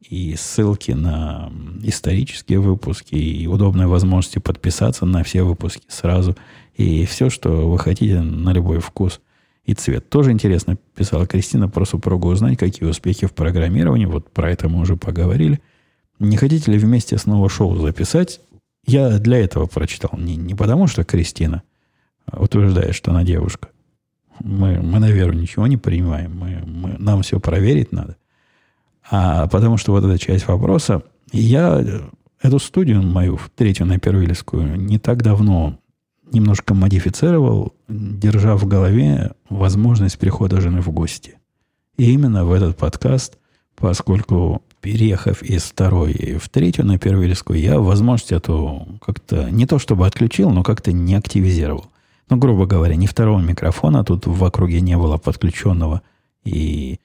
и 0.00 0.34
ссылки 0.36 0.90
на 0.90 1.52
исторические 1.82 2.58
выпуски, 2.58 3.14
и 3.14 3.46
удобные 3.46 3.86
возможности 3.86 4.40
подписаться 4.40 5.06
на 5.06 5.22
все 5.22 5.44
выпуски 5.44 5.84
сразу, 5.88 6.36
и 6.74 7.06
все, 7.06 7.30
что 7.30 7.68
вы 7.68 7.78
хотите 7.78 8.20
на 8.20 8.52
любой 8.52 8.80
вкус 8.80 9.20
и 9.64 9.74
цвет. 9.74 10.08
Тоже 10.08 10.32
интересно, 10.32 10.76
писала 10.96 11.26
Кристина 11.26 11.68
про 11.68 11.84
супругу 11.84 12.28
узнать, 12.28 12.58
какие 12.58 12.88
успехи 12.88 13.26
в 13.26 13.32
программировании, 13.32 14.06
вот 14.06 14.30
про 14.30 14.50
это 14.50 14.68
мы 14.68 14.80
уже 14.80 14.96
поговорили. 14.96 15.60
Не 16.18 16.36
хотите 16.36 16.72
ли 16.72 16.78
вместе 16.78 17.18
снова 17.18 17.48
шоу 17.48 17.76
записать? 17.76 18.40
Я 18.86 19.18
для 19.18 19.38
этого 19.38 19.66
прочитал. 19.66 20.18
Не, 20.18 20.36
не 20.36 20.54
потому, 20.54 20.86
что 20.86 21.04
Кристина 21.04 21.62
утверждает, 22.32 22.94
что 22.94 23.10
она 23.10 23.24
девушка. 23.24 23.68
Мы, 24.40 24.80
мы 24.80 24.98
на 24.98 25.10
веру 25.10 25.32
ничего 25.32 25.66
не 25.66 25.76
принимаем. 25.76 26.36
Мы, 26.36 26.62
мы, 26.64 26.96
нам 26.98 27.22
все 27.22 27.40
проверить 27.40 27.92
надо. 27.92 28.16
А 29.10 29.46
потому 29.48 29.76
что 29.76 29.92
вот 29.92 30.04
эта 30.04 30.18
часть 30.18 30.46
вопроса, 30.46 31.02
я 31.32 31.84
эту 32.42 32.58
студию 32.58 33.02
мою, 33.02 33.38
третью 33.54 33.86
на 33.86 33.98
Первильскую, 33.98 34.76
не 34.76 34.98
так 34.98 35.22
давно 35.22 35.78
немножко 36.32 36.74
модифицировал, 36.74 37.74
держа 37.88 38.56
в 38.56 38.66
голове 38.66 39.32
возможность 39.48 40.18
прихода 40.18 40.60
жены 40.60 40.80
в 40.80 40.90
гости. 40.90 41.38
И 41.96 42.12
именно 42.12 42.44
в 42.44 42.52
этот 42.52 42.76
подкаст, 42.76 43.38
поскольку 43.76 44.62
переехав 44.80 45.42
из 45.42 45.64
второй 45.64 46.38
в 46.40 46.48
третью 46.48 46.84
на 46.86 46.98
Первильскую, 46.98 47.60
я 47.60 47.78
возможность 47.78 48.32
эту 48.32 48.86
как-то 49.04 49.50
не 49.50 49.66
то 49.66 49.78
чтобы 49.78 50.06
отключил, 50.06 50.50
но 50.50 50.62
как-то 50.62 50.92
не 50.92 51.14
активизировал. 51.14 51.86
Ну, 52.28 52.36
грубо 52.36 52.66
говоря, 52.66 52.96
ни 52.96 53.06
второго 53.06 53.40
микрофона 53.40 54.04
тут 54.04 54.26
в 54.26 54.44
округе 54.44 54.80
не 54.80 54.96
было 54.96 55.16
подключенного 55.16 56.02
и 56.44 56.98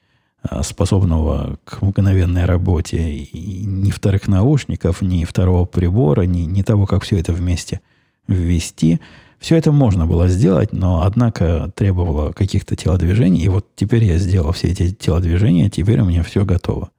а, 0.44 0.64
способного 0.64 1.60
к 1.64 1.82
мгновенной 1.82 2.46
работе, 2.46 3.14
и 3.14 3.66
ни 3.66 3.92
вторых 3.92 4.28
наушников, 4.28 5.02
ни 5.02 5.24
второго 5.24 5.66
прибора, 5.66 6.24
ни, 6.24 6.42
ни 6.42 6.64
того, 6.64 6.88
как 6.88 7.04
все 7.04 7.20
это 7.20 7.34
вместе 7.34 7.82
ввести. 8.28 9.00
Все 9.40 9.56
это 9.56 9.72
можно 9.72 10.06
было 10.06 10.28
сделать, 10.28 10.72
но, 10.72 11.04
однако, 11.04 11.72
требовало 11.76 12.32
каких-то 12.32 12.76
телодвижений. 12.76 13.42
И 13.42 13.50
вот 13.50 13.68
теперь 13.76 14.04
я 14.04 14.18
сделал 14.18 14.52
все 14.52 14.70
эти 14.70 14.92
телодвижения, 14.92 15.70
теперь 15.70 16.00
у 16.02 16.06
меня 16.06 16.24
все 16.24 16.46
готово. 16.46 16.90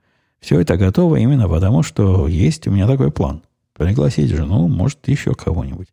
Все 0.43 0.59
это 0.59 0.77
готово 0.77 1.17
именно 1.17 1.49
потому, 1.49 1.85
что 1.85 2.27
есть 2.27 2.67
у 2.67 2.73
меня 2.73 2.89
такой 2.89 3.13
план. 3.13 3.43
Пригласить 3.75 4.29
жену, 4.29 4.67
может, 4.67 5.07
еще 5.07 5.35
кого-нибудь. 5.35 5.87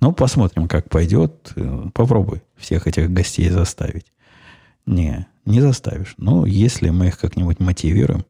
Ну, 0.00 0.12
посмотрим, 0.12 0.68
как 0.68 0.88
пойдет. 0.88 1.52
Попробуй 1.92 2.42
всех 2.56 2.86
этих 2.86 3.10
гостей 3.10 3.48
заставить. 3.48 4.06
Не, 4.86 5.26
не 5.44 5.60
заставишь. 5.60 6.14
Ну, 6.18 6.44
если 6.46 6.90
мы 6.90 7.08
их 7.08 7.18
как-нибудь 7.18 7.58
мотивируем, 7.58 8.24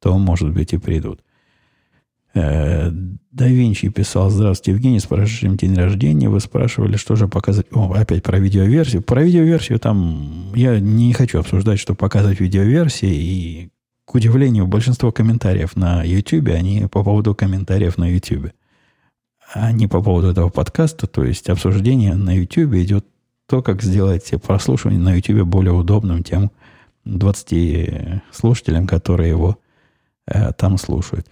то, 0.00 0.16
может 0.16 0.52
быть, 0.52 0.72
и 0.72 0.78
придут. 0.78 1.20
Э, 2.34 2.90
да 2.92 3.48
Винчи 3.48 3.88
писал, 3.88 4.30
здравствуйте, 4.30 4.76
Евгений, 4.76 5.00
с 5.00 5.06
прошедшим 5.06 5.56
день 5.56 5.74
рождения. 5.74 6.28
Вы 6.28 6.38
спрашивали, 6.38 6.96
что 6.96 7.16
же 7.16 7.26
показать. 7.26 7.66
О, 7.72 7.92
опять 7.92 8.22
про 8.22 8.38
видеоверсию. 8.38 9.02
Про 9.02 9.24
видеоверсию 9.24 9.80
там 9.80 10.52
я 10.54 10.78
не 10.78 11.12
хочу 11.14 11.40
обсуждать, 11.40 11.80
что 11.80 11.96
показывать 11.96 12.38
видеоверсии. 12.38 13.12
И, 13.12 13.70
к 14.06 14.14
удивлению, 14.14 14.66
большинство 14.66 15.12
комментариев 15.12 15.76
на 15.76 16.02
YouTube, 16.02 16.48
они 16.48 16.86
по 16.90 17.04
поводу 17.04 17.34
комментариев 17.34 17.98
на 17.98 18.08
YouTube 18.08 18.52
а 19.52 19.72
не 19.72 19.86
по 19.86 20.02
поводу 20.02 20.28
этого 20.28 20.48
подкаста. 20.48 21.06
То 21.06 21.24
есть 21.24 21.48
обсуждение 21.48 22.14
на 22.14 22.36
YouTube 22.36 22.74
идет 22.74 23.06
то, 23.46 23.62
как 23.62 23.82
сделать 23.82 24.32
прослушивание 24.42 25.00
на 25.00 25.14
YouTube 25.14 25.46
более 25.46 25.72
удобным 25.72 26.22
тем 26.22 26.50
20 27.04 28.22
слушателям, 28.32 28.86
которые 28.86 29.30
его 29.30 29.58
э, 30.26 30.52
там 30.52 30.78
слушают. 30.78 31.28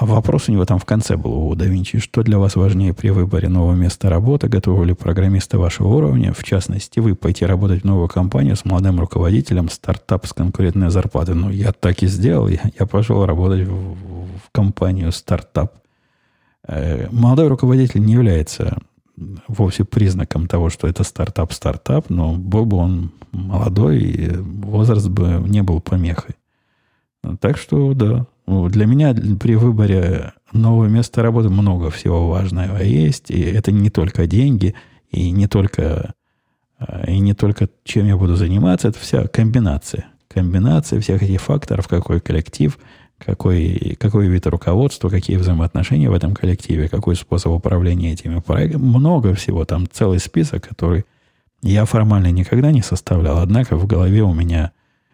А 0.00 0.06
вопрос 0.06 0.48
у 0.48 0.52
него 0.52 0.64
там 0.64 0.78
в 0.78 0.84
конце 0.84 1.16
был 1.16 1.32
у 1.32 1.54
да 1.54 1.66
Винчи. 1.66 1.98
Что 1.98 2.22
для 2.22 2.38
вас 2.38 2.56
важнее 2.56 2.94
при 2.94 3.10
выборе 3.10 3.48
нового 3.48 3.74
места 3.74 4.08
работы? 4.08 4.48
Готовы 4.48 4.86
ли 4.86 4.94
программисты 4.94 5.58
вашего 5.58 5.88
уровня? 5.88 6.32
В 6.32 6.42
частности, 6.42 7.00
вы 7.00 7.14
пойти 7.14 7.44
работать 7.44 7.82
в 7.82 7.84
новую 7.84 8.08
компанию 8.08 8.56
с 8.56 8.64
молодым 8.64 8.98
руководителем, 8.98 9.68
стартап 9.68 10.26
с 10.26 10.32
конкурентной 10.32 10.90
зарплатой. 10.90 11.34
Ну, 11.34 11.50
я 11.50 11.72
так 11.72 12.02
и 12.02 12.06
сделал. 12.06 12.48
Я, 12.48 12.60
я 12.78 12.86
пошел 12.86 13.26
работать 13.26 13.68
в, 13.68 13.94
в 13.94 14.50
компанию 14.52 15.12
стартап 15.12 15.74
Э, 16.66 17.08
молодой 17.10 17.48
руководитель 17.48 18.04
не 18.04 18.12
является 18.12 18.78
вовсе 19.48 19.84
признаком 19.84 20.46
того, 20.46 20.70
что 20.70 20.86
это 20.86 21.04
стартап-стартап, 21.04 22.08
но 22.10 22.34
был 22.34 22.64
бы 22.64 22.76
он 22.76 23.12
молодой, 23.32 23.98
и 23.98 24.30
возраст 24.36 25.08
бы 25.08 25.42
не 25.46 25.62
был 25.62 25.80
помехой. 25.80 26.36
Так 27.40 27.58
что, 27.58 27.92
да, 27.92 28.26
для 28.68 28.86
меня 28.86 29.14
при 29.14 29.54
выборе 29.54 30.32
нового 30.52 30.86
места 30.86 31.22
работы 31.22 31.48
много 31.48 31.90
всего 31.90 32.28
важного 32.28 32.78
есть. 32.78 33.30
И 33.30 33.40
это 33.40 33.72
не 33.72 33.90
только 33.90 34.26
деньги, 34.26 34.74
и 35.10 35.30
не 35.30 35.46
только, 35.46 36.14
э, 36.78 37.12
и 37.12 37.18
не 37.18 37.34
только 37.34 37.68
чем 37.84 38.06
я 38.06 38.16
буду 38.16 38.36
заниматься, 38.36 38.88
это 38.88 38.98
вся 38.98 39.26
комбинация. 39.26 40.06
Комбинация 40.28 41.00
всех 41.00 41.22
этих 41.22 41.40
факторов, 41.40 41.88
какой 41.88 42.20
коллектив– 42.20 42.78
какой, 43.24 43.96
какой 44.00 44.28
вид 44.28 44.46
руководства, 44.46 45.08
какие 45.08 45.36
взаимоотношения 45.36 46.10
в 46.10 46.14
этом 46.14 46.34
коллективе, 46.34 46.88
какой 46.88 47.16
способ 47.16 47.52
управления 47.52 48.12
этими 48.12 48.40
проектами. 48.40 48.82
Много 48.82 49.34
всего, 49.34 49.64
там 49.64 49.86
целый 49.90 50.18
список, 50.18 50.66
который 50.68 51.04
я 51.62 51.84
формально 51.84 52.30
никогда 52.30 52.72
не 52.72 52.82
составлял, 52.82 53.38
однако 53.38 53.76
в 53.76 53.86
голове 53.86 54.22
у 54.22 54.32
меня 54.32 54.72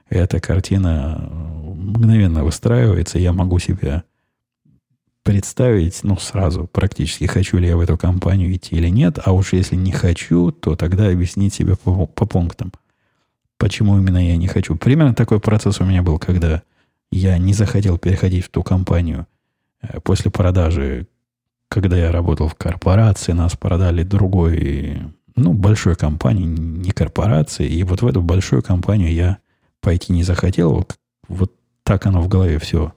эта 0.08 0.40
картина 0.40 1.28
мгновенно 1.74 2.44
выстраивается, 2.44 3.18
я 3.18 3.32
могу 3.32 3.58
себе 3.58 4.04
представить, 5.22 6.04
ну, 6.04 6.16
сразу 6.16 6.68
практически, 6.68 7.24
хочу 7.24 7.58
ли 7.58 7.66
я 7.66 7.76
в 7.76 7.80
эту 7.80 7.98
компанию 7.98 8.54
идти 8.54 8.76
или 8.76 8.88
нет, 8.88 9.18
а 9.24 9.32
уж 9.32 9.52
если 9.52 9.74
не 9.74 9.90
хочу, 9.90 10.52
то 10.52 10.76
тогда 10.76 11.08
объяснить 11.08 11.52
себе 11.52 11.74
по, 11.74 12.06
по 12.06 12.26
пунктам, 12.26 12.72
почему 13.58 13.98
именно 13.98 14.24
я 14.24 14.36
не 14.36 14.46
хочу. 14.46 14.76
Примерно 14.76 15.14
такой 15.14 15.40
процесс 15.40 15.80
у 15.80 15.84
меня 15.84 16.02
был, 16.02 16.20
когда 16.20 16.62
я 17.10 17.38
не 17.38 17.54
захотел 17.54 17.98
переходить 17.98 18.44
в 18.44 18.50
ту 18.50 18.62
компанию 18.62 19.26
э, 19.82 19.98
после 20.00 20.30
продажи, 20.30 21.08
когда 21.68 21.96
я 21.96 22.12
работал 22.12 22.46
в 22.46 22.54
корпорации, 22.54 23.32
нас 23.32 23.56
продали 23.56 24.04
другой, 24.04 25.02
ну, 25.34 25.52
большой 25.52 25.96
компании, 25.96 26.44
не 26.44 26.92
корпорации. 26.92 27.66
И 27.66 27.82
вот 27.82 28.02
в 28.02 28.06
эту 28.06 28.22
большую 28.22 28.62
компанию 28.62 29.12
я 29.12 29.38
пойти 29.86 30.12
не 30.12 30.24
захотел. 30.24 30.72
Вот, 30.72 30.96
вот 31.28 31.52
так 31.84 32.06
оно 32.06 32.20
в 32.20 32.26
голове 32.26 32.58
все 32.58 32.92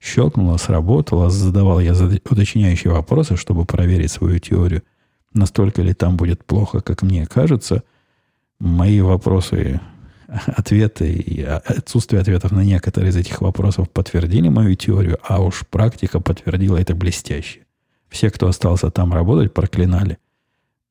щелкнуло, 0.00 0.56
сработало. 0.56 1.30
Задавал 1.30 1.78
я 1.78 1.92
уточняющие 1.92 2.92
вопросы, 2.92 3.36
чтобы 3.36 3.64
проверить 3.64 4.10
свою 4.10 4.40
теорию. 4.40 4.82
Настолько 5.32 5.82
ли 5.82 5.94
там 5.94 6.16
будет 6.16 6.44
плохо, 6.44 6.80
как 6.80 7.02
мне 7.02 7.26
кажется. 7.26 7.84
Мои 8.58 9.00
вопросы 9.00 9.80
ответы 10.46 11.12
и 11.12 11.42
отсутствие 11.42 12.20
ответов 12.20 12.50
на 12.50 12.64
некоторые 12.64 13.10
из 13.10 13.16
этих 13.16 13.40
вопросов 13.40 13.88
подтвердили 13.88 14.48
мою 14.48 14.74
теорию, 14.74 15.18
а 15.22 15.40
уж 15.40 15.64
практика 15.70 16.18
подтвердила 16.18 16.76
это 16.76 16.96
блестяще. 16.96 17.60
Все, 18.08 18.30
кто 18.30 18.48
остался 18.48 18.90
там 18.90 19.12
работать, 19.12 19.54
проклинали. 19.54 20.18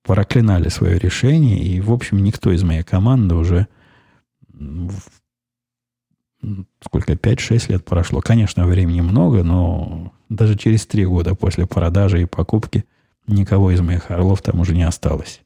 Проклинали 0.04 0.70
свое 0.70 0.98
решение, 0.98 1.60
и, 1.60 1.82
в 1.82 1.92
общем, 1.92 2.24
никто 2.24 2.54
из 2.54 2.64
моей 2.64 2.84
команды 2.84 3.36
уже 3.36 3.68
сколько, 6.84 7.14
5-6 7.14 7.72
лет 7.72 7.86
прошло. 7.86 8.22
Конечно, 8.22 8.66
времени 8.66 9.02
много, 9.02 9.44
но 9.44 10.14
даже 10.30 10.58
через 10.58 10.86
3 10.86 11.06
года 11.06 11.36
после 11.36 11.68
продажи 11.68 12.22
и 12.22 12.26
покупки 12.26 12.86
никого 13.28 13.72
из 13.72 13.82
моих 13.82 14.12
орлов 14.12 14.42
там 14.42 14.60
уже 14.60 14.76
не 14.76 14.84
осталось. 14.84 15.42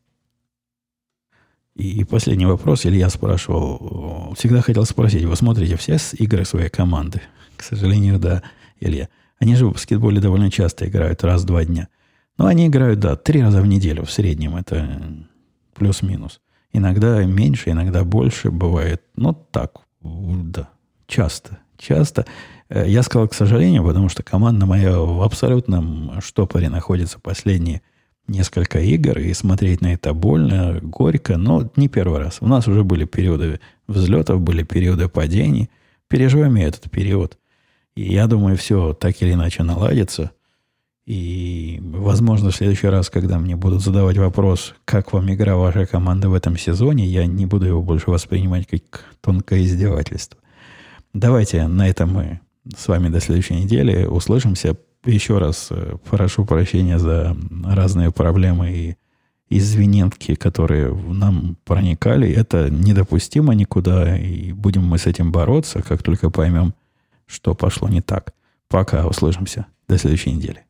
И 1.75 2.05
последний 2.05 2.45
вопрос. 2.45 2.85
Илья 2.85 3.09
спрашивал, 3.09 4.33
всегда 4.37 4.61
хотел 4.61 4.85
спросить, 4.85 5.25
вы 5.25 5.35
смотрите 5.35 5.75
все 5.75 5.97
игры 6.13 6.45
своей 6.45 6.69
команды? 6.69 7.21
К 7.57 7.63
сожалению, 7.63 8.17
да, 8.17 8.43
Илья. 8.79 9.09
Они 9.39 9.55
же 9.55 9.67
в 9.67 9.73
баскетболе 9.73 10.21
довольно 10.21 10.49
часто 10.49 10.87
играют, 10.87 11.23
раз-два 11.25 11.65
дня. 11.65 11.89
Но 12.37 12.45
они 12.45 12.67
играют, 12.67 12.99
да, 12.99 13.17
три 13.17 13.41
раза 13.41 13.61
в 13.61 13.67
неделю 13.67 14.05
в 14.05 14.11
среднем. 14.11 14.55
Это 14.55 15.01
плюс-минус. 15.73 16.39
Иногда 16.71 17.23
меньше, 17.25 17.71
иногда 17.71 18.05
больше 18.05 18.51
бывает. 18.51 19.01
Но 19.17 19.33
так, 19.33 19.81
да, 20.01 20.69
часто. 21.07 21.59
Часто. 21.77 22.25
Э, 22.69 22.85
я 22.87 23.03
сказал, 23.03 23.27
к 23.27 23.33
сожалению, 23.33 23.83
потому 23.83 24.09
что 24.09 24.23
команда 24.23 24.65
моя 24.65 24.99
в 24.99 25.21
абсолютном 25.21 26.21
штопоре 26.21 26.69
находится 26.69 27.19
последние 27.19 27.81
несколько 28.27 28.79
игр, 28.79 29.19
и 29.19 29.33
смотреть 29.33 29.81
на 29.81 29.93
это 29.93 30.13
больно, 30.13 30.79
горько, 30.81 31.37
но 31.37 31.69
не 31.75 31.87
первый 31.87 32.19
раз. 32.19 32.37
У 32.41 32.47
нас 32.47 32.67
уже 32.67 32.83
были 32.83 33.05
периоды 33.05 33.59
взлетов, 33.87 34.41
были 34.41 34.63
периоды 34.63 35.07
падений. 35.07 35.69
Переживем 36.07 36.55
этот 36.55 36.89
период. 36.89 37.37
И 37.95 38.13
я 38.13 38.27
думаю, 38.27 38.57
все 38.57 38.93
так 38.93 39.21
или 39.21 39.33
иначе 39.33 39.63
наладится. 39.63 40.31
И, 41.05 41.79
возможно, 41.83 42.49
в 42.49 42.55
следующий 42.55 42.87
раз, 42.87 43.11
когда 43.11 43.37
мне 43.37 43.55
будут 43.55 43.83
задавать 43.83 44.17
вопрос, 44.17 44.73
как 44.85 45.13
вам 45.13 45.31
игра 45.31 45.55
вашей 45.55 45.85
команды 45.85 46.29
в 46.29 46.33
этом 46.33 46.57
сезоне, 46.57 47.05
я 47.05 47.27
не 47.27 47.45
буду 47.45 47.67
его 47.67 47.83
больше 47.83 48.09
воспринимать 48.09 48.67
как 48.67 49.05
тонкое 49.21 49.63
издевательство. 49.63 50.39
Давайте 51.15 51.65
на 51.67 51.87
этом 51.87 52.11
мы 52.11 52.41
с 52.75 52.89
вами 52.89 53.07
до 53.07 53.21
следующей 53.21 53.53
недели 53.53 54.05
услышимся 54.05 54.75
еще 55.05 55.37
раз 55.37 55.69
э, 55.71 55.95
прошу 56.09 56.43
прощения 56.43 56.99
за 56.99 57.37
разные 57.63 58.11
проблемы 58.11 58.73
и 58.73 58.97
извиненки, 59.49 60.35
которые 60.35 60.93
нам 60.93 61.55
проникали. 61.63 62.29
Это 62.29 62.69
недопустимо 62.69 63.55
никуда, 63.55 64.17
и 64.17 64.51
будем 64.51 64.83
мы 64.83 64.97
с 64.97 65.05
этим 65.05 65.31
бороться, 65.31 65.81
как 65.81 66.03
только 66.03 66.29
поймем, 66.29 66.73
что 67.27 67.55
пошло 67.55 67.87
не 67.87 68.01
так. 68.01 68.33
Пока, 68.67 69.07
услышимся. 69.07 69.67
До 69.87 69.97
следующей 69.97 70.33
недели. 70.33 70.65